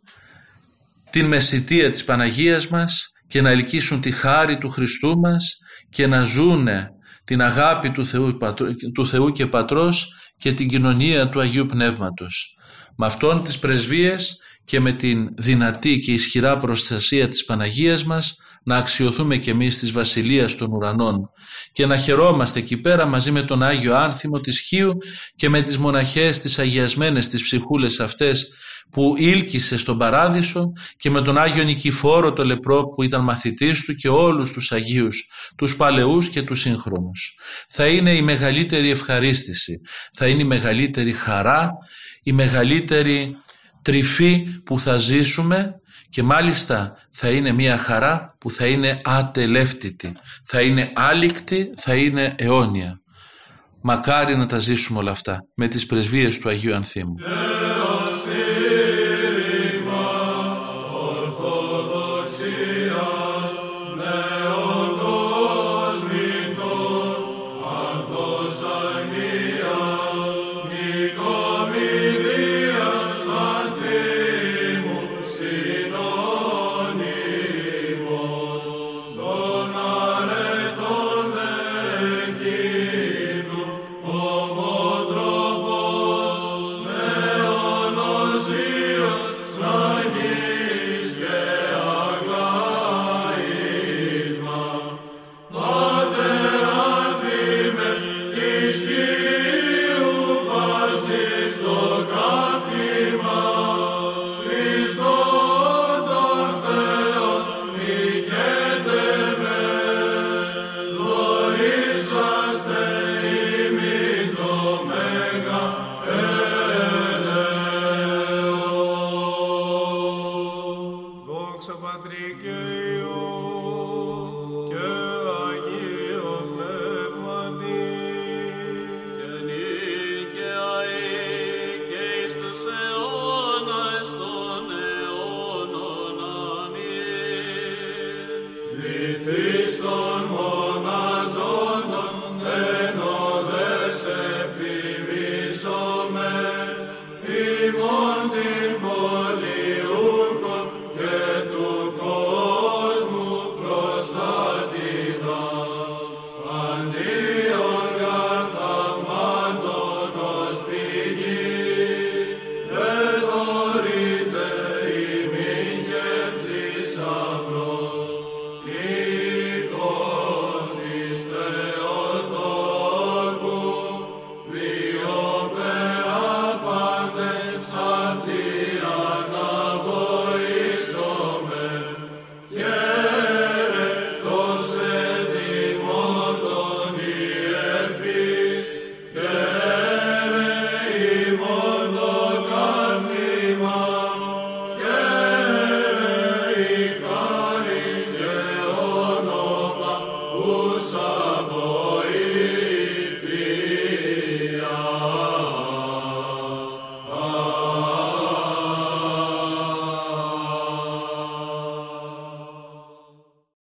την 1.10 1.26
μεσητεία 1.26 1.90
της 1.90 2.04
Παναγίας 2.04 2.68
μας 2.68 3.12
και 3.28 3.40
να 3.40 3.50
ελκύσουν 3.50 4.00
τη 4.00 4.10
χάρη 4.10 4.58
του 4.58 4.70
Χριστού 4.70 5.18
μας 5.18 5.58
και 5.90 6.06
να 6.06 6.22
ζούνε 6.22 6.90
την 7.24 7.42
αγάπη 7.42 7.90
του 7.90 8.06
Θεού, 8.06 8.36
του 8.94 9.06
Θεού 9.06 9.32
και 9.32 9.46
Πατρός 9.46 10.14
και 10.38 10.52
την 10.52 10.68
κοινωνία 10.68 11.28
του 11.28 11.40
Αγίου 11.40 11.66
Πνεύματος. 11.66 12.56
Με 12.96 13.06
αυτόν 13.06 13.44
τις 13.44 13.58
πρεσβείες 13.58 14.40
και 14.68 14.80
με 14.80 14.92
την 14.92 15.28
δυνατή 15.34 15.98
και 15.98 16.12
ισχυρά 16.12 16.56
προστασία 16.56 17.28
της 17.28 17.44
Παναγίας 17.44 18.04
μας 18.04 18.36
να 18.62 18.76
αξιοθούμε 18.76 19.36
κι 19.36 19.50
εμείς 19.50 19.78
της 19.78 19.92
Βασιλείας 19.92 20.56
των 20.56 20.72
Ουρανών 20.72 21.30
και 21.72 21.86
να 21.86 21.96
χαιρόμαστε 21.96 22.58
εκεί 22.58 22.76
πέρα 22.76 23.06
μαζί 23.06 23.30
με 23.30 23.42
τον 23.42 23.62
Άγιο 23.62 23.96
Άνθιμο 23.96 24.40
της 24.40 24.60
Χίου 24.60 24.96
και 25.36 25.48
με 25.48 25.62
τις 25.62 25.78
μοναχές 25.78 26.40
τις 26.40 26.58
αγιασμένες 26.58 27.28
τις 27.28 27.42
ψυχούλες 27.42 28.00
αυτές 28.00 28.52
που 28.90 29.14
ήλκησε 29.18 29.78
στον 29.78 29.98
Παράδεισο 29.98 30.72
και 30.96 31.10
με 31.10 31.22
τον 31.22 31.38
Άγιο 31.38 31.62
Νικηφόρο 31.62 32.32
το 32.32 32.44
λεπρό 32.44 32.88
που 32.88 33.02
ήταν 33.02 33.24
μαθητής 33.24 33.84
του 33.84 33.94
και 33.94 34.08
όλους 34.08 34.52
τους 34.52 34.72
Αγίους, 34.72 35.30
τους 35.56 35.76
παλαιούς 35.76 36.28
και 36.28 36.42
τους 36.42 36.60
σύγχρονους. 36.60 37.36
Θα 37.68 37.86
είναι 37.86 38.14
η 38.14 38.22
μεγαλύτερη 38.22 38.90
ευχαρίστηση, 38.90 39.80
θα 40.12 40.26
είναι 40.26 40.42
η 40.42 40.46
μεγαλύτερη 40.46 41.12
χαρά, 41.12 41.70
η 42.22 42.32
μεγαλύτερη 42.32 43.34
τρυφή 43.88 44.46
που 44.64 44.80
θα 44.80 44.96
ζήσουμε 44.96 45.80
και 46.10 46.22
μάλιστα 46.22 46.96
θα 47.10 47.28
είναι 47.28 47.52
μια 47.52 47.76
χαρά 47.76 48.36
που 48.38 48.50
θα 48.50 48.66
είναι 48.66 49.00
ατελεύτητη, 49.04 50.12
θα 50.44 50.60
είναι 50.60 50.92
άλικτη, 50.94 51.72
θα 51.76 51.94
είναι 51.94 52.34
αιώνια. 52.38 53.00
Μακάρι 53.80 54.36
να 54.36 54.46
τα 54.46 54.58
ζήσουμε 54.58 54.98
όλα 54.98 55.10
αυτά 55.10 55.46
με 55.54 55.68
τις 55.68 55.86
πρεσβείες 55.86 56.38
του 56.38 56.48
Αγίου 56.48 56.74
Ανθίμου. 56.74 57.14